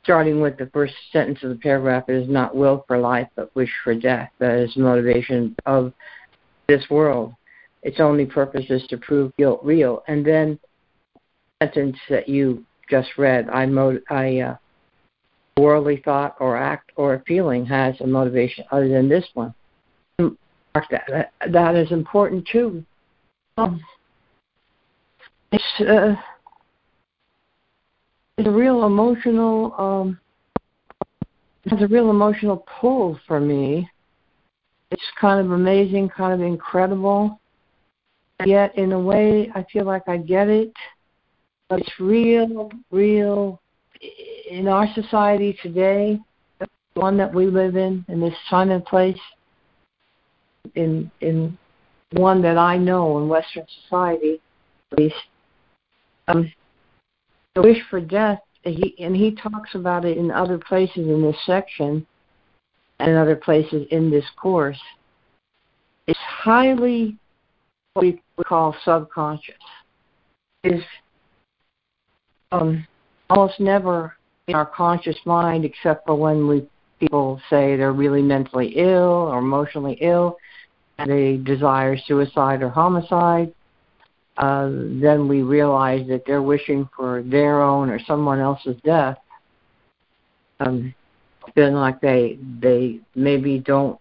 starting 0.03 0.41
with 0.41 0.57
the 0.57 0.71
first 0.73 0.95
sentence 1.13 1.43
of 1.43 1.51
the 1.51 1.57
paragraph, 1.57 2.09
it 2.09 2.15
is 2.15 2.29
not 2.29 2.57
will 2.57 2.85
for 2.87 2.99
life, 2.99 3.29
but 3.37 3.55
wish 3.55 3.73
for 3.85 3.95
death. 3.95 4.31
That 4.39 4.59
is 4.59 4.75
the 4.75 4.83
motivation 4.83 5.55
of 5.67 5.93
this 6.69 6.85
world. 6.91 7.35
Its 7.83 8.01
only 8.01 8.27
purpose 8.27 8.67
is 8.71 8.87
to 8.89 8.97
prove 8.97 9.33
guilt 9.37 9.61
real. 9.63 10.03
And 10.09 10.25
then, 10.25 10.59
sentence 11.63 11.97
that 12.09 12.29
you 12.29 12.65
just 12.91 13.11
read, 13.17 13.49
I, 13.49 13.67
mo- 13.67 14.01
I 14.11 14.41
uh, 14.41 14.57
worldly 15.59 16.03
thought 16.05 16.37
or 16.41 16.57
act 16.57 16.93
or 16.97 17.23
feeling 17.27 17.65
has 17.67 17.95
a 18.01 18.07
motivation 18.07 18.65
other 18.71 18.89
than 18.89 19.09
this 19.09 19.25
one 19.35 19.55
Mark 20.77 20.91
that. 20.91 21.33
That 21.51 21.75
is 21.75 21.91
important 21.91 22.47
too. 22.51 22.85
Um, 23.57 23.83
it's, 25.57 25.89
uh, 25.89 26.15
it's 28.37 28.47
a 28.47 28.51
real 28.51 28.85
emotional. 28.85 29.75
Um, 29.79 30.21
it 31.65 31.71
has 31.71 31.83
a 31.83 31.89
real 31.89 32.11
emotional 32.11 32.67
pull 32.81 33.19
for 33.27 33.41
me. 33.41 33.89
It's 34.91 35.03
kind 35.19 35.41
of 35.41 35.53
amazing, 35.53 36.11
kind 36.11 36.33
of 36.33 36.47
incredible. 36.47 37.41
Yet, 38.45 38.77
in 38.77 38.93
a 38.93 39.01
way, 39.01 39.51
I 39.55 39.65
feel 39.73 39.85
like 39.85 40.03
I 40.09 40.19
get 40.19 40.49
it. 40.49 40.73
But 41.69 41.81
it's 41.81 41.99
real, 41.99 42.71
real 42.91 43.61
in 44.51 44.69
our 44.69 44.87
society 44.95 45.59
today, 45.63 46.21
the 46.61 46.69
one 46.95 47.17
that 47.17 47.33
we 47.33 47.47
live 47.47 47.77
in, 47.77 48.05
in 48.09 48.21
this 48.21 48.35
time 48.51 48.71
and 48.71 48.85
place 48.85 49.19
in 50.75 51.11
in 51.23 51.57
one 52.13 52.43
that 52.43 52.59
I 52.59 52.77
know 52.77 53.19
in 53.19 53.29
Western 53.29 53.65
society, 53.83 54.41
at 54.93 54.99
least. 54.99 55.17
Um, 56.29 56.53
the 57.55 57.63
wish 57.63 57.79
for 57.89 58.01
death, 58.01 58.41
he, 58.63 58.95
and 58.99 59.15
he 59.15 59.35
talks 59.35 59.75
about 59.75 60.05
it 60.05 60.19
in 60.19 60.31
other 60.31 60.59
places 60.59 61.07
in 61.09 61.23
this 61.23 61.37
section 61.47 62.07
and 62.99 63.17
other 63.17 63.37
places 63.37 63.87
in 63.91 64.11
this 64.11 64.25
course. 64.37 64.81
It's 66.07 66.19
highly 66.19 67.17
what 67.95 68.05
we 68.05 68.21
call 68.45 68.77
subconscious. 68.85 69.55
Is 70.65 70.83
um, 72.53 72.87
almost 73.31 73.61
never 73.61 74.17
in 74.49 74.55
our 74.55 74.67
conscious 74.67 75.17
mind, 75.25 75.65
except 75.65 76.07
for 76.07 76.15
when 76.15 76.49
we 76.49 76.67
people 77.01 77.41
say 77.51 77.77
they're 77.77 77.93
really 77.93 78.23
mentally 78.23 78.73
ill 78.77 79.29
or 79.31 79.39
emotionally 79.39 79.99
ill 80.01 80.37
and 80.99 81.11
they 81.11 81.37
desire 81.37 81.97
suicide 81.97 82.63
or 82.63 82.71
homicide, 82.71 83.53
uh, 84.39 84.69
then 84.71 85.29
we 85.29 85.43
realize 85.43 86.07
that 86.09 86.25
they're 86.27 86.43
wishing 86.43 86.89
for 86.95 87.23
their 87.23 87.63
own 87.63 87.89
or 87.89 87.99
someone 88.07 88.39
else's 88.39 88.77
death. 88.85 89.19
Um, 90.61 90.95
feeling 91.55 91.75
like 91.75 92.01
they 92.01 92.39
they 92.61 93.01
maybe 93.15 93.59
don't 93.59 93.99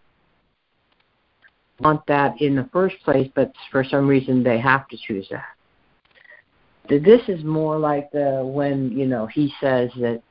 want 1.80 2.06
that 2.08 2.42
in 2.42 2.56
the 2.56 2.70
first 2.72 2.96
place, 3.04 3.30
but 3.36 3.52
for 3.72 3.84
some 3.84 4.08
reason 4.08 4.44
they 4.44 4.60
have 4.60 4.88
to 4.90 4.98
choose 4.98 5.28
that. 5.30 5.46
This 6.88 7.22
is 7.28 7.44
more 7.44 7.78
like 7.78 8.12
the 8.12 8.42
when 8.44 8.92
you 8.92 9.06
know 9.06 9.26
he 9.28 9.54
says 9.60 9.90
that 10.00 10.22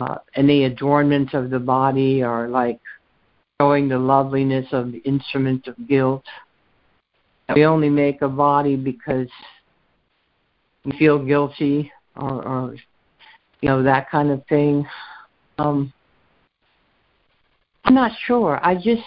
uh, 0.00 0.18
any 0.34 0.64
adornments 0.64 1.34
of 1.34 1.50
the 1.50 1.58
body 1.58 2.22
are 2.22 2.48
like 2.48 2.80
showing 3.60 3.88
the 3.88 3.98
loveliness 3.98 4.66
of 4.72 4.92
the 4.92 4.98
instrument 4.98 5.66
of 5.66 5.76
guilt. 5.88 6.24
We 7.54 7.64
only 7.64 7.88
make 7.88 8.22
a 8.22 8.28
body 8.28 8.76
because 8.76 9.28
we 10.84 10.92
feel 10.98 11.18
guilty 11.24 11.90
or, 12.16 12.46
or 12.46 12.76
you 13.60 13.68
know, 13.68 13.82
that 13.82 14.10
kind 14.10 14.30
of 14.30 14.44
thing. 14.46 14.86
Um, 15.58 15.92
I'm 17.84 17.94
not 17.94 18.12
sure. 18.26 18.60
I 18.62 18.74
just, 18.74 19.02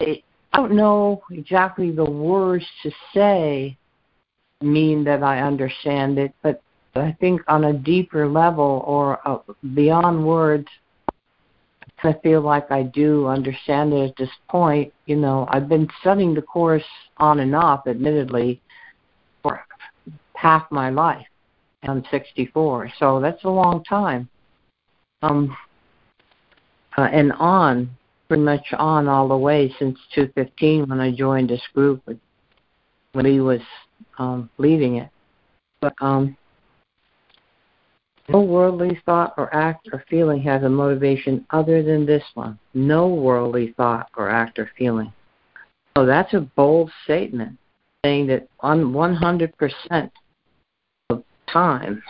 it, 0.00 0.22
I 0.52 0.58
don't 0.58 0.76
know 0.76 1.22
exactly 1.30 1.90
the 1.90 2.04
words 2.04 2.64
to 2.82 2.90
say 3.12 3.76
mean 4.60 5.04
that 5.04 5.22
I 5.22 5.40
understand 5.40 6.18
it, 6.18 6.32
but 6.42 6.62
I 6.94 7.16
think 7.20 7.42
on 7.48 7.64
a 7.64 7.72
deeper 7.72 8.28
level 8.28 8.84
or 8.86 9.26
uh, 9.28 9.38
beyond 9.74 10.24
words, 10.24 10.68
I 12.02 12.14
feel 12.22 12.40
like 12.42 12.70
I 12.70 12.82
do 12.82 13.26
understand 13.26 13.92
it 13.92 14.10
at 14.10 14.16
this 14.16 14.30
point. 14.48 14.92
You 15.06 15.16
know, 15.16 15.46
I've 15.50 15.68
been 15.68 15.88
studying 16.00 16.34
the 16.34 16.42
course 16.42 16.84
on 17.18 17.40
and 17.40 17.54
off, 17.54 17.86
admittedly, 17.86 18.60
for 19.42 19.64
half 20.34 20.70
my 20.70 20.90
life. 20.90 21.26
I'm 21.82 22.04
64, 22.10 22.92
so 22.98 23.20
that's 23.20 23.44
a 23.44 23.48
long 23.48 23.84
time. 23.84 24.28
Um, 25.22 25.56
uh, 26.96 27.02
and 27.12 27.32
on, 27.32 27.90
pretty 28.28 28.42
much 28.42 28.72
on 28.72 29.08
all 29.08 29.28
the 29.28 29.36
way 29.36 29.74
since 29.78 29.98
215 30.14 30.88
when 30.88 31.00
I 31.00 31.10
joined 31.10 31.50
this 31.50 31.62
group 31.74 32.02
when 33.12 33.24
he 33.26 33.40
was 33.40 33.60
um, 34.18 34.50
leading 34.58 34.96
it. 34.96 35.08
But 35.80 35.94
um, 36.00 36.36
No 38.28 38.40
worldly 38.40 39.00
thought 39.04 39.34
or 39.36 39.54
act 39.54 39.88
or 39.92 40.02
feeling 40.08 40.40
has 40.42 40.62
a 40.62 40.68
motivation 40.68 41.44
other 41.50 41.82
than 41.82 42.06
this 42.06 42.24
one. 42.34 42.58
No 42.72 43.08
worldly 43.08 43.74
thought 43.76 44.08
or 44.16 44.30
act 44.30 44.58
or 44.58 44.70
feeling. 44.78 45.12
So 45.96 46.06
that's 46.06 46.32
a 46.32 46.40
bold 46.40 46.90
statement, 47.04 47.58
saying 48.04 48.26
that 48.28 48.48
on 48.60 48.92
100% 48.92 50.10
of 51.10 51.22
time, 51.52 52.02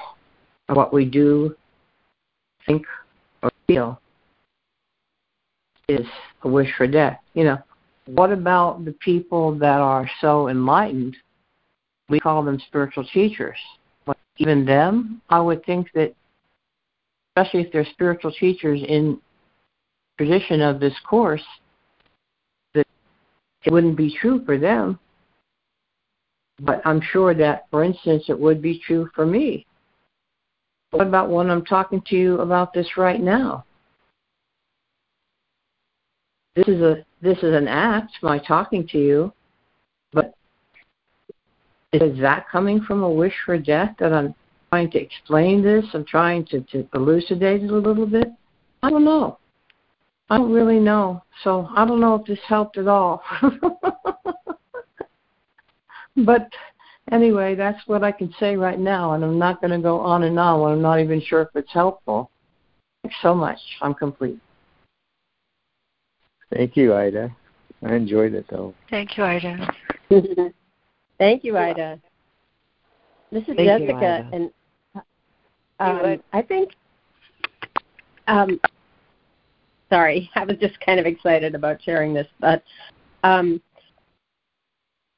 what 0.69 0.93
we 0.93 1.05
do, 1.05 1.57
think, 2.67 2.87
or 3.43 3.51
feel 3.67 4.01
is 5.89 6.07
a 6.43 6.49
wish 6.49 6.73
for 6.77 6.87
death. 6.87 7.19
You 7.35 7.45
know, 7.45 7.59
what 8.07 8.33
about 8.33 8.85
the 8.85 8.93
people 8.93 9.59
that 9.59 9.81
are 9.81 10.09
so 10.21 10.49
enlightened? 10.49 11.17
We 12.09 12.21
call 12.21 12.43
them 12.43 12.61
spiritual 12.69 13.05
teachers. 13.13 13.59
Even 14.39 14.65
them, 14.65 15.23
I 15.29 15.41
would 15.41 15.65
think 15.65 15.89
that, 15.95 16.13
especially 17.31 17.61
if 17.61 17.73
they're 17.73 17.87
spiritual 17.93 18.33
teachers 18.33 18.83
in 18.83 19.21
tradition 20.19 20.61
of 20.61 20.81
this 20.81 20.95
course, 21.09 21.45
that 22.75 22.87
it 23.65 23.73
wouldn't 23.73 23.97
be 23.97 24.17
true 24.21 24.45
for 24.45 24.59
them. 24.59 24.99
But 26.61 26.83
I'm 26.85 27.01
sure 27.01 27.35
that, 27.35 27.67
for 27.71 27.85
instance, 27.85 28.25
it 28.29 28.39
would 28.39 28.61
be 28.61 28.81
true 28.85 29.09
for 29.15 29.25
me. 29.25 29.67
What 30.91 31.07
about 31.07 31.31
when 31.31 31.51
I'm 31.51 31.65
talking 31.65 32.03
to 32.09 32.17
you 32.17 32.41
about 32.41 32.73
this 32.73 32.97
right 32.97 33.21
now? 33.21 33.65
This 36.55 36.69
is 36.69 36.81
a 36.81 37.05
this 37.21 37.39
is 37.39 37.55
an 37.55 37.67
act, 37.67 38.13
my 38.23 38.39
talking 38.39 38.87
to 38.89 38.99
you, 38.99 39.33
but 40.13 40.35
is 42.03 42.19
that 42.21 42.49
coming 42.51 42.81
from 42.81 43.03
a 43.03 43.11
wish 43.11 43.35
for 43.45 43.59
death 43.59 43.95
that 43.99 44.13
I'm 44.13 44.35
trying 44.71 44.91
to 44.93 44.99
explain 44.99 45.63
this? 45.63 45.85
I'm 45.93 46.05
trying 46.05 46.45
to, 46.47 46.61
to 46.61 46.89
elucidate 46.95 47.63
it 47.63 47.71
a 47.71 47.77
little 47.77 48.07
bit? 48.07 48.29
I 48.83 48.91
don't 48.91 49.05
know. 49.05 49.39
I 50.31 50.39
don't 50.39 50.53
really 50.53 50.81
know. 50.81 51.23
So 51.43 51.69
I 51.77 51.87
don't 51.87 52.01
know 52.01 52.15
if 52.17 52.27
this 52.27 52.39
helped 52.47 52.79
at 52.79 52.89
all. 52.89 53.23
but 56.17 56.49
anyway, 57.13 57.55
that's 57.55 57.87
what 57.87 58.03
I 58.03 58.11
can 58.13 58.35
say 58.41 58.57
right 58.57 58.79
now, 58.79 59.13
and 59.13 59.25
I'm 59.25 59.39
not 59.39 59.61
going 59.61 59.71
to 59.71 59.79
go 59.79 60.01
on 60.01 60.25
and 60.25 60.39
on 60.39 60.61
when 60.61 60.73
I'm 60.73 60.83
not 60.83 61.01
even 61.01 61.23
sure 61.23 61.43
if 61.43 61.49
it's 61.55 61.73
helpful. 61.73 62.31
Thanks 63.03 63.17
so 63.23 63.35
much. 63.35 63.59
I'm 63.83 63.95
complete. 63.95 64.39
Thank 66.53 66.77
you, 66.77 66.95
Ida. 66.95 67.35
I 67.83 67.95
enjoyed 67.95 68.35
it 68.35 68.47
though. 68.49 68.75
Thank 68.89 69.17
you, 69.19 69.25
Ida. 69.25 69.69
Thank 71.19 71.45
you, 71.45 71.57
Ida. 71.57 72.01
This 73.31 73.43
is 73.49 73.57
Thank 73.57 73.81
you, 73.81 73.87
Jessica, 73.87 73.97
Ida. 73.97 74.29
and 74.33 74.51
um, 75.81 76.23
I 76.33 76.43
think. 76.43 76.71
Um, 78.27 78.61
sorry, 79.91 80.31
I 80.35 80.45
was 80.45 80.57
just 80.59 80.79
kind 80.81 80.99
of 80.99 81.07
excited 81.07 81.55
about 81.55 81.83
sharing 81.83 82.15
this, 82.15 82.27
but 82.41 82.63
um, 83.23 83.61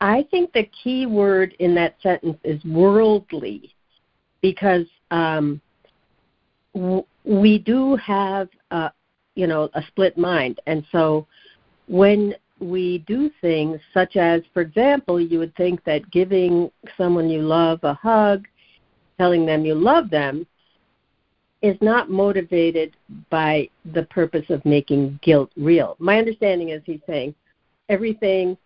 I 0.01 0.27
think 0.31 0.52
the 0.52 0.68
key 0.82 1.06
word 1.06 1.55
in 1.59 1.74
that 1.77 1.97
sentence 2.02 2.39
is 2.44 2.62
worldly, 2.64 3.74
because 4.43 4.86
um, 5.10 5.60
w- 6.74 7.06
we 7.24 7.59
do 7.59 7.97
have, 7.97 8.48
uh, 8.70 8.90
you 9.35 9.47
know, 9.47 9.70
a 9.74 9.82
split 9.89 10.18
mind, 10.18 10.60
and 10.66 10.85
so 10.93 11.27
when 11.89 12.35
we 12.59 12.99
do 13.07 13.31
things 13.41 13.81
such 13.93 14.16
as, 14.16 14.43
for 14.55 14.62
example, 14.62 15.20
you 15.20 15.39
would 15.39 15.55
think 15.57 15.85
that 15.85 16.11
giving 16.11 16.70
someone 16.97 17.28
you 17.28 17.43
love 17.43 17.81
a 17.83 17.95
hug, 17.95 18.47
telling 19.19 19.45
them 19.45 19.65
you 19.65 19.74
love 19.74 20.11
them, 20.11 20.47
is 21.62 21.77
not 21.81 22.11
motivated 22.11 22.97
by 23.31 23.69
the 23.93 24.05
purpose 24.05 24.45
of 24.51 24.65
making 24.65 25.19
guilt 25.23 25.51
real. 25.57 25.97
My 25.99 26.19
understanding 26.19 26.70
is 26.70 26.83
he's 26.85 27.01
saying 27.07 27.35
everything 27.89 28.57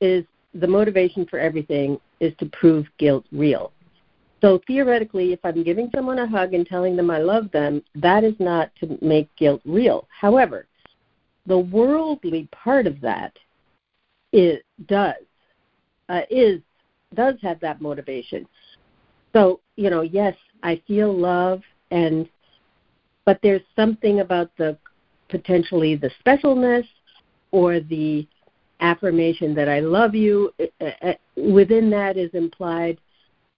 is 0.00 0.24
the 0.54 0.66
motivation 0.66 1.26
for 1.26 1.38
everything 1.38 1.98
is 2.20 2.32
to 2.38 2.46
prove 2.46 2.86
guilt 2.98 3.24
real. 3.32 3.72
So 4.40 4.60
theoretically, 4.66 5.32
if 5.32 5.40
I'm 5.42 5.64
giving 5.64 5.90
someone 5.94 6.20
a 6.20 6.26
hug 6.26 6.54
and 6.54 6.64
telling 6.66 6.96
them 6.96 7.10
I 7.10 7.18
love 7.18 7.50
them, 7.50 7.82
that 7.96 8.22
is 8.22 8.34
not 8.38 8.70
to 8.80 8.96
make 9.02 9.34
guilt 9.36 9.60
real. 9.64 10.06
However, 10.08 10.66
the 11.48 11.58
worldly 11.58 12.48
part 12.52 12.86
of 12.86 13.00
that 13.00 13.36
it 14.32 14.64
does 14.86 15.14
uh, 16.08 16.20
is 16.30 16.60
does 17.14 17.34
have 17.42 17.58
that 17.60 17.80
motivation. 17.80 18.46
So 19.32 19.60
you 19.76 19.90
know, 19.90 20.02
yes, 20.02 20.36
I 20.62 20.80
feel 20.86 21.12
love, 21.12 21.62
and 21.90 22.28
but 23.24 23.40
there's 23.42 23.62
something 23.74 24.20
about 24.20 24.50
the 24.58 24.76
potentially 25.28 25.96
the 25.96 26.10
specialness 26.24 26.86
or 27.50 27.80
the 27.80 28.26
affirmation 28.80 29.54
that 29.54 29.68
I 29.68 29.80
love 29.80 30.14
you. 30.14 30.52
Uh, 30.80 30.90
uh, 31.02 31.12
within 31.36 31.90
that 31.90 32.16
is 32.16 32.30
implied, 32.34 32.98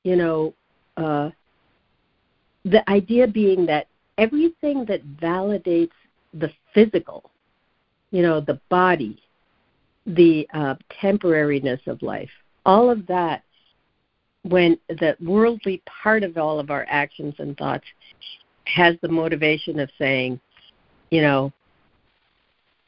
you 0.05 0.17
know, 0.17 0.55
uh, 0.97 1.31
the 2.65 2.89
idea 2.89 3.27
being 3.27 3.67
that 3.67 3.87
everything 4.19 4.85
that 4.87 5.05
validates 5.21 5.91
the 6.35 6.51
physical 6.73 7.31
you 8.11 8.23
know, 8.23 8.41
the 8.41 8.61
body, 8.69 9.23
the 10.07 10.49
uh, 10.53 10.75
temporariness 11.03 11.85
of 11.87 12.03
life, 12.03 12.31
all 12.67 12.91
of 12.91 13.07
that, 13.07 13.43
when 14.43 14.79
the 14.89 15.17
worldly 15.21 15.83
part 16.03 16.23
of 16.23 16.37
all 16.39 16.59
of 16.59 16.71
our 16.71 16.87
actions 16.89 17.35
and 17.39 17.57
thoughts 17.57 17.85
has 18.65 18.97
the 19.03 19.09
motivation 19.09 19.79
of 19.79 19.91
saying, 19.99 20.41
you 21.11 21.21
know, 21.21 21.53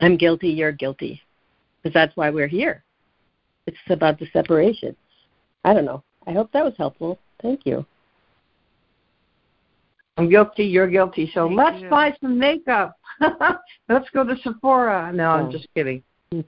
I'm 0.00 0.16
guilty, 0.16 0.48
you're 0.48 0.72
guilty, 0.72 1.20
because 1.82 1.94
that's 1.94 2.16
why 2.16 2.30
we're 2.30 2.48
here. 2.48 2.82
It's 3.66 3.76
about 3.90 4.18
the 4.18 4.26
separation. 4.32 4.96
I 5.64 5.74
don't 5.74 5.84
know. 5.84 6.02
I 6.26 6.32
hope 6.32 6.50
that 6.52 6.64
was 6.64 6.74
helpful. 6.76 7.18
Thank 7.40 7.66
you. 7.66 7.86
I'm 10.22 10.30
guilty, 10.30 10.64
you're 10.64 10.86
guilty. 10.86 11.28
So 11.34 11.48
Thank 11.48 11.58
let's 11.58 11.82
you. 11.82 11.88
buy 11.88 12.14
some 12.20 12.38
makeup. 12.38 12.96
let's 13.88 14.08
go 14.14 14.22
to 14.24 14.36
Sephora. 14.42 15.10
No, 15.12 15.30
I'm 15.30 15.48
Oh. 15.48 15.52
just 15.52 15.66
kidding. 15.74 16.04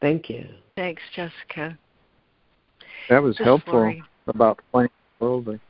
Thank 0.00 0.28
you. 0.28 0.48
Thanks, 0.74 1.02
Jessica. 1.14 1.78
That 3.08 3.22
was 3.22 3.36
This 3.36 3.42
is 3.42 3.46
helpful 3.46 3.74
Lori. 3.74 4.02
about 4.26 4.58
playing 4.72 4.90
worldly. 5.20 5.60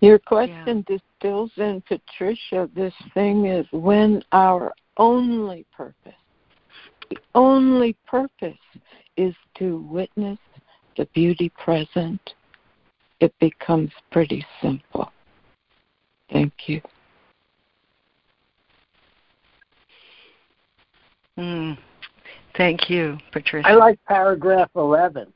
Your 0.00 0.18
question 0.18 0.82
distills 0.86 1.50
in 1.58 1.82
Patricia 1.86 2.70
this 2.74 2.94
thing 3.12 3.44
is 3.44 3.66
when 3.72 4.22
our 4.32 4.72
only 4.96 5.66
purpose, 5.76 6.14
the 7.10 7.18
only 7.34 7.94
purpose 8.06 8.56
is 9.18 9.34
to 9.58 9.78
witness 9.90 10.38
the 10.96 11.04
beauty 11.14 11.50
present, 11.50 12.20
it 13.20 13.34
becomes 13.40 13.90
pretty 14.10 14.44
simple. 14.62 15.10
Thank 16.30 16.52
you. 16.66 16.80
Mm. 21.38 21.78
Thank 22.56 22.90
you, 22.90 23.18
Patricia. 23.32 23.68
I 23.68 23.74
like 23.74 23.98
paragraph 24.06 24.70
11. 24.74 25.32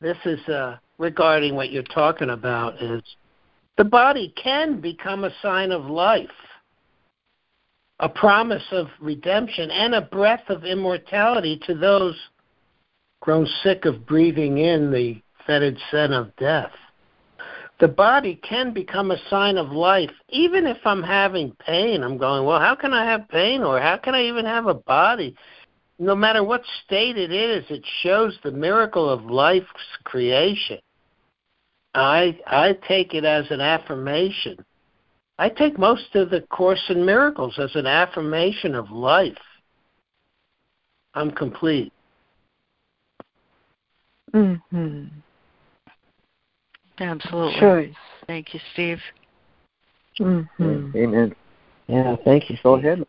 This 0.00 0.18
is 0.24 0.40
uh, 0.48 0.76
regarding 0.98 1.54
what 1.54 1.70
you're 1.70 1.82
talking 1.82 2.30
about 2.30 2.82
is 2.82 3.02
the 3.78 3.84
body 3.84 4.32
can 4.40 4.80
become 4.80 5.24
a 5.24 5.30
sign 5.40 5.72
of 5.72 5.86
life, 5.86 6.28
a 8.00 8.08
promise 8.08 8.64
of 8.70 8.88
redemption, 9.00 9.70
and 9.70 9.94
a 9.94 10.02
breath 10.02 10.44
of 10.48 10.64
immortality 10.64 11.60
to 11.66 11.74
those 11.74 12.16
grown 13.20 13.46
sick 13.62 13.86
of 13.86 14.04
breathing 14.06 14.58
in 14.58 14.90
the 14.90 15.20
fetid 15.46 15.78
scent 15.90 16.12
of 16.12 16.36
death. 16.36 16.72
The 17.80 17.88
body 17.88 18.36
can 18.36 18.72
become 18.72 19.10
a 19.10 19.28
sign 19.28 19.56
of 19.56 19.70
life, 19.70 20.10
even 20.28 20.66
if 20.66 20.78
I'm 20.84 21.02
having 21.02 21.52
pain. 21.66 22.02
I'm 22.02 22.16
going, 22.16 22.44
well, 22.44 22.60
how 22.60 22.74
can 22.74 22.92
I 22.92 23.04
have 23.04 23.28
pain, 23.28 23.62
or 23.62 23.80
how 23.80 23.96
can 23.96 24.14
I 24.14 24.22
even 24.24 24.44
have 24.44 24.66
a 24.66 24.74
body? 24.74 25.36
no 25.98 26.14
matter 26.14 26.42
what 26.42 26.62
state 26.84 27.16
it 27.16 27.32
is, 27.32 27.64
it 27.70 27.84
shows 28.02 28.36
the 28.42 28.50
miracle 28.50 29.08
of 29.08 29.24
life's 29.24 29.68
creation. 30.04 30.78
I 31.94 32.38
I 32.46 32.76
take 32.88 33.14
it 33.14 33.24
as 33.24 33.46
an 33.50 33.60
affirmation. 33.60 34.56
I 35.38 35.48
take 35.48 35.78
most 35.78 36.14
of 36.14 36.30
the 36.30 36.42
Course 36.42 36.82
in 36.88 37.04
Miracles 37.04 37.58
as 37.58 37.74
an 37.74 37.86
affirmation 37.86 38.74
of 38.74 38.90
life. 38.90 39.38
I'm 41.14 41.30
complete. 41.30 41.92
Mm-hmm. 44.32 45.04
Absolutely. 46.98 47.60
Choice. 47.60 47.94
Thank 48.26 48.54
you, 48.54 48.60
Steve. 48.72 49.00
Mm-hmm. 50.20 50.96
Amen. 50.96 51.34
Yeah, 51.88 52.16
thank 52.24 52.48
you. 52.48 52.56
Go 52.62 52.74
ahead. 52.74 53.04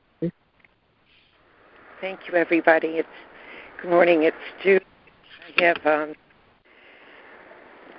Thank 2.02 2.20
you, 2.28 2.34
everybody. 2.34 2.88
It's 2.88 3.07
good 3.82 3.91
morning. 3.91 4.24
It's 4.24 4.36
Judy. 4.64 4.86
I 5.57 5.64
have 5.64 5.86
um, 5.86 6.14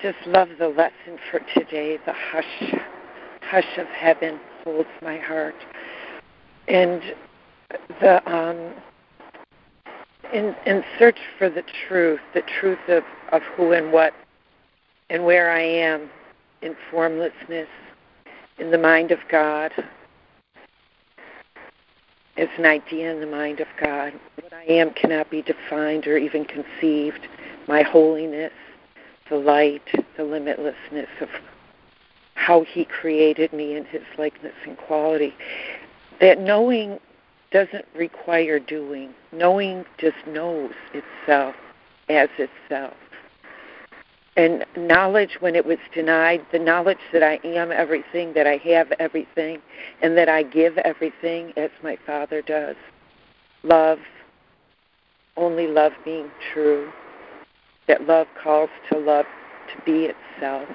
just 0.03 0.19
love 0.27 0.49
the 0.59 0.69
lesson 0.69 1.19
for 1.31 1.41
today. 1.55 1.99
The 2.05 2.13
hush, 2.13 2.75
hush 3.43 3.79
of 3.79 3.87
heaven 3.87 4.39
holds 4.65 4.89
my 5.01 5.19
heart, 5.19 5.55
and 6.69 7.01
the 8.01 8.31
um, 8.31 8.75
in 10.35 10.55
in 10.67 10.85
search 10.99 11.19
for 11.39 11.49
the 11.49 11.63
truth, 11.89 12.21
the 12.35 12.43
truth 12.61 12.79
of 12.89 13.05
of 13.33 13.43
who 13.57 13.73
and 13.73 13.93
what 13.93 14.13
and 15.11 15.25
where 15.25 15.51
I 15.51 15.61
am 15.61 16.11
in 16.63 16.77
formlessness, 16.91 17.69
in 18.59 18.71
the 18.71 18.79
mind 18.79 19.11
of 19.11 19.19
God, 19.31 19.73
as 22.37 22.49
an 22.59 22.67
idea 22.67 23.13
in 23.13 23.21
the 23.21 23.27
mind 23.27 23.61
of 23.61 23.69
God. 23.81 24.13
What 24.41 24.53
I 24.53 24.65
am 24.65 24.93
cannot 24.93 25.31
be 25.31 25.43
defined 25.43 26.07
or 26.07 26.17
even 26.19 26.45
conceived. 26.45 27.27
My 27.67 27.83
holiness, 27.83 28.53
the 29.29 29.37
light, 29.37 29.83
the 30.17 30.23
limitlessness 30.23 31.09
of 31.21 31.29
how 32.35 32.63
He 32.63 32.85
created 32.85 33.53
me 33.53 33.75
in 33.75 33.85
His 33.87 34.03
likeness 34.19 34.55
and 34.65 34.77
quality. 34.77 35.35
That 36.21 36.41
knowing 36.41 36.99
doesn't 37.51 37.87
require 37.95 38.59
doing. 38.59 39.15
Knowing 39.33 39.85
just 39.99 40.27
knows 40.27 40.73
itself 40.93 41.55
as 42.09 42.29
itself. 42.39 42.95
And 44.37 44.67
knowledge, 44.77 45.39
when 45.41 45.57
it 45.57 45.65
was 45.65 45.79
denied, 45.95 46.45
the 46.53 46.59
knowledge 46.59 46.99
that 47.13 47.23
I 47.23 47.41
am 47.43 47.73
everything, 47.73 48.35
that 48.35 48.47
I 48.47 48.59
have 48.59 48.93
everything, 48.99 49.63
and 50.03 50.17
that 50.19 50.29
I 50.29 50.43
give 50.43 50.77
everything 50.79 51.55
as 51.57 51.71
my 51.83 51.97
Father 52.05 52.43
does. 52.43 52.77
Love, 53.63 53.99
only 55.39 55.67
love 55.67 55.93
being 56.05 56.31
true, 56.53 56.93
that 57.89 58.07
love 58.07 58.27
calls 58.43 58.69
to 58.93 58.99
love 58.99 59.25
to 59.75 59.83
be 59.85 60.13
itself. 60.13 60.69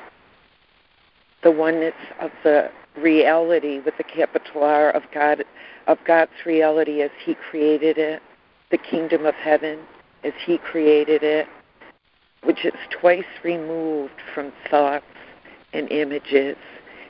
The 1.44 1.52
oneness 1.52 1.94
of 2.20 2.32
the 2.44 2.72
reality 2.98 3.80
with 3.80 3.96
the 3.98 4.04
capital 4.04 4.64
R 4.64 4.90
of 4.90 5.04
God, 5.14 5.44
of 5.86 6.00
God's 6.06 6.32
reality 6.46 7.02
as 7.02 7.12
He 7.24 7.36
created 7.36 8.00
it, 8.00 8.24
the 8.72 8.78
kingdom 8.78 9.26
of 9.28 9.36
heaven 9.36 9.80
as 10.24 10.34
He 10.46 10.58
created 10.58 11.22
it, 11.22 11.48
which 12.44 12.66
is 12.66 12.74
twice 12.90 13.24
removed 13.44 14.20
from 14.34 14.52
thoughts 14.70 15.06
and 15.74 15.92
images, 15.92 16.58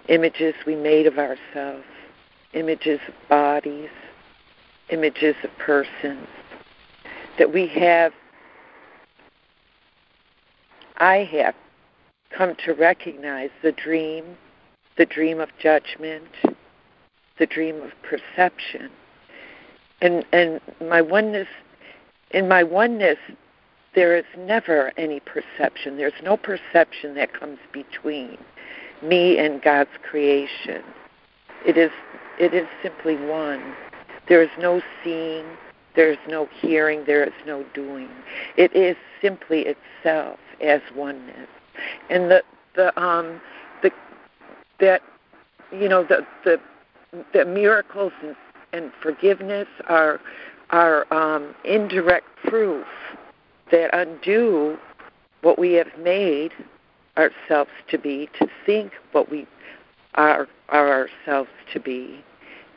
images 0.08 0.54
we 0.66 0.76
made 0.76 1.08
of 1.08 1.18
ourselves, 1.18 1.86
images 2.54 3.00
of 3.08 3.14
bodies, 3.30 3.90
images 4.90 5.36
of 5.44 5.50
persons, 5.58 6.28
that 7.38 7.54
we 7.54 7.68
have, 7.68 8.12
I 10.98 11.24
have 11.32 11.56
come 12.30 12.56
to 12.66 12.74
recognize 12.74 13.50
the 13.64 13.72
dream, 13.72 14.38
the 14.98 15.06
dream 15.06 15.40
of 15.40 15.50
judgment, 15.60 16.28
the 17.40 17.46
dream 17.46 17.82
of 17.82 17.92
perception. 18.04 18.90
And, 20.02 20.26
and 20.34 20.60
my 20.82 21.02
oneness, 21.02 21.48
in 22.32 22.48
my 22.48 22.64
oneness, 22.64 23.18
there 23.94 24.16
is 24.16 24.26
never 24.38 24.92
any 24.98 25.20
perception. 25.20 25.98
There's 25.98 26.14
no 26.24 26.38
perception 26.38 27.16
that 27.16 27.34
comes 27.34 27.60
between 27.74 28.38
me 29.02 29.38
and 29.38 29.62
God's 29.62 29.90
creation. 30.10 30.84
It 31.66 31.78
is 31.78 31.92
it 32.40 32.54
is 32.54 32.68
simply 32.82 33.16
one. 33.16 33.76
There 34.30 34.42
is 34.42 34.50
no 34.58 34.82
seeing, 35.04 35.46
there 35.96 36.12
is 36.12 36.18
no 36.28 36.48
hearing, 36.62 37.04
there 37.06 37.24
is 37.24 37.34
no 37.46 37.66
doing. 37.74 38.10
It 38.58 38.74
is 38.76 38.96
simply 39.22 39.66
itself 39.66 40.40
as 40.62 40.82
oneness. 40.96 41.50
And 42.10 42.32
the 42.32 42.44
the 42.76 43.00
um 43.02 43.42
the 43.84 43.92
that 44.80 45.02
you 45.72 45.90
know 45.90 46.04
the 46.04 46.26
the 46.46 46.60
the 47.34 47.46
miracles 47.46 48.14
and, 48.24 48.36
and 48.72 48.92
forgiveness 49.02 49.68
are 49.88 50.22
are 50.70 51.12
um, 51.14 51.54
indirect 51.66 52.26
proof 52.46 52.88
that 53.72 53.90
undo 53.94 54.78
what 55.42 55.58
we 55.58 55.74
have 55.74 55.98
made 56.00 56.52
ourselves 57.18 57.72
to 57.90 57.98
be, 57.98 58.30
to 58.40 58.48
think 58.66 58.94
what 59.12 59.30
we 59.30 59.48
are, 60.16 60.48
are 60.70 61.08
ourselves 61.26 61.50
to 61.74 61.80
be, 61.80 62.24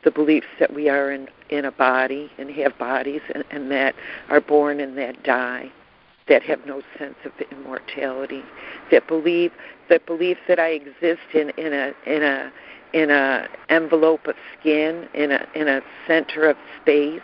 the 0.03 0.11
beliefs 0.11 0.47
that 0.59 0.73
we 0.73 0.89
are 0.89 1.11
in, 1.11 1.27
in 1.49 1.65
a 1.65 1.71
body 1.71 2.31
and 2.37 2.49
have 2.51 2.77
bodies 2.77 3.21
and, 3.33 3.43
and 3.51 3.71
that 3.71 3.95
are 4.29 4.41
born 4.41 4.79
and 4.79 4.97
that 4.97 5.21
die, 5.23 5.71
that 6.27 6.43
have 6.43 6.65
no 6.65 6.81
sense 6.97 7.15
of 7.23 7.31
immortality, 7.51 8.43
that 8.91 9.07
believe 9.07 9.51
that 9.89 10.05
believe 10.07 10.37
that 10.47 10.59
I 10.59 10.69
exist 10.69 11.21
in, 11.33 11.51
in 11.51 11.73
a 11.73 11.93
in 12.05 12.23
a 12.23 12.51
in 12.93 13.11
a 13.11 13.47
envelope 13.69 14.25
of 14.27 14.35
skin, 14.59 15.07
in 15.13 15.31
a 15.31 15.45
in 15.53 15.67
a 15.67 15.81
center 16.07 16.49
of 16.49 16.57
space, 16.81 17.21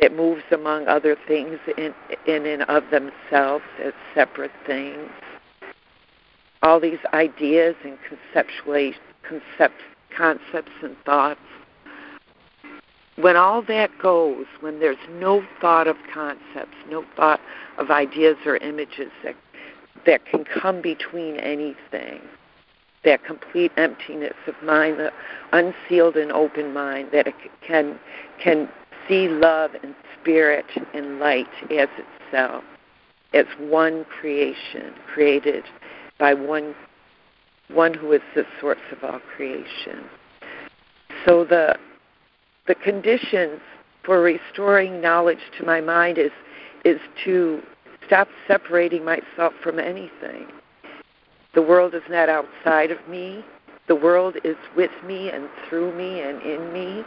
that 0.00 0.14
moves 0.14 0.42
among 0.52 0.86
other 0.86 1.16
things 1.26 1.58
in, 1.76 1.94
in 2.26 2.46
and 2.46 2.62
of 2.62 2.84
themselves 2.90 3.64
as 3.82 3.92
separate 4.14 4.52
things. 4.66 5.10
All 6.62 6.80
these 6.80 6.98
ideas 7.12 7.74
and 7.84 7.98
concepts, 9.22 9.82
concepts 10.16 10.72
and 10.82 10.96
thoughts. 11.04 11.40
When 13.16 13.36
all 13.36 13.62
that 13.62 13.90
goes, 13.98 14.46
when 14.60 14.78
there's 14.78 14.96
no 15.18 15.44
thought 15.60 15.88
of 15.88 15.96
concepts, 16.12 16.76
no 16.88 17.04
thought 17.16 17.40
of 17.76 17.90
ideas 17.90 18.36
or 18.46 18.56
images 18.58 19.10
that 19.24 19.34
that 20.06 20.24
can 20.26 20.44
come 20.44 20.80
between 20.80 21.36
anything, 21.36 22.20
that 23.04 23.24
complete 23.24 23.72
emptiness 23.76 24.36
of 24.46 24.54
mind, 24.62 24.98
the 24.98 25.12
unsealed 25.52 26.16
and 26.16 26.32
open 26.32 26.72
mind 26.72 27.10
that 27.12 27.26
can 27.60 27.98
can 28.40 28.68
see 29.08 29.28
love 29.28 29.72
and 29.82 29.94
spirit 30.20 30.66
and 30.94 31.18
light 31.18 31.48
as 31.70 31.88
itself, 31.96 32.64
as 33.32 33.46
one 33.58 34.04
creation 34.04 34.92
created 35.12 35.64
by 36.18 36.34
one 36.34 36.74
one 37.68 37.92
who 37.92 38.12
is 38.12 38.22
the 38.34 38.44
source 38.60 38.78
of 38.92 39.04
all 39.04 39.20
creation. 39.36 40.04
So 41.26 41.44
the 41.44 41.76
the 42.66 42.74
conditions 42.74 43.60
for 44.04 44.22
restoring 44.22 45.00
knowledge 45.00 45.38
to 45.58 45.64
my 45.64 45.80
mind 45.80 46.18
is 46.18 46.30
is 46.84 47.00
to 47.24 47.62
stop 48.06 48.28
separating 48.46 49.04
myself 49.04 49.52
from 49.62 49.78
anything. 49.78 50.46
The 51.54 51.62
world 51.62 51.94
is 51.94 52.02
not 52.08 52.28
outside 52.28 52.90
of 52.90 53.06
me. 53.08 53.44
The 53.86 53.96
world 53.96 54.36
is 54.44 54.56
with 54.76 54.90
me 55.04 55.30
and 55.30 55.48
through 55.68 55.96
me 55.96 56.20
and 56.20 56.40
in 56.42 56.72
me, 56.72 57.04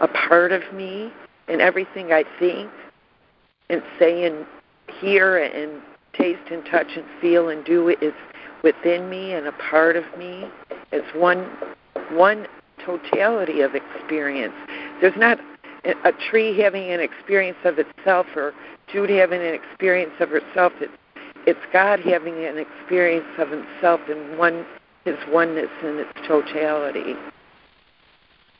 a 0.00 0.08
part 0.08 0.52
of 0.52 0.62
me, 0.74 1.12
in 1.48 1.60
everything 1.60 2.12
I 2.12 2.24
think 2.38 2.70
and 3.68 3.82
say 3.98 4.24
and 4.24 4.46
hear 5.00 5.38
and 5.38 5.80
taste 6.12 6.50
and 6.50 6.64
touch 6.66 6.88
and 6.96 7.04
feel 7.20 7.48
and 7.48 7.64
do 7.64 7.88
is 7.88 8.14
within 8.62 9.10
me 9.10 9.32
and 9.32 9.46
a 9.46 9.52
part 9.52 9.96
of 9.96 10.04
me. 10.18 10.48
It's 10.92 11.06
one 11.14 11.46
one 12.10 12.46
totality 12.84 13.60
of 13.60 13.74
experience. 13.74 14.54
There's 15.00 15.16
not 15.16 15.38
a 15.84 16.12
tree 16.30 16.58
having 16.60 16.90
an 16.90 17.00
experience 17.00 17.58
of 17.64 17.78
itself 17.78 18.26
or 18.34 18.52
Jude 18.92 19.10
having 19.10 19.40
an 19.40 19.54
experience 19.54 20.12
of 20.20 20.30
herself. 20.30 20.72
It's 20.80 20.92
it's 21.46 21.60
God 21.72 22.00
having 22.00 22.44
an 22.44 22.58
experience 22.58 23.26
of 23.38 23.50
himself 23.50 24.00
in 24.08 24.36
one 24.36 24.66
his 25.04 25.16
oneness 25.28 25.70
and 25.84 26.00
its 26.00 26.12
totality. 26.26 27.14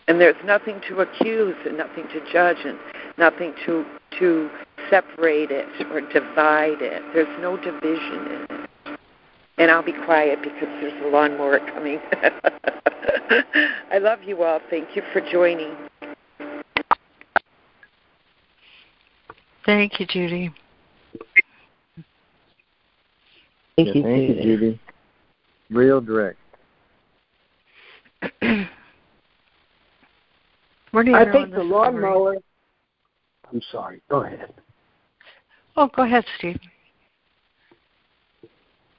And 0.08 0.20
there's 0.20 0.36
nothing 0.44 0.80
to 0.88 1.00
accuse 1.00 1.56
and 1.66 1.76
nothing 1.76 2.06
to 2.08 2.32
judge 2.32 2.58
and 2.64 2.78
nothing 3.18 3.54
to 3.66 3.84
to 4.18 4.48
separate 4.88 5.50
it 5.50 5.66
or 5.90 6.00
divide 6.00 6.80
it. 6.80 7.02
There's 7.12 7.40
no 7.40 7.56
division 7.56 8.26
in 8.26 8.46
it. 8.50 9.00
And 9.58 9.70
I'll 9.70 9.82
be 9.82 9.94
quiet 10.04 10.42
because 10.42 10.68
there's 10.80 10.92
a 11.04 11.08
lawnmower 11.08 11.58
coming. 11.58 11.98
I 13.90 13.98
love 13.98 14.22
you 14.22 14.42
all. 14.42 14.60
Thank 14.70 14.94
you 14.94 15.02
for 15.12 15.20
joining. 15.20 15.74
Thank 19.64 19.98
you, 19.98 20.06
Judy. 20.06 20.54
Thank 23.76 23.88
yeah, 23.88 23.94
you, 23.94 24.02
thank 24.02 24.28
Judy. 24.28 24.48
you, 24.48 24.56
Judy. 24.56 24.80
Real 25.70 26.00
direct. 26.00 26.38
I 30.96 31.30
think 31.30 31.50
the 31.50 31.56
This 31.56 31.64
is 31.64 31.70
Lori. 31.70 31.92
lawnmower. 31.92 32.36
I'm 33.52 33.62
sorry. 33.70 34.00
Go 34.08 34.22
ahead. 34.22 34.52
Oh, 35.76 35.88
go 35.94 36.02
ahead, 36.02 36.24
Steve. 36.38 36.58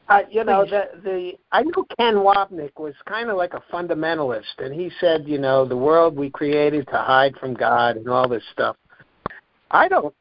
Uh, 0.09 0.21
you 0.29 0.43
know, 0.45 0.63
the 0.63 0.89
the 1.03 1.33
I 1.51 1.63
know 1.63 1.85
Ken 1.97 2.15
Wapnick 2.15 2.79
was 2.79 2.93
kind 3.07 3.29
of 3.29 3.35
like 3.35 3.53
a 3.53 3.63
fundamentalist, 3.73 4.57
and 4.59 4.73
he 4.73 4.89
said, 5.01 5.27
you 5.27 5.37
know, 5.37 5.65
the 5.65 5.75
world 5.75 6.15
we 6.15 6.29
created 6.29 6.87
to 6.87 6.97
hide 6.97 7.35
from 7.37 7.53
God 7.53 7.97
and 7.97 8.07
all 8.07 8.29
this 8.29 8.43
stuff. 8.53 8.77
I 9.69 9.89
don't. 9.89 10.13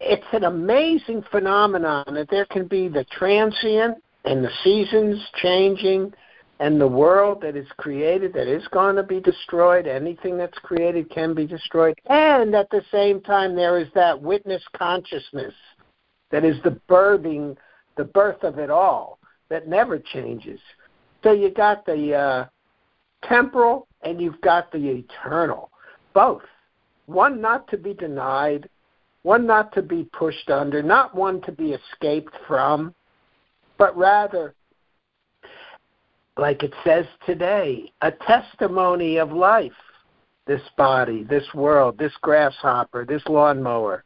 it's 0.00 0.22
an 0.32 0.44
amazing 0.44 1.24
phenomenon 1.30 2.04
that 2.14 2.28
there 2.30 2.46
can 2.46 2.66
be 2.68 2.88
the 2.88 3.04
transient 3.10 3.96
and 4.24 4.44
the 4.44 4.50
seasons 4.62 5.20
changing 5.42 6.12
and 6.60 6.80
the 6.80 6.88
world 6.88 7.40
that 7.42 7.56
is 7.56 7.66
created 7.76 8.32
that 8.32 8.48
is 8.48 8.66
going 8.68 8.96
to 8.96 9.02
be 9.02 9.20
destroyed 9.20 9.86
anything 9.86 10.36
that's 10.36 10.58
created 10.58 11.08
can 11.10 11.34
be 11.34 11.46
destroyed. 11.46 11.98
And 12.06 12.54
at 12.54 12.70
the 12.70 12.82
same 12.90 13.20
time 13.20 13.54
there 13.54 13.78
is 13.78 13.88
that 13.94 14.20
witness 14.20 14.62
consciousness 14.76 15.54
that 16.30 16.44
is 16.44 16.56
the 16.64 16.80
birthing 16.88 17.56
the 17.96 18.04
birth 18.04 18.42
of 18.44 18.58
it 18.58 18.70
all 18.70 19.18
that 19.48 19.68
never 19.68 19.98
changes. 19.98 20.60
So 21.24 21.32
you 21.32 21.50
got 21.50 21.84
the 21.84 22.14
uh, 22.14 22.46
temporal 23.26 23.88
and 24.02 24.20
you've 24.20 24.40
got 24.40 24.70
the 24.70 24.88
eternal 24.88 25.70
both. 26.14 26.42
One 27.06 27.40
not 27.40 27.68
to 27.68 27.76
be 27.76 27.94
denied 27.94 28.68
one 29.22 29.46
not 29.46 29.72
to 29.72 29.82
be 29.82 30.04
pushed 30.12 30.48
under 30.48 30.82
not 30.82 31.14
one 31.14 31.40
to 31.42 31.52
be 31.52 31.72
escaped 31.72 32.34
from 32.46 32.94
but 33.76 33.96
rather 33.96 34.54
like 36.38 36.62
it 36.62 36.72
says 36.84 37.04
today, 37.26 37.92
a 38.00 38.12
testimony 38.12 39.16
of 39.18 39.32
life. 39.32 39.72
This 40.46 40.62
body, 40.78 41.24
this 41.24 41.44
world, 41.52 41.98
this 41.98 42.12
grasshopper, 42.22 43.04
this 43.04 43.22
lawnmower. 43.28 44.02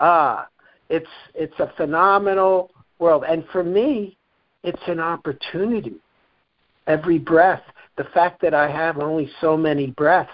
Ah, 0.00 0.48
it's 0.88 1.06
it's 1.34 1.58
a 1.60 1.72
phenomenal 1.76 2.72
world, 2.98 3.24
and 3.28 3.44
for 3.52 3.62
me, 3.62 4.16
it's 4.64 4.82
an 4.88 4.98
opportunity. 4.98 5.94
Every 6.88 7.18
breath, 7.18 7.62
the 7.96 8.04
fact 8.12 8.42
that 8.42 8.54
I 8.54 8.68
have 8.68 8.98
only 8.98 9.30
so 9.40 9.56
many 9.56 9.88
breaths, 9.88 10.32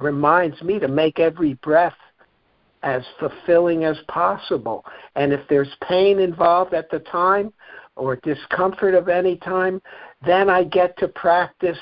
reminds 0.00 0.60
me 0.62 0.80
to 0.80 0.88
make 0.88 1.20
every 1.20 1.54
breath 1.54 1.94
as 2.82 3.02
fulfilling 3.20 3.84
as 3.84 3.98
possible. 4.08 4.84
And 5.14 5.32
if 5.32 5.46
there's 5.48 5.72
pain 5.88 6.18
involved 6.18 6.74
at 6.74 6.90
the 6.90 6.98
time, 6.98 7.52
or 7.96 8.16
discomfort 8.16 8.94
of 8.94 9.08
any 9.08 9.36
time, 9.36 9.80
then 10.26 10.48
I 10.48 10.64
get 10.64 10.96
to 10.98 11.08
practice 11.08 11.78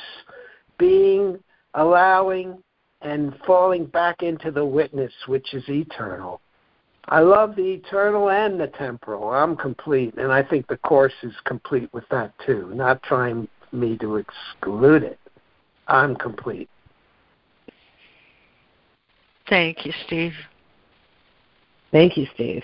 being, 0.78 1.38
allowing, 1.74 2.62
and 3.02 3.34
falling 3.46 3.86
back 3.86 4.22
into 4.22 4.50
the 4.50 4.64
witness, 4.64 5.12
which 5.26 5.54
is 5.54 5.64
eternal. 5.68 6.40
I 7.08 7.20
love 7.20 7.56
the 7.56 7.72
eternal 7.72 8.30
and 8.30 8.60
the 8.60 8.68
temporal. 8.68 9.30
I'm 9.30 9.56
complete, 9.56 10.14
and 10.16 10.32
I 10.32 10.42
think 10.42 10.66
the 10.66 10.76
Course 10.78 11.12
is 11.22 11.34
complete 11.44 11.92
with 11.92 12.04
that 12.10 12.32
too, 12.46 12.70
not 12.74 13.02
trying 13.02 13.48
me 13.72 13.96
to 13.98 14.16
exclude 14.16 15.02
it. 15.02 15.18
I'm 15.88 16.14
complete. 16.14 16.68
Thank 19.48 19.84
you, 19.84 19.92
Steve. 20.06 20.34
Thank 21.90 22.16
you, 22.16 22.26
Steve. 22.34 22.62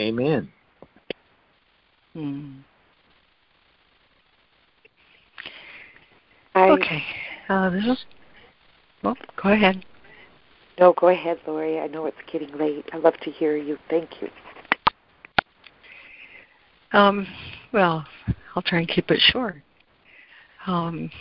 Amen. 0.00 0.50
Hmm. 2.18 2.50
I, 6.56 6.70
okay. 6.70 7.02
Uh, 7.48 7.70
this 7.70 7.84
is. 7.84 8.04
Well, 9.04 9.16
go 9.40 9.50
ahead. 9.50 9.84
No, 10.80 10.94
go 10.94 11.08
ahead, 11.08 11.38
Lori. 11.46 11.78
I 11.78 11.86
know 11.86 12.06
it's 12.06 12.16
getting 12.30 12.50
late. 12.58 12.84
I 12.92 12.96
love 12.96 13.14
to 13.22 13.30
hear 13.30 13.56
you. 13.56 13.78
Thank 13.88 14.20
you. 14.20 14.28
Um, 16.92 17.24
well, 17.72 18.04
I'll 18.56 18.62
try 18.62 18.80
and 18.80 18.88
keep 18.88 19.12
it 19.12 19.20
short. 19.20 19.62
Um, 20.66 21.12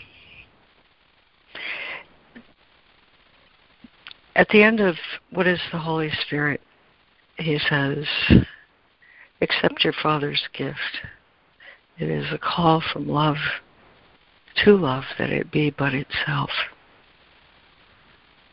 at 4.36 4.50
the 4.50 4.64
end 4.64 4.80
of 4.80 4.96
what 5.30 5.46
is 5.46 5.60
the 5.72 5.78
Holy 5.78 6.10
Spirit, 6.26 6.60
he 7.38 7.60
says, 7.70 8.04
accept 9.42 9.84
your 9.84 9.94
Father's 9.94 10.44
gift. 10.54 11.02
It 12.00 12.10
is 12.10 12.26
a 12.32 12.38
call 12.38 12.82
from 12.94 13.08
love 13.08 13.38
to 14.64 14.76
love 14.76 15.04
that 15.18 15.30
it 15.30 15.52
be 15.52 15.70
but 15.70 15.94
itself. 15.94 16.50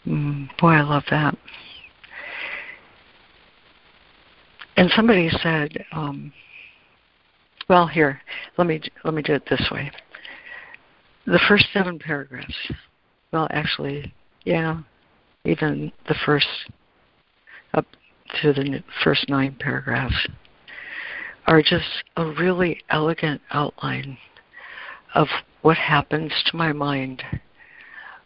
Mm, 0.06 0.48
boy, 0.58 0.72
I 0.72 0.82
love 0.82 1.04
that. 1.10 1.36
And 4.76 4.90
somebody 4.90 5.30
said, 5.42 5.84
um, 5.92 6.32
well, 7.68 7.86
here, 7.86 8.20
let 8.58 8.66
me 8.66 8.80
let 9.04 9.14
me 9.14 9.22
do 9.22 9.34
it 9.34 9.44
this 9.48 9.68
way. 9.70 9.90
The 11.26 11.40
first 11.48 11.66
seven 11.72 11.98
paragraphs. 11.98 12.54
Well, 13.32 13.48
actually, 13.50 14.12
yeah, 14.44 14.80
even 15.44 15.90
the 16.06 16.16
first 16.26 16.46
up 17.72 17.86
to 18.42 18.52
the 18.52 18.82
first 19.02 19.28
nine 19.28 19.56
paragraphs 19.58 20.28
are 21.46 21.62
just 21.62 22.04
a 22.16 22.26
really 22.26 22.80
elegant 22.90 23.40
outline 23.50 24.16
of 25.14 25.28
what 25.62 25.76
happens 25.76 26.32
to 26.46 26.56
my 26.56 26.72
mind 26.72 27.22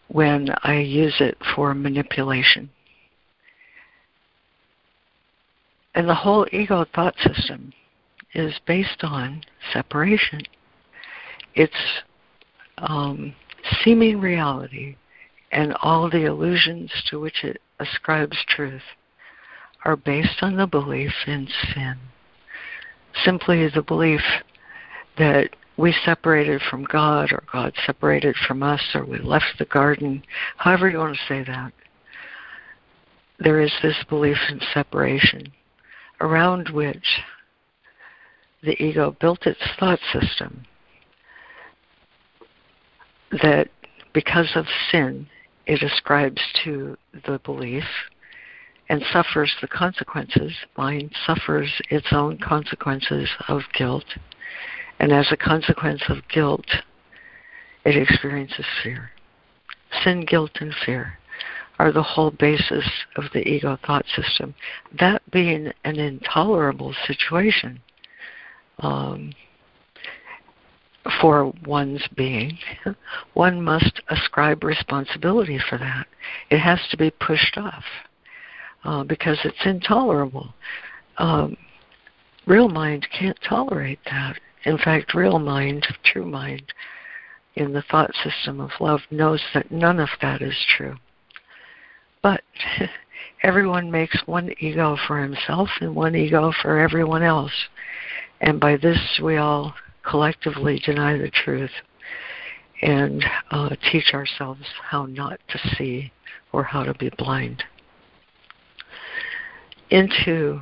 when 0.09 0.49
I 0.62 0.78
use 0.78 1.16
it 1.20 1.36
for 1.55 1.74
manipulation. 1.74 2.70
And 5.95 6.09
the 6.09 6.15
whole 6.15 6.47
ego 6.53 6.86
thought 6.95 7.15
system 7.19 7.73
is 8.35 8.55
based 8.66 9.03
on 9.03 9.43
separation. 9.73 10.43
It's 11.55 12.03
um, 12.78 13.35
seeming 13.82 14.20
reality 14.20 14.97
and 15.51 15.74
all 15.82 16.09
the 16.09 16.24
illusions 16.24 16.93
to 17.11 17.19
which 17.19 17.43
it 17.43 17.61
ascribes 17.81 18.36
truth 18.49 18.82
are 19.85 19.97
based 19.97 20.43
on 20.43 20.57
the 20.57 20.66
belief 20.66 21.12
in 21.27 21.49
sin 21.74 21.99
simply 23.24 23.69
the 23.69 23.82
belief 23.82 24.20
that 25.16 25.51
we 25.77 25.95
separated 26.05 26.61
from 26.69 26.85
God 26.85 27.32
or 27.32 27.43
God 27.53 27.73
separated 27.86 28.35
from 28.47 28.62
us 28.62 28.81
or 28.95 29.05
we 29.05 29.19
left 29.19 29.59
the 29.59 29.65
garden, 29.66 30.23
however 30.57 30.90
you 30.90 30.99
want 30.99 31.16
to 31.16 31.20
say 31.28 31.45
that. 31.45 31.73
There 33.39 33.61
is 33.61 33.73
this 33.82 33.97
belief 34.09 34.39
in 34.49 34.61
separation 34.74 35.53
around 36.20 36.70
which 36.70 37.20
the 38.62 38.81
ego 38.82 39.16
built 39.20 39.47
its 39.47 39.61
thought 39.78 40.01
system 40.12 40.65
that 43.43 43.69
because 44.12 44.51
of 44.57 44.66
sin, 44.90 45.28
it 45.66 45.82
ascribes 45.82 46.40
to 46.65 46.97
the 47.27 47.39
belief 47.45 47.85
and 48.89 49.05
suffers 49.12 49.55
the 49.60 49.69
consequences. 49.69 50.52
Mind 50.77 51.12
suffers 51.27 51.70
its 51.90 52.09
own 52.12 52.39
consequences 52.39 53.28
of 53.48 53.62
guilt. 53.74 54.05
And 54.98 55.12
as 55.12 55.28
a 55.31 55.36
consequence 55.36 56.02
of 56.09 56.27
guilt, 56.28 56.66
it 57.85 57.97
experiences 57.97 58.65
fear. 58.82 59.10
Sin, 60.02 60.24
guilt, 60.24 60.52
and 60.60 60.74
fear 60.85 61.19
are 61.78 61.93
the 61.93 62.02
whole 62.02 62.32
basis 62.32 62.85
of 63.16 63.24
the 63.32 63.47
ego 63.47 63.78
thought 63.86 64.05
system. 64.15 64.55
That 64.98 65.23
being 65.31 65.73
an 65.85 65.98
intolerable 65.98 66.94
situation 67.06 67.81
um, 68.81 69.32
for 71.20 71.52
one's 71.65 72.06
being, 72.16 72.59
one 73.35 73.62
must 73.62 74.01
ascribe 74.09 74.65
responsibility 74.65 75.60
for 75.69 75.78
that. 75.78 76.06
It 76.51 76.59
has 76.59 76.81
to 76.90 76.97
be 76.97 77.10
pushed 77.10 77.56
off 77.56 77.85
uh, 78.84 79.05
because 79.05 79.38
it's 79.44 79.64
intolerable. 79.64 80.55
Um, 81.18 81.56
real 82.46 82.68
mind 82.68 83.06
can't 83.16 83.38
tolerate 83.46 84.00
that. 84.06 84.38
In 84.64 84.78
fact, 84.78 85.14
real 85.14 85.38
mind, 85.38 85.86
true 86.05 86.26
mind, 86.26 86.72
in 87.56 87.72
the 87.72 87.82
thought 87.90 88.12
system 88.22 88.60
of 88.60 88.70
love 88.80 89.00
knows 89.10 89.42
that 89.52 89.70
none 89.70 89.98
of 89.98 90.09
that 90.22 90.42
is 90.42 90.56
true. 90.76 90.96
But 92.22 92.42
everyone 93.42 93.90
makes 93.90 94.20
one 94.26 94.52
ego 94.60 94.96
for 95.06 95.20
himself 95.20 95.68
and 95.80 95.94
one 95.94 96.14
ego 96.14 96.52
for 96.62 96.78
everyone 96.78 97.22
else. 97.22 97.52
And 98.40 98.60
by 98.60 98.76
this, 98.76 99.20
we 99.22 99.36
all 99.36 99.74
collectively 100.09 100.80
deny 100.84 101.18
the 101.18 101.30
truth 101.30 101.72
and 102.80 103.24
uh, 103.50 103.70
teach 103.90 104.14
ourselves 104.14 104.62
how 104.88 105.06
not 105.06 105.40
to 105.48 105.59
see 105.76 106.12
or 106.52 106.62
how 106.62 106.84
to 106.84 106.94
be 106.94 107.10
blind 107.18 107.64
into 109.90 110.60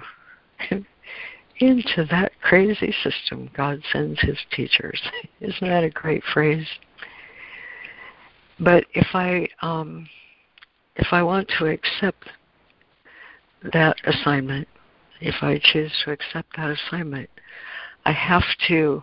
into 1.58 2.04
that 2.10 2.32
crazy 2.42 2.94
system 3.02 3.50
God 3.56 3.80
sends 3.92 4.20
his 4.20 4.38
teachers. 4.52 5.00
Isn't 5.40 5.68
that 5.68 5.84
a 5.84 5.90
great 5.90 6.22
phrase? 6.32 6.66
But 8.60 8.84
if 8.94 9.08
I 9.14 9.48
um, 9.62 10.08
if 10.96 11.08
I 11.12 11.22
want 11.22 11.50
to 11.58 11.66
accept 11.66 12.28
that 13.72 13.96
assignment, 14.04 14.68
if 15.20 15.36
I 15.42 15.60
choose 15.62 15.92
to 16.04 16.12
accept 16.12 16.56
that 16.56 16.70
assignment, 16.70 17.28
I 18.04 18.12
have 18.12 18.44
to 18.68 19.02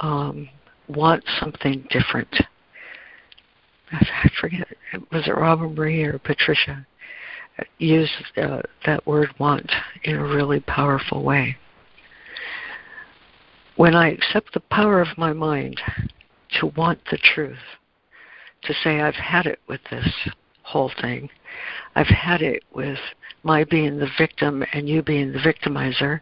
um, 0.00 0.48
want 0.88 1.24
something 1.40 1.86
different. 1.90 2.28
I 3.90 4.28
forget, 4.40 4.68
was 5.10 5.26
it 5.26 5.32
Robin 5.32 5.74
Marie 5.74 6.04
or 6.04 6.18
Patricia, 6.18 6.86
used 7.78 8.12
uh, 8.36 8.62
that 8.86 9.06
word 9.06 9.34
want 9.38 9.70
in 10.04 10.16
a 10.16 10.24
really 10.24 10.60
powerful 10.60 11.22
way. 11.22 11.56
When 13.76 13.94
I 13.94 14.10
accept 14.10 14.54
the 14.54 14.60
power 14.60 15.00
of 15.00 15.16
my 15.16 15.32
mind 15.32 15.80
to 16.60 16.66
want 16.66 17.00
the 17.10 17.18
truth, 17.18 17.58
to 18.62 18.74
say, 18.82 19.00
I've 19.00 19.14
had 19.14 19.46
it 19.46 19.60
with 19.68 19.80
this 19.90 20.08
whole 20.62 20.90
thing, 21.00 21.30
I've 21.94 22.08
had 22.08 22.42
it 22.42 22.64
with 22.72 22.98
my 23.42 23.64
being 23.64 23.98
the 23.98 24.10
victim 24.18 24.64
and 24.72 24.88
you 24.88 25.02
being 25.02 25.32
the 25.32 25.38
victimizer, 25.38 26.20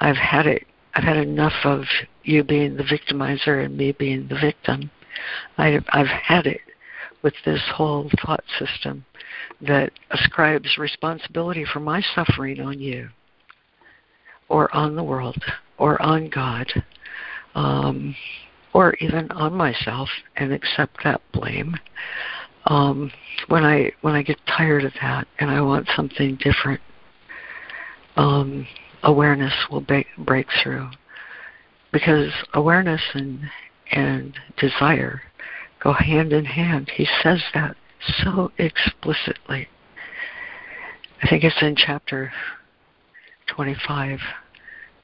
I've 0.00 0.16
had 0.16 0.46
it. 0.46 0.66
I've 0.94 1.04
had 1.04 1.16
enough 1.16 1.54
of 1.64 1.84
you 2.22 2.44
being 2.44 2.76
the 2.76 2.82
victimizer 2.82 3.64
and 3.64 3.76
me 3.76 3.92
being 3.92 4.28
the 4.28 4.38
victim. 4.38 4.90
I've, 5.56 5.84
I've 5.88 6.06
had 6.06 6.46
it 6.46 6.60
with 7.22 7.34
this 7.44 7.62
whole 7.74 8.10
thought 8.20 8.44
system 8.58 9.04
that 9.60 9.92
ascribes 10.10 10.78
responsibility 10.78 11.64
for 11.72 11.80
my 11.80 12.02
suffering 12.14 12.60
on 12.60 12.78
you 12.80 13.08
or 14.48 14.74
on 14.74 14.96
the 14.96 15.02
world 15.02 15.42
or 15.78 16.00
on 16.02 16.28
God 16.28 16.66
um, 17.54 18.14
or 18.72 18.94
even 18.94 19.30
on 19.32 19.54
myself 19.54 20.08
and 20.36 20.52
accept 20.52 20.98
that 21.04 21.20
blame. 21.32 21.76
Um, 22.66 23.10
when 23.48 23.64
I 23.64 23.90
when 24.02 24.14
I 24.14 24.22
get 24.22 24.38
tired 24.46 24.84
of 24.84 24.92
that 25.00 25.26
and 25.38 25.50
I 25.50 25.60
want 25.60 25.88
something 25.96 26.36
different, 26.36 26.80
um, 28.16 28.66
awareness 29.02 29.54
will 29.70 29.80
break, 29.80 30.06
break 30.18 30.46
through 30.62 30.88
because 31.92 32.32
awareness 32.54 33.00
and 33.14 33.40
and 33.90 34.34
desire 34.58 35.22
go 35.82 35.92
hand 35.92 36.32
in 36.32 36.44
hand. 36.44 36.90
He 36.94 37.06
says 37.22 37.42
that 37.54 37.76
so 38.22 38.50
explicitly. 38.58 39.68
I 41.22 41.28
think 41.28 41.44
it's 41.44 41.62
in 41.62 41.76
chapter 41.76 42.32
25. 43.48 44.18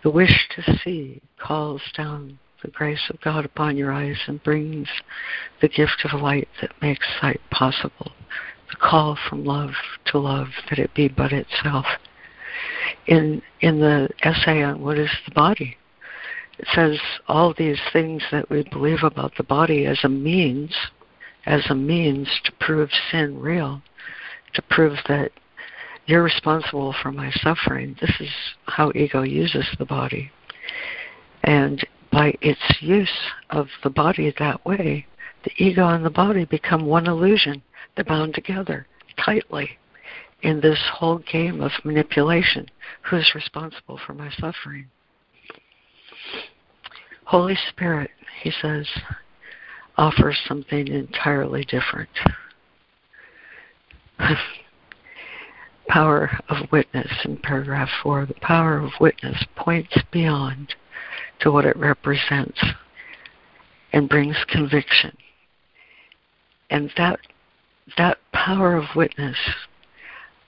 The 0.03 0.11
wish 0.11 0.49
to 0.57 0.79
see 0.79 1.21
calls 1.39 1.83
down 1.97 2.39
the 2.63 2.71
grace 2.71 3.09
of 3.11 3.21
God 3.21 3.45
upon 3.45 3.77
your 3.77 3.93
eyes 3.93 4.19
and 4.27 4.43
brings 4.43 4.89
the 5.61 5.69
gift 5.69 6.05
of 6.05 6.21
light 6.21 6.49
that 6.61 6.73
makes 6.83 7.07
sight 7.21 7.41
possible. 7.51 8.13
The 8.71 8.77
call 8.77 9.17
from 9.29 9.45
love 9.45 9.71
to 10.07 10.19
love 10.19 10.49
that 10.69 10.79
it 10.79 10.95
be 10.95 11.09
but 11.09 11.33
itself. 11.33 11.87
In 13.07 13.43
in 13.61 13.81
the 13.81 14.09
essay 14.23 14.63
on 14.63 14.83
what 14.83 14.99
is 14.99 15.11
the 15.27 15.35
body, 15.35 15.77
it 16.59 16.67
says 16.75 16.99
all 17.29 17.55
these 17.57 17.81
things 17.93 18.23
that 18.33 18.51
we 18.51 18.65
believe 18.65 19.05
about 19.05 19.33
the 19.37 19.45
body 19.45 19.87
as 19.87 20.01
a 20.03 20.09
means, 20.09 20.75
as 21.49 21.65
a 21.71 21.75
means 21.75 22.29
to 22.45 22.53
prove 22.61 22.91
sin 23.11 23.41
real, 23.41 23.81
to 24.53 24.63
prove 24.71 24.99
that 25.09 25.33
you're 26.07 26.23
responsible 26.23 26.95
for 27.03 27.11
my 27.11 27.31
suffering. 27.43 27.97
This 28.01 28.13
is 28.21 28.31
how 28.67 28.93
ego 28.95 29.23
uses 29.23 29.67
the 29.79 29.87
body. 29.87 30.31
And 31.45 31.87
by 32.13 32.35
its 32.43 32.61
use 32.81 33.13
of 33.49 33.67
the 33.83 33.89
body 33.91 34.33
that 34.39 34.65
way, 34.67 35.07
the 35.45 35.51
ego 35.57 35.89
and 35.89 36.05
the 36.05 36.11
body 36.11 36.45
become 36.45 36.85
one 36.85 37.07
illusion. 37.07 37.63
They're 37.97 38.05
bound 38.05 38.35
together 38.35 38.87
tightly 39.25 39.79
in 40.43 40.61
this 40.61 40.79
whole 40.93 41.19
game 41.19 41.63
of 41.63 41.73
manipulation. 41.83 42.67
Who's 43.09 43.33
responsible 43.35 43.99
for 44.07 44.13
my 44.13 44.31
suffering? 44.39 44.87
Holy 47.25 47.57
Spirit, 47.71 48.11
he 48.43 48.53
says, 48.63 48.87
offers 49.99 50.39
something 50.47 50.89
entirely 50.89 51.65
different. 51.65 52.09
power 55.89 56.31
of 56.49 56.71
witness 56.71 57.11
in 57.25 57.37
paragraph 57.39 57.89
4. 58.03 58.27
The 58.27 58.35
power 58.35 58.79
of 58.79 58.91
witness 59.01 59.45
points 59.57 59.97
beyond 60.13 60.75
to 61.41 61.51
what 61.51 61.65
it 61.65 61.77
represents 61.77 62.63
and 63.93 64.09
brings 64.09 64.37
conviction. 64.49 65.17
And 66.71 66.91
that 66.97 67.19
that 67.97 68.19
power 68.33 68.77
of 68.77 68.85
witness, 68.95 69.39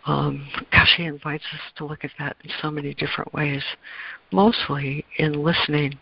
um, 0.05 0.47
gosh, 0.70 0.94
he 0.97 1.05
invites 1.05 1.44
us 1.55 1.60
to 1.77 1.86
look 1.86 2.05
at 2.05 2.10
that 2.18 2.36
in 2.44 2.51
so 2.60 2.70
many 2.70 2.93
different 2.93 3.32
ways, 3.32 3.62
mostly 4.31 5.06
in 5.16 5.43
listening 5.43 5.98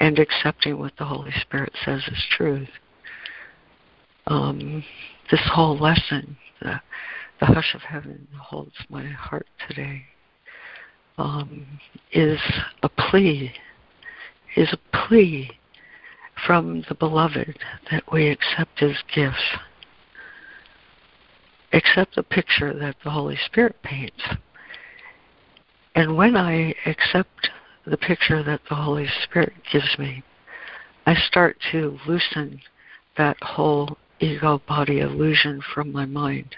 and 0.00 0.18
accepting 0.18 0.78
what 0.78 0.92
the 0.98 1.04
Holy 1.06 1.32
Spirit 1.40 1.72
says 1.82 2.02
is 2.08 2.22
truth. 2.36 2.68
Um, 4.26 4.84
this 5.30 5.40
whole 5.52 5.78
lesson, 5.78 6.36
the, 6.60 6.80
the 7.40 7.46
hush 7.46 7.74
of 7.74 7.82
heaven 7.82 8.28
holds 8.38 8.74
my 8.88 9.06
heart 9.06 9.46
today, 9.68 10.04
um, 11.18 11.66
is 12.12 12.40
a 12.82 12.88
plea 12.88 13.52
is 14.56 14.72
a 14.72 14.96
plea 14.96 15.50
from 16.46 16.84
the 16.88 16.94
beloved 16.94 17.58
that 17.90 18.04
we 18.12 18.28
accept 18.28 18.80
his 18.80 18.96
gifts. 19.14 19.56
Accept 21.72 22.16
the 22.16 22.22
picture 22.22 22.74
that 22.78 22.96
the 23.02 23.10
Holy 23.10 23.38
Spirit 23.46 23.76
paints. 23.82 24.22
And 25.94 26.16
when 26.16 26.36
I 26.36 26.74
accept 26.86 27.50
the 27.86 27.96
picture 27.96 28.42
that 28.42 28.60
the 28.68 28.74
Holy 28.74 29.08
Spirit 29.22 29.54
gives 29.72 29.98
me, 29.98 30.22
I 31.06 31.14
start 31.14 31.56
to 31.72 31.98
loosen 32.06 32.60
that 33.16 33.36
whole 33.42 33.96
ego 34.22 34.62
body 34.68 35.00
illusion 35.00 35.60
from 35.74 35.92
my 35.92 36.06
mind. 36.06 36.56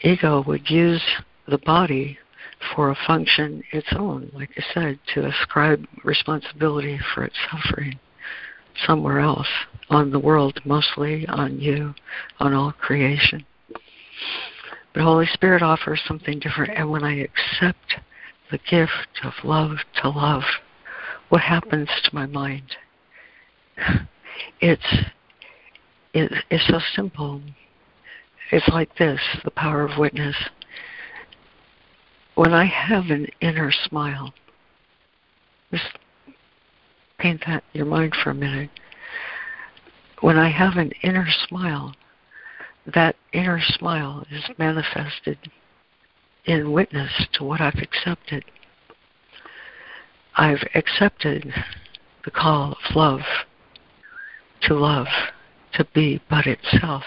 Ego 0.00 0.42
would 0.46 0.68
use 0.68 1.02
the 1.46 1.58
body 1.58 2.18
for 2.74 2.90
a 2.90 2.98
function 3.06 3.62
its 3.72 3.88
own, 3.96 4.30
like 4.34 4.50
I 4.56 4.64
said, 4.74 4.98
to 5.14 5.26
ascribe 5.26 5.86
responsibility 6.02 6.98
for 7.14 7.24
its 7.24 7.36
suffering 7.50 7.98
somewhere 8.86 9.20
else, 9.20 9.48
on 9.90 10.10
the 10.10 10.18
world 10.18 10.60
mostly, 10.64 11.26
on 11.28 11.60
you, 11.60 11.94
on 12.40 12.52
all 12.52 12.72
creation. 12.72 13.44
But 14.92 15.02
Holy 15.02 15.26
Spirit 15.26 15.62
offers 15.62 16.00
something 16.06 16.38
different, 16.38 16.72
and 16.76 16.90
when 16.90 17.04
I 17.04 17.20
accept 17.20 18.00
the 18.50 18.58
gift 18.68 19.20
of 19.22 19.32
love 19.44 19.76
to 20.02 20.08
love, 20.08 20.42
what 21.28 21.40
happens 21.40 21.88
to 22.04 22.14
my 22.14 22.26
mind? 22.26 22.76
It's 24.60 24.82
it, 26.14 26.32
it's 26.50 26.66
so 26.68 26.80
simple. 26.94 27.42
It's 28.50 28.68
like 28.68 28.96
this: 28.96 29.20
the 29.44 29.50
power 29.50 29.84
of 29.84 29.98
witness 29.98 30.36
when 32.34 32.52
I 32.52 32.64
have 32.64 33.06
an 33.10 33.28
inner 33.40 33.70
smile, 33.70 34.34
just 35.70 35.98
paint 37.18 37.42
that 37.46 37.62
in 37.72 37.78
your 37.78 37.86
mind 37.86 38.14
for 38.22 38.30
a 38.30 38.34
minute. 38.34 38.70
When 40.20 40.36
I 40.36 40.50
have 40.50 40.76
an 40.76 40.92
inner 41.02 41.28
smile, 41.46 41.94
that 42.92 43.16
inner 43.32 43.60
smile 43.62 44.26
is 44.30 44.44
manifested 44.58 45.38
in 46.44 46.72
witness 46.72 47.26
to 47.34 47.44
what 47.44 47.60
I've 47.60 47.78
accepted. 47.80 48.44
I've 50.36 50.66
accepted 50.74 51.52
the 52.24 52.30
call 52.30 52.72
of 52.72 52.96
love 52.96 53.20
to 54.62 54.74
love, 54.74 55.06
to 55.76 55.84
be 55.94 56.20
but 56.28 56.46
itself. 56.46 57.04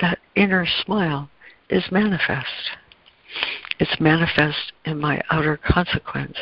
That 0.00 0.18
inner 0.34 0.66
smile 0.84 1.30
is 1.70 1.84
manifest. 1.90 2.70
It's 3.78 4.00
manifest 4.00 4.72
in 4.84 4.98
my 4.98 5.20
outer 5.30 5.56
consequence. 5.56 6.36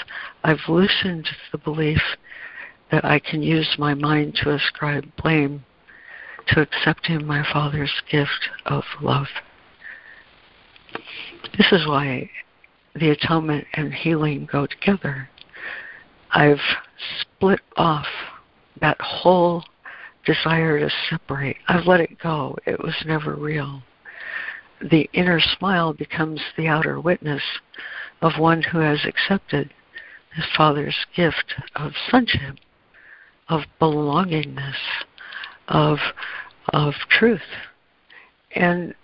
I've 0.44 0.68
loosened 0.68 1.28
the 1.52 1.58
belief 1.58 2.00
that 2.90 3.04
I 3.04 3.18
can 3.18 3.42
use 3.42 3.76
my 3.78 3.94
mind 3.94 4.38
to 4.42 4.54
ascribe 4.54 5.04
blame 5.16 5.64
to 6.48 6.60
accepting 6.60 7.26
my 7.26 7.44
Father's 7.52 7.92
gift 8.10 8.48
of 8.66 8.84
love. 9.02 9.26
This 11.58 11.72
is 11.72 11.86
why 11.86 12.30
the 12.94 13.10
atonement 13.10 13.66
and 13.74 13.92
healing 13.92 14.48
go 14.50 14.66
together. 14.66 15.28
I've 16.30 16.60
split 17.20 17.60
off 17.76 18.06
that 18.80 19.00
whole 19.00 19.64
desire 20.26 20.78
to 20.80 20.90
separate. 21.08 21.56
I've 21.68 21.86
let 21.86 22.00
it 22.00 22.18
go. 22.18 22.56
It 22.66 22.82
was 22.82 22.94
never 23.06 23.34
real 23.34 23.82
the 24.80 25.08
inner 25.12 25.40
smile 25.40 25.92
becomes 25.92 26.40
the 26.56 26.68
outer 26.68 27.00
witness 27.00 27.42
of 28.20 28.38
one 28.38 28.62
who 28.62 28.78
has 28.78 29.04
accepted 29.04 29.72
his 30.34 30.44
Father's 30.56 31.06
gift 31.14 31.54
of 31.76 31.92
sonship, 32.10 32.56
of 33.48 33.62
belongingness, 33.80 34.76
of 35.68 35.98
of 36.72 36.94
truth. 37.08 37.40
And 38.54 38.94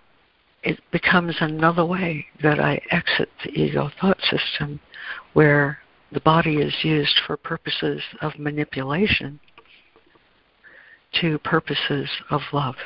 it 0.62 0.80
becomes 0.90 1.36
another 1.40 1.84
way 1.84 2.26
that 2.42 2.60
I 2.60 2.80
exit 2.90 3.30
the 3.44 3.50
ego 3.50 3.90
thought 4.00 4.20
system 4.22 4.80
where 5.32 5.78
the 6.10 6.20
body 6.20 6.56
is 6.56 6.74
used 6.82 7.20
for 7.26 7.36
purposes 7.36 8.02
of 8.20 8.38
manipulation 8.38 9.40
to 11.20 11.38
purposes 11.38 12.08
of 12.30 12.40
love. 12.52 12.76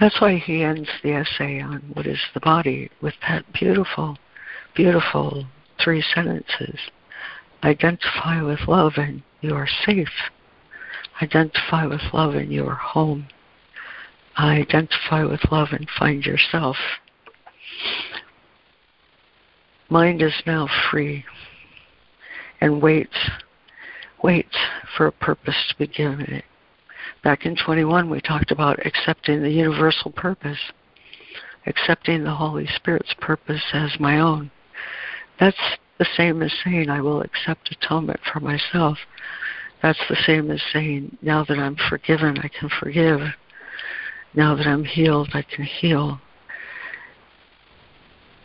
That's 0.00 0.20
why 0.20 0.36
he 0.36 0.62
ends 0.62 0.88
the 1.02 1.12
essay 1.12 1.60
on 1.60 1.82
what 1.92 2.06
is 2.06 2.20
the 2.34 2.40
body 2.40 2.90
with 3.00 3.14
that 3.28 3.44
beautiful, 3.52 4.16
beautiful 4.74 5.46
three 5.82 6.02
sentences. 6.14 6.78
Identify 7.62 8.42
with 8.42 8.60
love 8.66 8.94
and 8.96 9.22
you 9.40 9.54
are 9.54 9.68
safe. 9.86 10.08
Identify 11.20 11.86
with 11.86 12.00
love 12.12 12.34
and 12.34 12.52
you 12.52 12.66
are 12.66 12.74
home. 12.74 13.28
Identify 14.38 15.24
with 15.24 15.40
love 15.50 15.68
and 15.72 15.88
find 15.98 16.24
yourself. 16.24 16.76
Mind 19.90 20.22
is 20.22 20.32
now 20.46 20.66
free 20.90 21.24
and 22.62 22.80
waits, 22.80 23.30
waits 24.22 24.56
for 24.96 25.06
a 25.06 25.12
purpose 25.12 25.66
to 25.68 25.76
be 25.76 25.86
given 25.86 26.22
it. 26.22 26.44
Back 27.22 27.46
in 27.46 27.54
21, 27.54 28.10
we 28.10 28.20
talked 28.20 28.50
about 28.50 28.84
accepting 28.84 29.42
the 29.42 29.50
universal 29.50 30.10
purpose, 30.10 30.58
accepting 31.66 32.24
the 32.24 32.34
Holy 32.34 32.66
Spirit's 32.74 33.14
purpose 33.20 33.62
as 33.72 33.92
my 34.00 34.18
own. 34.18 34.50
That's 35.38 35.56
the 35.98 36.06
same 36.16 36.42
as 36.42 36.52
saying, 36.64 36.90
I 36.90 37.00
will 37.00 37.22
accept 37.22 37.70
atonement 37.70 38.18
for 38.32 38.40
myself. 38.40 38.98
That's 39.84 40.00
the 40.08 40.16
same 40.26 40.50
as 40.50 40.60
saying, 40.72 41.16
now 41.22 41.44
that 41.44 41.60
I'm 41.60 41.76
forgiven, 41.88 42.38
I 42.38 42.48
can 42.48 42.68
forgive. 42.80 43.20
Now 44.34 44.56
that 44.56 44.66
I'm 44.66 44.84
healed, 44.84 45.28
I 45.32 45.42
can 45.42 45.64
heal. 45.64 46.20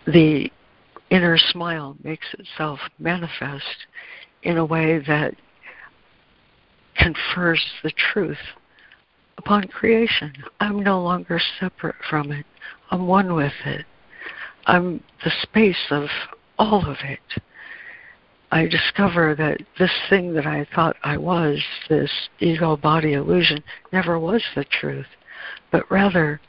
The 0.06 0.52
inner 1.10 1.38
smile 1.40 1.98
makes 2.04 2.28
itself 2.38 2.80
manifest 3.00 3.88
in 4.44 4.58
a 4.58 4.66
way 4.66 5.00
that 5.08 5.34
confers 6.96 7.66
the 7.82 7.92
truth 7.92 8.38
upon 9.38 9.68
creation. 9.68 10.34
I'm 10.60 10.84
no 10.84 11.02
longer 11.02 11.40
separate 11.60 11.96
from 12.10 12.32
it. 12.32 12.46
I'm 12.92 13.08
one 13.08 13.34
with 13.34 13.54
it. 13.66 13.86
I'm 14.66 15.04
the 15.24 15.32
space 15.42 15.88
of 15.92 16.10
all 16.58 16.86
of 16.90 16.98
it. 17.04 17.42
I 18.52 18.66
discover 18.66 19.36
that 19.36 19.62
this 19.78 19.92
thing 20.10 20.34
that 20.34 20.46
I 20.46 20.66
thought 20.74 20.96
I 21.04 21.18
was, 21.18 21.62
this 21.90 22.12
ego 22.40 22.78
body 22.78 23.14
illusion, 23.14 23.64
never 23.92 24.18
was 24.18 24.44
the 24.56 24.64
truth, 24.64 25.08
but 25.72 25.90
rather 25.92 26.40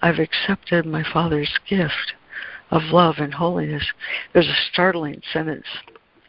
I've 0.00 0.20
accepted 0.20 0.86
my 0.86 1.02
Father's 1.12 1.52
gift 1.68 2.14
of 2.70 2.82
love 2.92 3.16
and 3.18 3.34
holiness. 3.34 3.84
There's 4.32 4.48
a 4.48 4.70
startling 4.70 5.20
sentence 5.32 5.66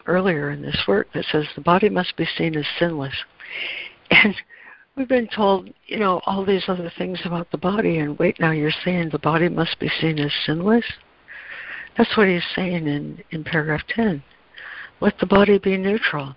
earlier 0.07 0.49
in 0.49 0.61
this 0.63 0.83
work 0.87 1.07
that 1.13 1.25
says 1.31 1.45
the 1.55 1.61
body 1.61 1.89
must 1.89 2.17
be 2.17 2.27
seen 2.37 2.55
as 2.55 2.65
sinless. 2.77 3.13
And 4.11 4.33
we've 4.95 5.07
been 5.07 5.29
told, 5.33 5.69
you 5.87 5.97
know, 5.97 6.21
all 6.25 6.45
these 6.45 6.65
other 6.67 6.91
things 6.97 7.19
about 7.25 7.49
the 7.51 7.57
body, 7.57 7.99
and 7.99 8.17
wait, 8.19 8.39
now 8.39 8.51
you're 8.51 8.71
saying 8.83 9.09
the 9.09 9.19
body 9.19 9.49
must 9.49 9.79
be 9.79 9.89
seen 9.99 10.19
as 10.19 10.31
sinless? 10.45 10.85
That's 11.97 12.15
what 12.15 12.27
he's 12.27 12.43
saying 12.55 12.87
in, 12.87 13.23
in 13.31 13.43
paragraph 13.43 13.81
10. 13.89 14.23
Let 15.01 15.17
the 15.19 15.25
body 15.25 15.57
be 15.57 15.77
neutral. 15.77 16.35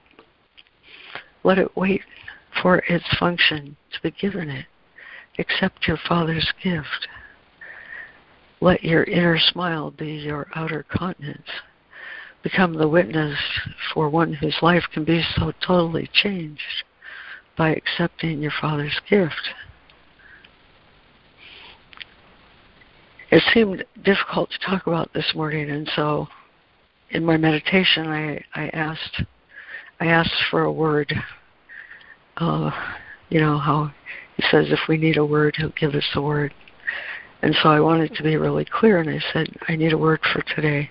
Let 1.44 1.58
it 1.58 1.76
wait 1.76 2.02
for 2.62 2.78
its 2.88 3.04
function 3.18 3.76
to 3.92 4.02
be 4.02 4.10
given 4.12 4.48
it. 4.48 4.66
Accept 5.38 5.88
your 5.88 5.98
Father's 6.08 6.52
gift. 6.62 7.08
Let 8.60 8.84
your 8.84 9.04
inner 9.04 9.38
smile 9.38 9.90
be 9.90 10.12
your 10.12 10.46
outer 10.54 10.84
countenance. 10.96 11.48
Become 12.42 12.74
the 12.74 12.88
witness 12.88 13.38
for 13.92 14.08
one 14.08 14.32
whose 14.32 14.56
life 14.62 14.84
can 14.92 15.04
be 15.04 15.24
so 15.36 15.52
totally 15.64 16.08
changed 16.12 16.84
by 17.56 17.70
accepting 17.70 18.40
your 18.40 18.52
Father's 18.60 18.98
gift. 19.08 19.50
It 23.30 23.42
seemed 23.54 23.84
difficult 24.02 24.50
to 24.50 24.58
talk 24.58 24.86
about 24.86 25.12
this 25.14 25.32
morning, 25.34 25.70
and 25.70 25.90
so 25.96 26.28
in 27.10 27.24
my 27.24 27.36
meditation, 27.36 28.06
I, 28.06 28.44
I 28.54 28.68
asked 28.68 29.22
I 30.00 30.06
asked 30.06 30.44
for 30.50 30.62
a 30.62 30.72
word. 30.72 31.12
Uh, 32.36 32.70
you 33.28 33.40
know 33.40 33.58
how 33.58 33.92
he 34.36 34.42
says 34.50 34.66
if 34.70 34.80
we 34.88 34.96
need 34.96 35.16
a 35.16 35.24
word, 35.24 35.54
he'll 35.56 35.70
give 35.70 35.94
us 35.94 36.08
a 36.14 36.20
word. 36.20 36.52
And 37.42 37.54
so 37.62 37.68
I 37.68 37.80
wanted 37.80 38.14
to 38.14 38.22
be 38.22 38.36
really 38.36 38.64
clear, 38.64 38.98
and 38.98 39.08
I 39.08 39.20
said 39.32 39.48
I 39.68 39.76
need 39.76 39.92
a 39.92 39.98
word 39.98 40.20
for 40.32 40.42
today. 40.42 40.90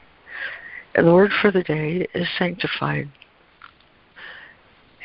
And 0.95 1.07
the 1.07 1.13
word 1.13 1.31
for 1.41 1.51
the 1.51 1.63
day 1.63 2.07
is 2.13 2.27
sanctified. 2.37 3.09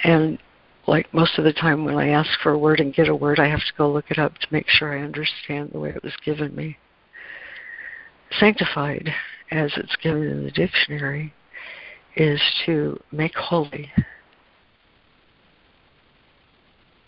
And 0.05 0.39
like 0.87 1.13
most 1.13 1.39
of 1.39 1.45
the 1.45 1.53
time 1.53 1.85
when 1.85 1.97
I 1.97 2.09
ask 2.09 2.29
for 2.43 2.53
a 2.53 2.59
word 2.59 2.81
and 2.81 2.95
get 2.95 3.09
a 3.09 3.15
word, 3.15 3.39
I 3.39 3.49
have 3.49 3.61
to 3.61 3.73
go 3.77 3.91
look 3.91 4.11
it 4.11 4.19
up 4.19 4.39
to 4.39 4.47
make 4.51 4.69
sure 4.69 4.97
I 4.97 5.03
understand 5.03 5.71
the 5.73 5.81
way 5.81 5.91
it 5.91 6.03
was 6.03 6.15
given 6.25 6.55
me. 6.55 6.79
Sanctified, 8.39 9.13
as 9.51 9.73
it's 9.77 9.97
given 9.97 10.23
in 10.23 10.45
the 10.45 10.51
dictionary, 10.51 11.33
is 12.17 12.41
to 12.65 13.01
make 13.13 13.35
holy. 13.35 13.91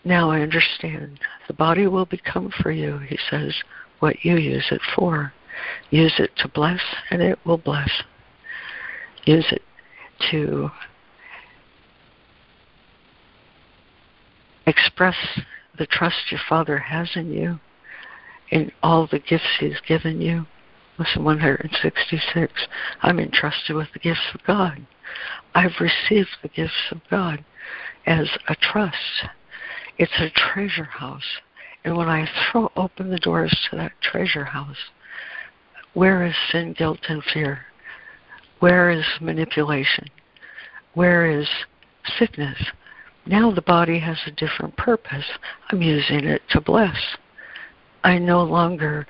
Now 0.03 0.31
I 0.31 0.41
understand. 0.41 1.19
The 1.47 1.53
body 1.53 1.87
will 1.87 2.05
become 2.05 2.51
for 2.61 2.71
you, 2.71 2.99
he 2.99 3.17
says, 3.29 3.53
what 3.99 4.23
you 4.23 4.37
use 4.37 4.65
it 4.71 4.81
for. 4.95 5.33
Use 5.89 6.13
it 6.19 6.31
to 6.37 6.47
bless, 6.47 6.81
and 7.11 7.21
it 7.21 7.37
will 7.45 7.57
bless. 7.57 7.89
Use 9.25 9.45
it 9.51 9.61
to 10.31 10.71
express 14.69 15.15
the 15.77 15.87
trust 15.87 16.31
your 16.31 16.41
Father 16.47 16.77
has 16.77 17.09
in 17.15 17.31
you, 17.31 17.59
in 18.49 18.71
all 18.81 19.07
the 19.07 19.19
gifts 19.19 19.57
He's 19.59 19.79
given 19.87 20.21
you. 20.21 20.45
Lesson 20.97 21.23
166. 21.23 22.53
I'm 23.01 23.19
entrusted 23.19 23.75
with 23.75 23.87
the 23.93 23.99
gifts 23.99 24.33
of 24.33 24.43
God. 24.43 24.85
I've 25.55 25.79
received 25.79 26.29
the 26.41 26.49
gifts 26.49 26.91
of 26.91 26.99
God 27.09 27.43
as 28.05 28.29
a 28.47 28.55
trust. 28.55 29.25
It's 29.97 30.19
a 30.19 30.29
treasure 30.29 30.83
house. 30.83 31.23
And 31.83 31.95
when 31.95 32.09
I 32.09 32.29
throw 32.51 32.71
open 32.75 33.09
the 33.09 33.19
doors 33.19 33.55
to 33.69 33.77
that 33.77 33.93
treasure 34.01 34.43
house, 34.43 34.77
where 35.93 36.25
is 36.25 36.35
sin, 36.51 36.73
guilt, 36.77 36.99
and 37.07 37.23
fear? 37.23 37.65
Where 38.59 38.89
is 38.89 39.05
manipulation? 39.21 40.09
Where 40.93 41.29
is 41.29 41.47
sickness? 42.17 42.57
Now 43.25 43.51
the 43.51 43.61
body 43.61 43.99
has 43.99 44.17
a 44.25 44.31
different 44.31 44.75
purpose. 44.77 45.25
I'm 45.71 45.81
using 45.81 46.25
it 46.25 46.41
to 46.49 46.61
bless. 46.61 46.97
I 48.03 48.17
no 48.17 48.43
longer 48.43 49.05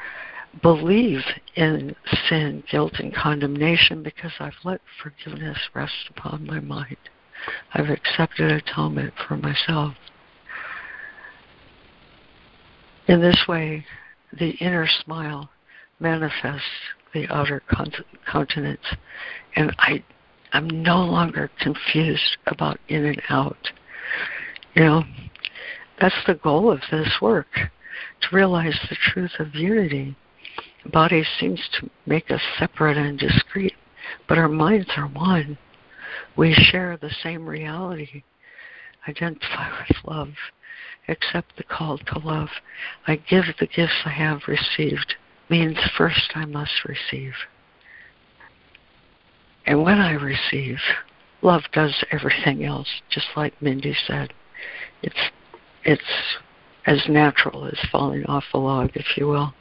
believe 0.61 1.21
in 1.55 1.95
sin, 2.27 2.63
guilt, 2.69 2.93
and 2.99 3.13
condemnation 3.13 4.03
because 4.03 4.31
I've 4.39 4.53
let 4.63 4.81
forgiveness 5.01 5.57
rest 5.73 6.09
upon 6.09 6.45
my 6.45 6.59
mind. 6.59 6.97
I've 7.73 7.89
accepted 7.89 8.51
atonement 8.51 9.13
for 9.27 9.37
myself. 9.37 9.93
In 13.07 13.21
this 13.21 13.45
way, 13.47 13.85
the 14.37 14.51
inner 14.59 14.87
smile 15.03 15.49
manifests 15.99 16.63
the 17.13 17.27
outer 17.29 17.61
countenance, 18.25 18.85
and 19.55 19.75
I, 19.79 20.03
I'm 20.53 20.67
no 20.67 21.03
longer 21.03 21.49
confused 21.59 22.37
about 22.45 22.79
in 22.87 23.05
and 23.05 23.21
out. 23.29 23.71
You 24.75 24.83
know, 24.83 25.03
that's 25.99 26.23
the 26.27 26.35
goal 26.35 26.71
of 26.71 26.81
this 26.91 27.17
work 27.21 27.47
to 27.55 28.35
realize 28.35 28.77
the 28.89 28.95
truth 28.95 29.31
of 29.39 29.55
unity. 29.55 30.15
Body 30.91 31.23
seems 31.39 31.61
to 31.79 31.89
make 32.05 32.31
us 32.31 32.41
separate 32.57 32.97
and 32.97 33.19
discrete, 33.19 33.75
but 34.27 34.37
our 34.37 34.47
minds 34.47 34.89
are 34.95 35.07
one. 35.07 35.57
We 36.37 36.53
share 36.53 36.97
the 36.97 37.13
same 37.23 37.47
reality. 37.47 38.23
Identify 39.07 39.71
with 39.87 39.97
love. 40.05 40.33
Accept 41.07 41.57
the 41.57 41.63
call 41.63 41.97
to 41.97 42.19
love. 42.19 42.49
I 43.07 43.15
give 43.15 43.45
the 43.59 43.67
gifts 43.67 44.01
I 44.05 44.11
have 44.11 44.41
received 44.47 45.15
means 45.49 45.77
first 45.97 46.31
I 46.35 46.45
must 46.45 46.85
receive. 46.85 47.33
And 49.65 49.83
when 49.83 49.99
I 49.99 50.11
receive, 50.11 50.77
love 51.41 51.63
does 51.73 52.03
everything 52.11 52.63
else, 52.63 52.87
just 53.09 53.27
like 53.35 53.61
Mindy 53.61 53.95
said. 54.07 54.33
It's 55.01 55.19
it's 55.83 56.01
as 56.85 57.01
natural 57.07 57.65
as 57.65 57.77
falling 57.91 58.25
off 58.25 58.43
a 58.53 58.57
log, 58.57 58.91
if 58.95 59.05
you 59.15 59.27
will. 59.27 59.53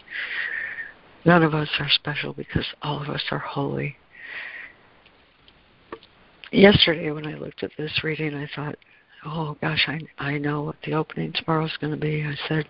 None 1.24 1.42
of 1.42 1.54
us 1.54 1.68
are 1.78 1.88
special 1.90 2.32
because 2.32 2.66
all 2.82 3.02
of 3.02 3.08
us 3.08 3.22
are 3.30 3.38
holy. 3.38 3.96
Yesterday, 6.50 7.10
when 7.10 7.26
I 7.26 7.34
looked 7.34 7.62
at 7.62 7.72
this 7.76 8.02
reading, 8.02 8.34
I 8.34 8.48
thought, 8.54 8.76
oh 9.26 9.56
gosh, 9.60 9.84
I, 9.88 10.00
I 10.18 10.38
know 10.38 10.62
what 10.62 10.76
the 10.84 10.94
opening 10.94 11.32
tomorrow 11.32 11.66
is 11.66 11.76
going 11.80 11.92
to 11.92 11.98
be. 11.98 12.24
I 12.24 12.34
said, 12.48 12.66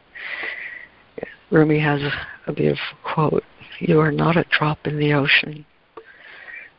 Rumi 1.50 1.78
has 1.78 2.00
a, 2.02 2.12
a 2.48 2.52
beautiful 2.52 2.98
quote 3.04 3.44
You 3.78 4.00
are 4.00 4.10
not 4.10 4.36
a 4.36 4.44
drop 4.50 4.86
in 4.86 4.98
the 4.98 5.12
ocean, 5.12 5.64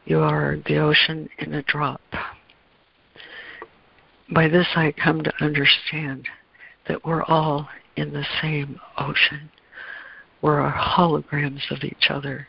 you 0.06 0.20
are 0.20 0.58
the 0.66 0.78
ocean 0.78 1.30
in 1.38 1.54
a 1.54 1.64
drop. 1.64 2.02
By 4.32 4.48
this, 4.48 4.68
I 4.76 4.92
come 4.92 5.24
to 5.24 5.34
understand 5.42 6.28
that 6.88 7.04
we're 7.04 7.24
all 7.24 7.68
in 7.96 8.14
the 8.14 8.26
same 8.42 8.80
ocean. 8.98 9.50
we're 10.42 10.72
holograms 10.72 11.70
of 11.72 11.84
each 11.84 12.10
other. 12.10 12.48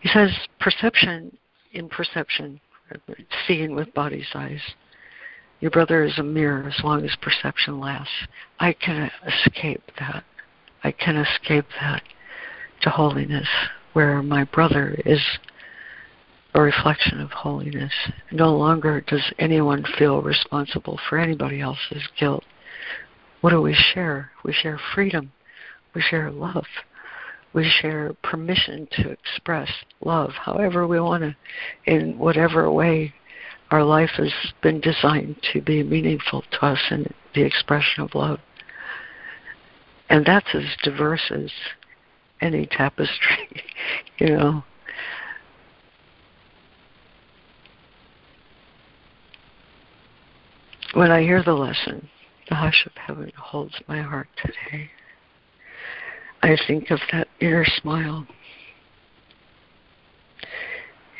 He 0.00 0.08
says 0.08 0.30
perception 0.60 1.36
in 1.72 1.88
perception, 1.88 2.60
seeing 3.46 3.74
with 3.74 3.92
body's 3.94 4.28
eyes. 4.34 4.60
Your 5.60 5.70
brother 5.70 6.04
is 6.04 6.18
a 6.18 6.22
mirror 6.22 6.68
as 6.68 6.84
long 6.84 7.04
as 7.04 7.16
perception 7.20 7.80
lasts. 7.80 8.12
I 8.60 8.72
can 8.72 9.10
escape 9.26 9.82
that. 9.98 10.24
I 10.84 10.92
can 10.92 11.16
escape 11.16 11.66
that 11.80 12.02
to 12.82 12.90
holiness, 12.90 13.48
where 13.92 14.22
my 14.22 14.44
brother 14.44 15.00
is 15.04 15.20
a 16.54 16.60
reflection 16.60 17.20
of 17.20 17.30
holiness. 17.30 17.92
No 18.32 18.56
longer 18.56 19.00
does 19.02 19.32
anyone 19.38 19.84
feel 19.98 20.22
responsible 20.22 20.98
for 21.08 21.18
anybody 21.18 21.60
else's 21.60 22.08
guilt. 22.18 22.44
What 23.40 23.50
do 23.50 23.60
we 23.60 23.74
share? 23.74 24.30
We 24.44 24.52
share 24.52 24.80
freedom. 24.94 25.32
We 25.94 26.00
share 26.00 26.30
love. 26.30 26.66
We 27.52 27.68
share 27.80 28.14
permission 28.22 28.88
to 28.92 29.10
express 29.10 29.70
love 30.00 30.30
however 30.32 30.86
we 30.86 31.00
want 31.00 31.22
to, 31.22 31.36
in 31.86 32.18
whatever 32.18 32.70
way 32.70 33.14
our 33.70 33.84
life 33.84 34.10
has 34.16 34.32
been 34.62 34.80
designed 34.80 35.36
to 35.52 35.60
be 35.60 35.82
meaningful 35.82 36.42
to 36.50 36.66
us 36.66 36.80
in 36.90 37.12
the 37.34 37.42
expression 37.42 38.02
of 38.02 38.14
love. 38.14 38.40
And 40.10 40.24
that's 40.24 40.54
as 40.54 40.64
diverse 40.82 41.30
as 41.30 41.50
any 42.40 42.66
tapestry, 42.66 43.48
you 44.18 44.28
know. 44.28 44.64
When 50.94 51.10
I 51.10 51.20
hear 51.22 51.42
the 51.42 51.52
lesson, 51.52 52.08
the 52.48 52.54
hush 52.54 52.86
of 52.86 52.92
heaven 52.96 53.30
holds 53.36 53.74
my 53.88 54.00
heart 54.00 54.28
today. 54.42 54.90
I 56.42 56.56
think 56.66 56.90
of 56.90 57.00
that 57.12 57.28
inner 57.40 57.64
smile 57.64 58.26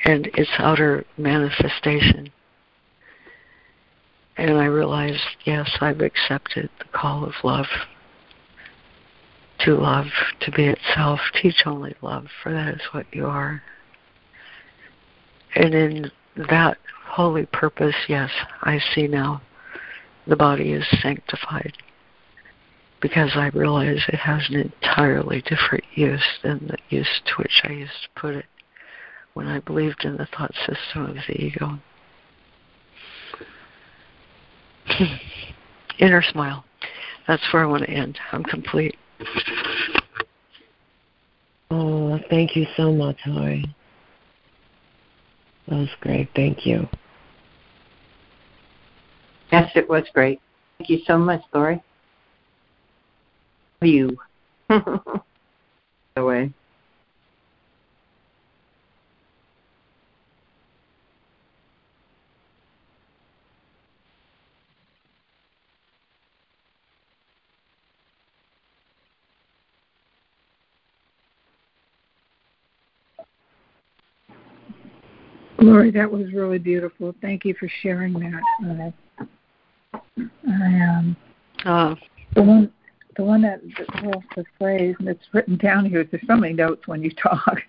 and 0.04 0.26
its 0.34 0.50
outer 0.58 1.04
manifestation. 1.18 2.30
And 4.36 4.56
I 4.56 4.66
realize, 4.66 5.20
yes, 5.44 5.68
I've 5.80 6.00
accepted 6.00 6.70
the 6.78 6.86
call 6.92 7.24
of 7.24 7.34
love 7.42 7.66
to 9.60 9.74
love, 9.74 10.06
to 10.40 10.50
be 10.52 10.66
itself. 10.66 11.20
Teach 11.42 11.62
only 11.66 11.94
love, 12.00 12.26
for 12.42 12.52
that 12.52 12.74
is 12.74 12.80
what 12.92 13.06
you 13.12 13.26
are. 13.26 13.62
And 15.56 15.74
in 15.74 16.10
that 16.48 16.78
holy 17.08 17.46
purpose, 17.46 17.96
yes, 18.08 18.30
I 18.62 18.78
see 18.94 19.08
now 19.08 19.42
the 20.28 20.36
body 20.36 20.72
is 20.72 20.84
sanctified 21.02 21.72
because 23.00 23.30
I 23.34 23.48
realize 23.48 24.04
it 24.08 24.18
has 24.18 24.42
an 24.50 24.72
entirely 24.82 25.42
different 25.42 25.84
use 25.94 26.24
than 26.42 26.66
the 26.68 26.76
use 26.94 27.20
to 27.26 27.34
which 27.36 27.62
I 27.64 27.72
used 27.72 27.92
to 28.02 28.20
put 28.20 28.34
it 28.34 28.44
when 29.34 29.46
I 29.46 29.60
believed 29.60 30.04
in 30.04 30.16
the 30.16 30.26
thought 30.26 30.52
system 30.66 31.06
of 31.06 31.14
the 31.14 31.40
ego. 31.40 31.78
Inner 35.98 36.22
smile. 36.22 36.64
That's 37.26 37.42
where 37.52 37.62
I 37.62 37.66
want 37.66 37.84
to 37.84 37.90
end. 37.90 38.18
I'm 38.32 38.42
complete. 38.42 38.96
Oh, 41.70 42.18
thank 42.30 42.56
you 42.56 42.66
so 42.76 42.92
much, 42.92 43.18
Lori. 43.26 43.64
That 45.68 45.76
was 45.76 45.88
great. 46.00 46.30
Thank 46.34 46.66
you. 46.66 46.88
Yes, 49.50 49.70
it 49.74 49.88
was 49.88 50.04
great. 50.12 50.40
Thank 50.78 50.90
you 50.90 51.00
so 51.06 51.16
much, 51.18 51.42
Lori. 51.54 51.82
You. 53.80 54.16
the 54.68 55.22
way. 56.16 56.52
Lori, 75.60 75.90
that 75.90 76.10
was 76.10 76.32
really 76.32 76.58
beautiful. 76.58 77.14
Thank 77.20 77.44
you 77.44 77.54
for 77.58 77.68
sharing 77.82 78.12
that. 78.14 78.92
Uh, 79.20 79.24
Um, 80.68 81.16
uh, 81.64 81.94
the 82.34 82.42
one, 82.42 82.72
the 83.16 83.24
one 83.24 83.42
that 83.42 83.60
well, 84.02 84.22
the 84.36 84.44
phrase 84.58 84.94
that's 85.00 85.24
written 85.32 85.56
down 85.56 85.86
here. 85.86 86.04
There's 86.04 86.26
so 86.26 86.36
many 86.36 86.52
notes 86.52 86.86
when 86.86 87.02
you 87.02 87.10
talk, 87.10 87.58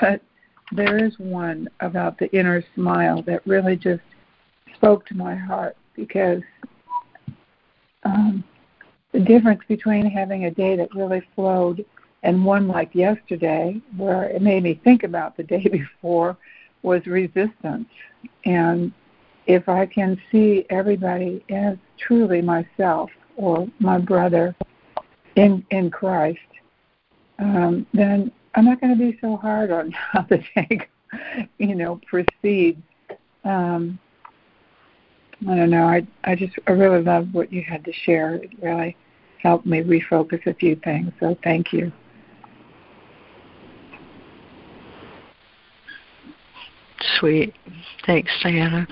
but 0.00 0.20
there 0.72 1.04
is 1.04 1.18
one 1.18 1.68
about 1.80 2.18
the 2.18 2.30
inner 2.36 2.62
smile 2.74 3.22
that 3.22 3.46
really 3.46 3.76
just 3.76 4.02
spoke 4.74 5.06
to 5.06 5.14
my 5.14 5.34
heart 5.34 5.76
because 5.94 6.42
um, 8.04 8.44
the 9.12 9.20
difference 9.20 9.62
between 9.68 10.06
having 10.06 10.44
a 10.44 10.50
day 10.50 10.76
that 10.76 10.94
really 10.94 11.22
flowed 11.34 11.84
and 12.22 12.44
one 12.44 12.66
like 12.68 12.94
yesterday, 12.94 13.80
where 13.96 14.24
it 14.24 14.42
made 14.42 14.62
me 14.62 14.80
think 14.82 15.02
about 15.02 15.36
the 15.36 15.42
day 15.42 15.66
before, 15.72 16.36
was 16.82 17.06
resistance. 17.06 17.88
And 18.44 18.92
if 19.46 19.68
I 19.68 19.86
can 19.86 20.20
see 20.30 20.66
everybody 20.70 21.44
as 21.50 21.76
truly 21.98 22.40
myself 22.40 23.10
or 23.36 23.66
my 23.78 23.98
brother 23.98 24.54
in 25.36 25.64
in 25.70 25.90
Christ, 25.90 26.38
um, 27.38 27.86
then 27.92 28.30
I'm 28.54 28.64
not 28.64 28.80
going 28.80 28.96
to 28.96 29.12
be 29.12 29.18
so 29.20 29.36
hard 29.36 29.70
on 29.70 29.90
how 30.12 30.22
the 30.22 30.42
day, 30.54 30.88
you 31.58 31.74
know, 31.74 32.00
proceeds. 32.06 32.80
Um, 33.44 33.98
I 35.48 35.56
don't 35.56 35.70
know. 35.70 35.84
I 35.84 36.06
I 36.24 36.34
just 36.34 36.54
I 36.66 36.72
really 36.72 37.02
love 37.02 37.28
what 37.32 37.52
you 37.52 37.62
had 37.62 37.84
to 37.84 37.92
share. 37.92 38.36
It 38.36 38.50
really 38.62 38.96
helped 39.42 39.66
me 39.66 39.82
refocus 39.82 40.46
a 40.46 40.54
few 40.54 40.76
things. 40.76 41.12
So 41.20 41.36
thank 41.42 41.72
you. 41.72 41.92
Sweet. 47.18 47.54
Thanks, 48.06 48.30
Diana. 48.42 48.86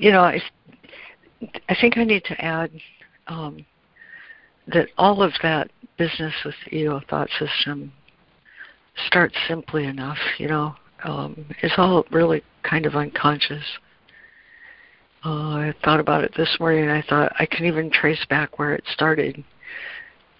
You 0.00 0.12
know, 0.12 0.22
I, 0.22 0.40
I 1.68 1.76
think 1.80 1.98
I 1.98 2.04
need 2.04 2.24
to 2.24 2.44
add 2.44 2.70
um, 3.26 3.64
that 4.68 4.88
all 4.96 5.22
of 5.22 5.32
that 5.42 5.70
business 5.98 6.34
with 6.44 6.54
the 6.64 6.76
ego 6.76 7.00
thought 7.08 7.28
system 7.38 7.92
starts 9.06 9.34
simply 9.48 9.84
enough. 9.84 10.18
You 10.38 10.48
know, 10.48 10.74
um, 11.04 11.46
it's 11.62 11.74
all 11.76 12.04
really 12.10 12.42
kind 12.62 12.86
of 12.86 12.94
unconscious. 12.94 13.64
Uh, 15.24 15.28
I 15.28 15.74
thought 15.84 16.00
about 16.00 16.24
it 16.24 16.32
this 16.36 16.56
morning, 16.58 16.82
and 16.84 16.92
I 16.92 17.04
thought 17.08 17.32
I 17.38 17.46
can 17.46 17.64
even 17.66 17.90
trace 17.90 18.24
back 18.28 18.58
where 18.58 18.74
it 18.74 18.84
started. 18.92 19.44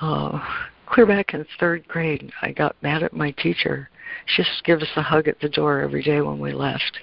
Uh, 0.00 0.40
clear 0.86 1.06
back 1.06 1.34
in 1.34 1.46
third 1.60 1.86
grade, 1.86 2.32
I 2.42 2.50
got 2.50 2.74
mad 2.82 3.04
at 3.04 3.12
my 3.12 3.30
teacher. 3.32 3.88
She 4.26 4.42
just 4.42 4.64
give 4.64 4.80
us 4.80 4.88
a 4.96 5.02
hug 5.02 5.28
at 5.28 5.40
the 5.40 5.48
door 5.48 5.80
every 5.80 6.02
day 6.02 6.20
when 6.20 6.40
we 6.40 6.52
left 6.52 6.98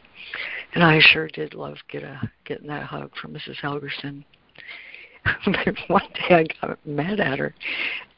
and 0.73 0.83
I 0.83 0.99
sure 0.99 1.27
did 1.27 1.53
love 1.53 1.77
get 1.89 2.03
a 2.03 2.29
getting 2.45 2.67
that 2.67 2.83
hug 2.83 3.11
from 3.21 3.33
Mrs. 3.33 3.57
Helgerson. 3.61 4.23
but 5.45 5.75
one 5.87 6.07
day 6.13 6.35
I 6.35 6.45
got 6.65 6.85
mad 6.85 7.19
at 7.19 7.39
her, 7.39 7.53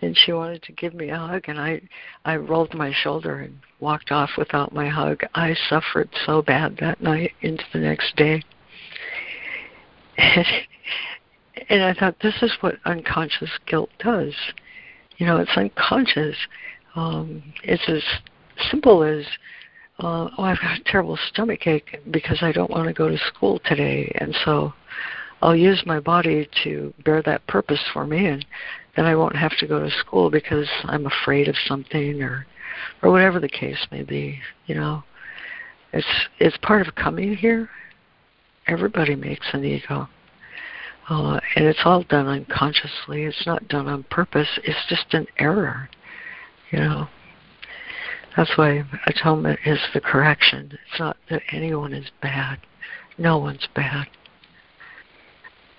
and 0.01 0.15
she 0.15 0.33
wanted 0.33 0.61
to 0.63 0.71
give 0.71 0.93
me 0.93 1.09
a 1.09 1.17
hug, 1.17 1.45
and 1.47 1.59
I 1.59 1.81
I 2.25 2.35
rolled 2.35 2.73
my 2.73 2.93
shoulder 2.93 3.39
and 3.39 3.57
walked 3.79 4.11
off 4.11 4.31
without 4.37 4.73
my 4.73 4.87
hug. 4.87 5.21
I 5.33 5.55
suffered 5.69 6.09
so 6.25 6.41
bad 6.41 6.77
that 6.79 7.01
night 7.01 7.31
into 7.41 7.63
the 7.73 7.79
next 7.79 8.15
day. 8.15 8.43
and 11.69 11.83
I 11.83 11.93
thought 11.93 12.17
this 12.21 12.41
is 12.41 12.51
what 12.61 12.75
unconscious 12.85 13.51
guilt 13.65 13.89
does. 13.99 14.33
You 15.17 15.25
know, 15.25 15.37
it's 15.37 15.55
unconscious. 15.55 16.35
Um, 16.95 17.43
it's 17.63 17.87
as 17.87 18.03
simple 18.69 19.03
as, 19.03 19.25
uh, 20.01 20.29
oh, 20.37 20.43
I've 20.43 20.59
got 20.59 20.79
a 20.79 20.83
terrible 20.83 21.17
stomach 21.29 21.67
ache 21.67 21.99
because 22.09 22.39
I 22.41 22.51
don't 22.51 22.71
want 22.71 22.87
to 22.87 22.93
go 22.93 23.07
to 23.07 23.17
school 23.17 23.59
today, 23.63 24.11
and 24.19 24.35
so 24.43 24.73
I'll 25.41 25.55
use 25.55 25.83
my 25.85 25.99
body 25.99 26.49
to 26.63 26.93
bear 27.05 27.21
that 27.23 27.45
purpose 27.47 27.83
for 27.93 28.05
me, 28.07 28.25
and 28.25 28.45
then 28.95 29.05
I 29.05 29.15
won't 29.15 29.35
have 29.35 29.55
to 29.59 29.67
go 29.67 29.79
to 29.79 29.91
school 29.91 30.31
because 30.31 30.67
I'm 30.85 31.05
afraid 31.05 31.47
of 31.47 31.55
something 31.67 32.21
or, 32.23 32.47
or 33.03 33.11
whatever 33.11 33.39
the 33.39 33.49
case 33.49 33.85
may 33.91 34.01
be. 34.01 34.39
You 34.65 34.75
know, 34.75 35.03
it's 35.93 36.07
it's 36.39 36.57
part 36.57 36.87
of 36.87 36.95
coming 36.95 37.35
here. 37.35 37.69
Everybody 38.67 39.15
makes 39.15 39.47
an 39.53 39.63
ego. 39.63 40.07
Uh, 41.09 41.39
and 41.55 41.65
it's 41.65 41.81
all 41.83 42.03
done 42.03 42.27
unconsciously. 42.27 43.23
It's 43.23 43.45
not 43.45 43.67
done 43.67 43.87
on 43.87 44.03
purpose. 44.03 44.47
It's 44.63 44.85
just 44.87 45.13
an 45.13 45.27
error, 45.37 45.89
you 46.71 46.79
know. 46.79 47.07
That's 48.35 48.57
why 48.57 48.83
atonement 49.07 49.59
is 49.65 49.79
the 49.93 50.01
correction. 50.01 50.71
It's 50.71 50.99
not 50.99 51.17
that 51.29 51.41
anyone 51.51 51.93
is 51.93 52.09
bad. 52.21 52.59
No 53.17 53.37
one's 53.37 53.67
bad. 53.75 54.07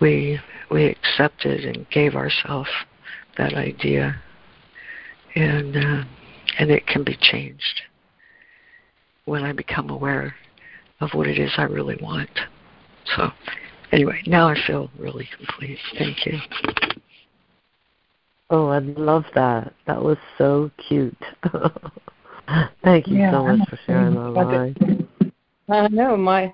We 0.00 0.38
we 0.70 0.86
accepted 0.86 1.64
and 1.64 1.88
gave 1.90 2.14
ourselves 2.14 2.68
that 3.38 3.54
idea, 3.54 4.20
and 5.34 5.76
uh, 5.76 6.04
and 6.58 6.70
it 6.70 6.86
can 6.86 7.04
be 7.04 7.16
changed 7.20 7.82
when 9.24 9.44
I 9.44 9.52
become 9.52 9.90
aware 9.90 10.34
of 11.00 11.10
what 11.14 11.28
it 11.28 11.38
is 11.38 11.52
I 11.56 11.62
really 11.62 11.98
want. 12.02 12.30
So 13.16 13.30
anyway, 13.92 14.22
now 14.26 14.48
I 14.48 14.56
feel 14.66 14.90
really 14.98 15.28
complete. 15.36 15.78
Thank 15.96 16.26
you. 16.26 16.38
Oh, 18.50 18.68
I 18.68 18.80
love 18.80 19.24
that. 19.34 19.72
That 19.86 20.02
was 20.02 20.18
so 20.36 20.70
cute. 20.88 21.16
Thank 22.84 23.06
you 23.08 23.18
yeah, 23.18 23.30
so 23.30 23.44
much 23.44 23.68
for 23.68 23.78
sharing 23.86 24.14
that, 24.14 24.30
line. 24.30 25.08
I 25.68 25.88
know 25.88 26.16
my 26.16 26.52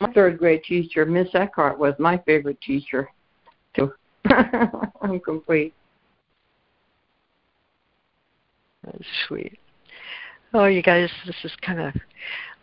my 0.00 0.12
third 0.12 0.38
grade 0.38 0.62
teacher, 0.64 1.06
Miss 1.06 1.28
Eckhart, 1.34 1.78
was 1.78 1.94
my 1.98 2.18
favorite 2.18 2.60
teacher 2.60 3.08
too. 3.74 3.92
I'm 5.02 5.20
complete. 5.20 5.74
That's 8.84 9.04
sweet. 9.26 9.58
Oh, 10.54 10.66
you 10.66 10.82
guys, 10.82 11.10
this 11.26 11.36
is 11.44 11.52
kind 11.60 11.80
of 11.80 11.94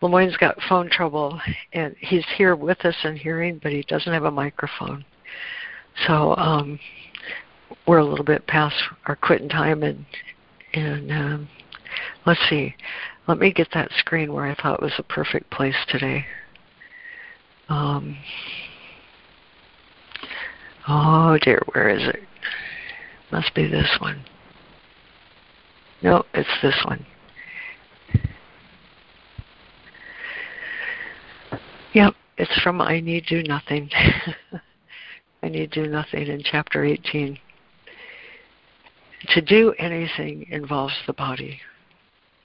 LeMoyne's 0.02 0.38
got 0.38 0.58
phone 0.68 0.90
trouble, 0.90 1.40
and 1.74 1.96
he's 2.00 2.26
here 2.36 2.56
with 2.56 2.84
us 2.86 2.96
and 3.04 3.18
hearing, 3.18 3.60
but 3.62 3.72
he 3.72 3.84
doesn't 3.84 4.12
have 4.12 4.26
a 4.26 4.32
microphone. 4.32 5.06
So 6.08 6.36
um, 6.36 6.80
we're 7.88 8.00
a 8.00 8.06
little 8.06 8.26
bit 8.26 8.46
past 8.48 8.76
our 9.06 9.16
quitting 9.16 9.50
time, 9.50 9.84
and 9.84 10.06
and 10.74 11.12
um, 11.12 11.50
let's 12.26 12.40
see. 12.50 12.76
Let 13.28 13.40
me 13.40 13.54
get 13.54 13.70
that 13.74 13.92
screen 13.98 14.34
where 14.34 14.46
I 14.46 14.56
thought 14.56 14.82
was 14.82 14.94
a 14.98 15.04
perfect 15.04 15.50
place 15.50 15.76
today. 15.88 16.26
Um, 17.70 18.18
oh 20.88 21.38
dear, 21.42 21.62
where 21.74 21.90
is 21.90 22.08
it? 22.08 22.20
Must 23.32 23.54
be 23.56 23.68
this 23.68 23.98
one. 24.00 24.24
No, 26.02 26.26
it's 26.34 26.50
this 26.62 26.76
one. 26.84 27.06
Yep, 31.94 32.14
it's 32.38 32.62
from 32.62 32.82
I 32.82 33.00
Need 33.00 33.26
Do 33.28 33.42
Nothing. 33.44 33.90
I 35.44 35.50
Need 35.50 35.72
Do 35.72 35.88
Nothing 35.88 36.28
in 36.28 36.44
chapter 36.44 36.84
18. 36.84 37.40
To 39.30 39.42
do 39.42 39.74
anything 39.80 40.46
involves 40.50 40.96
the 41.08 41.14
body. 41.14 41.62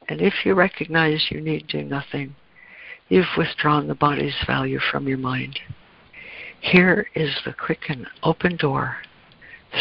And 0.08 0.22
if 0.22 0.44
you 0.44 0.54
recognize 0.54 1.30
you 1.30 1.40
need 1.40 1.66
do 1.66 1.82
nothing, 1.82 2.34
you've 3.08 3.36
withdrawn 3.36 3.88
the 3.88 3.94
body's 3.94 4.36
value 4.46 4.78
from 4.78 5.06
your 5.06 5.18
mind. 5.18 5.60
Here 6.60 7.06
is 7.14 7.30
the 7.44 7.52
quick 7.52 7.88
and 7.88 8.06
open 8.22 8.56
door 8.56 8.96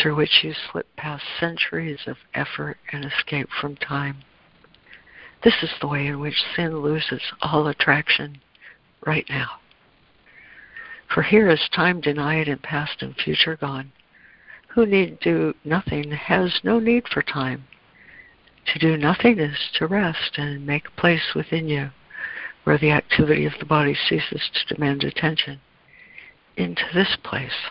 through 0.01 0.15
which 0.15 0.43
you 0.43 0.53
slip 0.53 0.87
past 0.97 1.23
centuries 1.39 2.01
of 2.07 2.17
effort 2.33 2.77
and 2.91 3.05
escape 3.05 3.47
from 3.59 3.77
time. 3.77 4.17
This 5.43 5.55
is 5.63 5.71
the 5.79 5.87
way 5.87 6.07
in 6.07 6.19
which 6.19 6.43
sin 6.55 6.81
loses 6.81 7.21
all 7.41 7.67
attraction 7.67 8.41
right 9.05 9.25
now. 9.29 9.59
For 11.13 11.23
here 11.23 11.49
is 11.49 11.69
time 11.73 12.01
denied 12.01 12.49
and 12.49 12.61
past 12.61 13.01
and 13.01 13.15
future 13.15 13.55
gone. 13.55 13.93
Who 14.69 14.85
need 14.85 15.19
do 15.21 15.55
nothing 15.63 16.11
has 16.11 16.59
no 16.63 16.79
need 16.79 17.07
for 17.07 17.21
time. 17.21 17.63
To 18.73 18.79
do 18.79 18.97
nothing 18.97 19.39
is 19.39 19.57
to 19.75 19.87
rest 19.87 20.37
and 20.37 20.65
make 20.65 20.87
a 20.87 21.01
place 21.01 21.33
within 21.33 21.69
you 21.69 21.89
where 22.63 22.77
the 22.77 22.91
activity 22.91 23.45
of 23.45 23.53
the 23.59 23.65
body 23.65 23.95
ceases 23.95 24.49
to 24.53 24.75
demand 24.75 25.03
attention. 25.03 25.61
Into 26.57 26.83
this 26.93 27.15
place, 27.23 27.69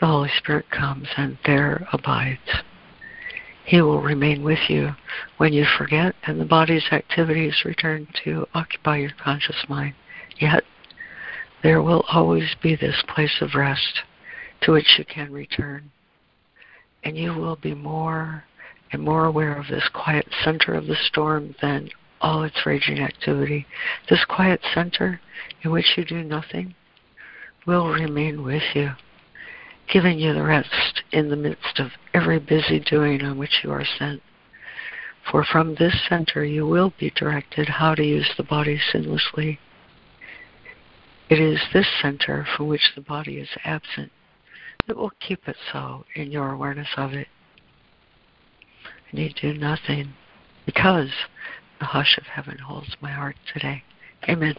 the 0.00 0.06
Holy 0.06 0.30
Spirit 0.36 0.70
comes 0.70 1.06
and 1.16 1.38
there 1.46 1.86
abides. 1.92 2.62
He 3.64 3.80
will 3.80 4.00
remain 4.00 4.42
with 4.42 4.68
you 4.68 4.96
when 5.36 5.52
you 5.52 5.64
forget 5.76 6.16
and 6.26 6.40
the 6.40 6.44
body's 6.44 6.86
activities 6.90 7.64
return 7.64 8.08
to 8.24 8.48
occupy 8.54 8.96
your 8.96 9.12
conscious 9.22 9.64
mind. 9.68 9.94
Yet, 10.40 10.64
there 11.62 11.82
will 11.82 12.04
always 12.10 12.56
be 12.60 12.74
this 12.74 13.04
place 13.06 13.40
of 13.40 13.54
rest 13.54 14.00
to 14.62 14.72
which 14.72 14.98
you 14.98 15.04
can 15.04 15.32
return. 15.32 15.90
And 17.04 17.16
you 17.16 17.34
will 17.34 17.56
be 17.56 17.74
more 17.74 18.44
and 18.92 19.02
more 19.02 19.24
aware 19.24 19.56
of 19.56 19.68
this 19.68 19.88
quiet 19.92 20.26
center 20.44 20.74
of 20.74 20.86
the 20.86 20.96
storm 20.96 21.54
than 21.60 21.90
all 22.20 22.42
its 22.42 22.66
raging 22.66 23.00
activity. 23.00 23.66
This 24.08 24.24
quiet 24.24 24.60
center 24.74 25.20
in 25.62 25.70
which 25.70 25.96
you 25.96 26.04
do 26.04 26.22
nothing 26.22 26.74
will 27.66 27.88
remain 27.88 28.42
with 28.42 28.62
you, 28.74 28.90
giving 29.92 30.18
you 30.18 30.32
the 30.32 30.42
rest 30.42 31.02
in 31.12 31.28
the 31.28 31.36
midst 31.36 31.78
of 31.78 31.92
every 32.14 32.38
busy 32.38 32.80
doing 32.80 33.22
on 33.22 33.38
which 33.38 33.60
you 33.62 33.70
are 33.70 33.84
sent. 33.98 34.22
For 35.30 35.44
from 35.44 35.74
this 35.74 35.94
center 36.08 36.44
you 36.44 36.66
will 36.66 36.92
be 36.98 37.10
directed 37.10 37.68
how 37.68 37.94
to 37.94 38.04
use 38.04 38.30
the 38.36 38.42
body 38.42 38.80
sinlessly 38.92 39.58
it 41.28 41.38
is 41.38 41.60
this 41.74 41.86
center 42.00 42.46
from 42.56 42.68
which 42.68 42.92
the 42.94 43.02
body 43.02 43.36
is 43.36 43.50
absent 43.64 44.10
that 44.86 44.96
will 44.96 45.12
keep 45.20 45.46
it 45.46 45.56
so 45.70 46.06
in 46.14 46.32
your 46.32 46.52
awareness 46.52 46.88
of 46.96 47.12
it. 47.12 47.28
And 49.10 49.20
you 49.20 49.30
do 49.30 49.54
nothing 49.54 50.12
because 50.66 51.10
the 51.78 51.86
hush 51.86 52.18
of 52.18 52.24
heaven 52.24 52.58
holds 52.58 52.96
my 53.00 53.10
heart 53.10 53.36
today. 53.52 53.82
Amen. 54.28 54.54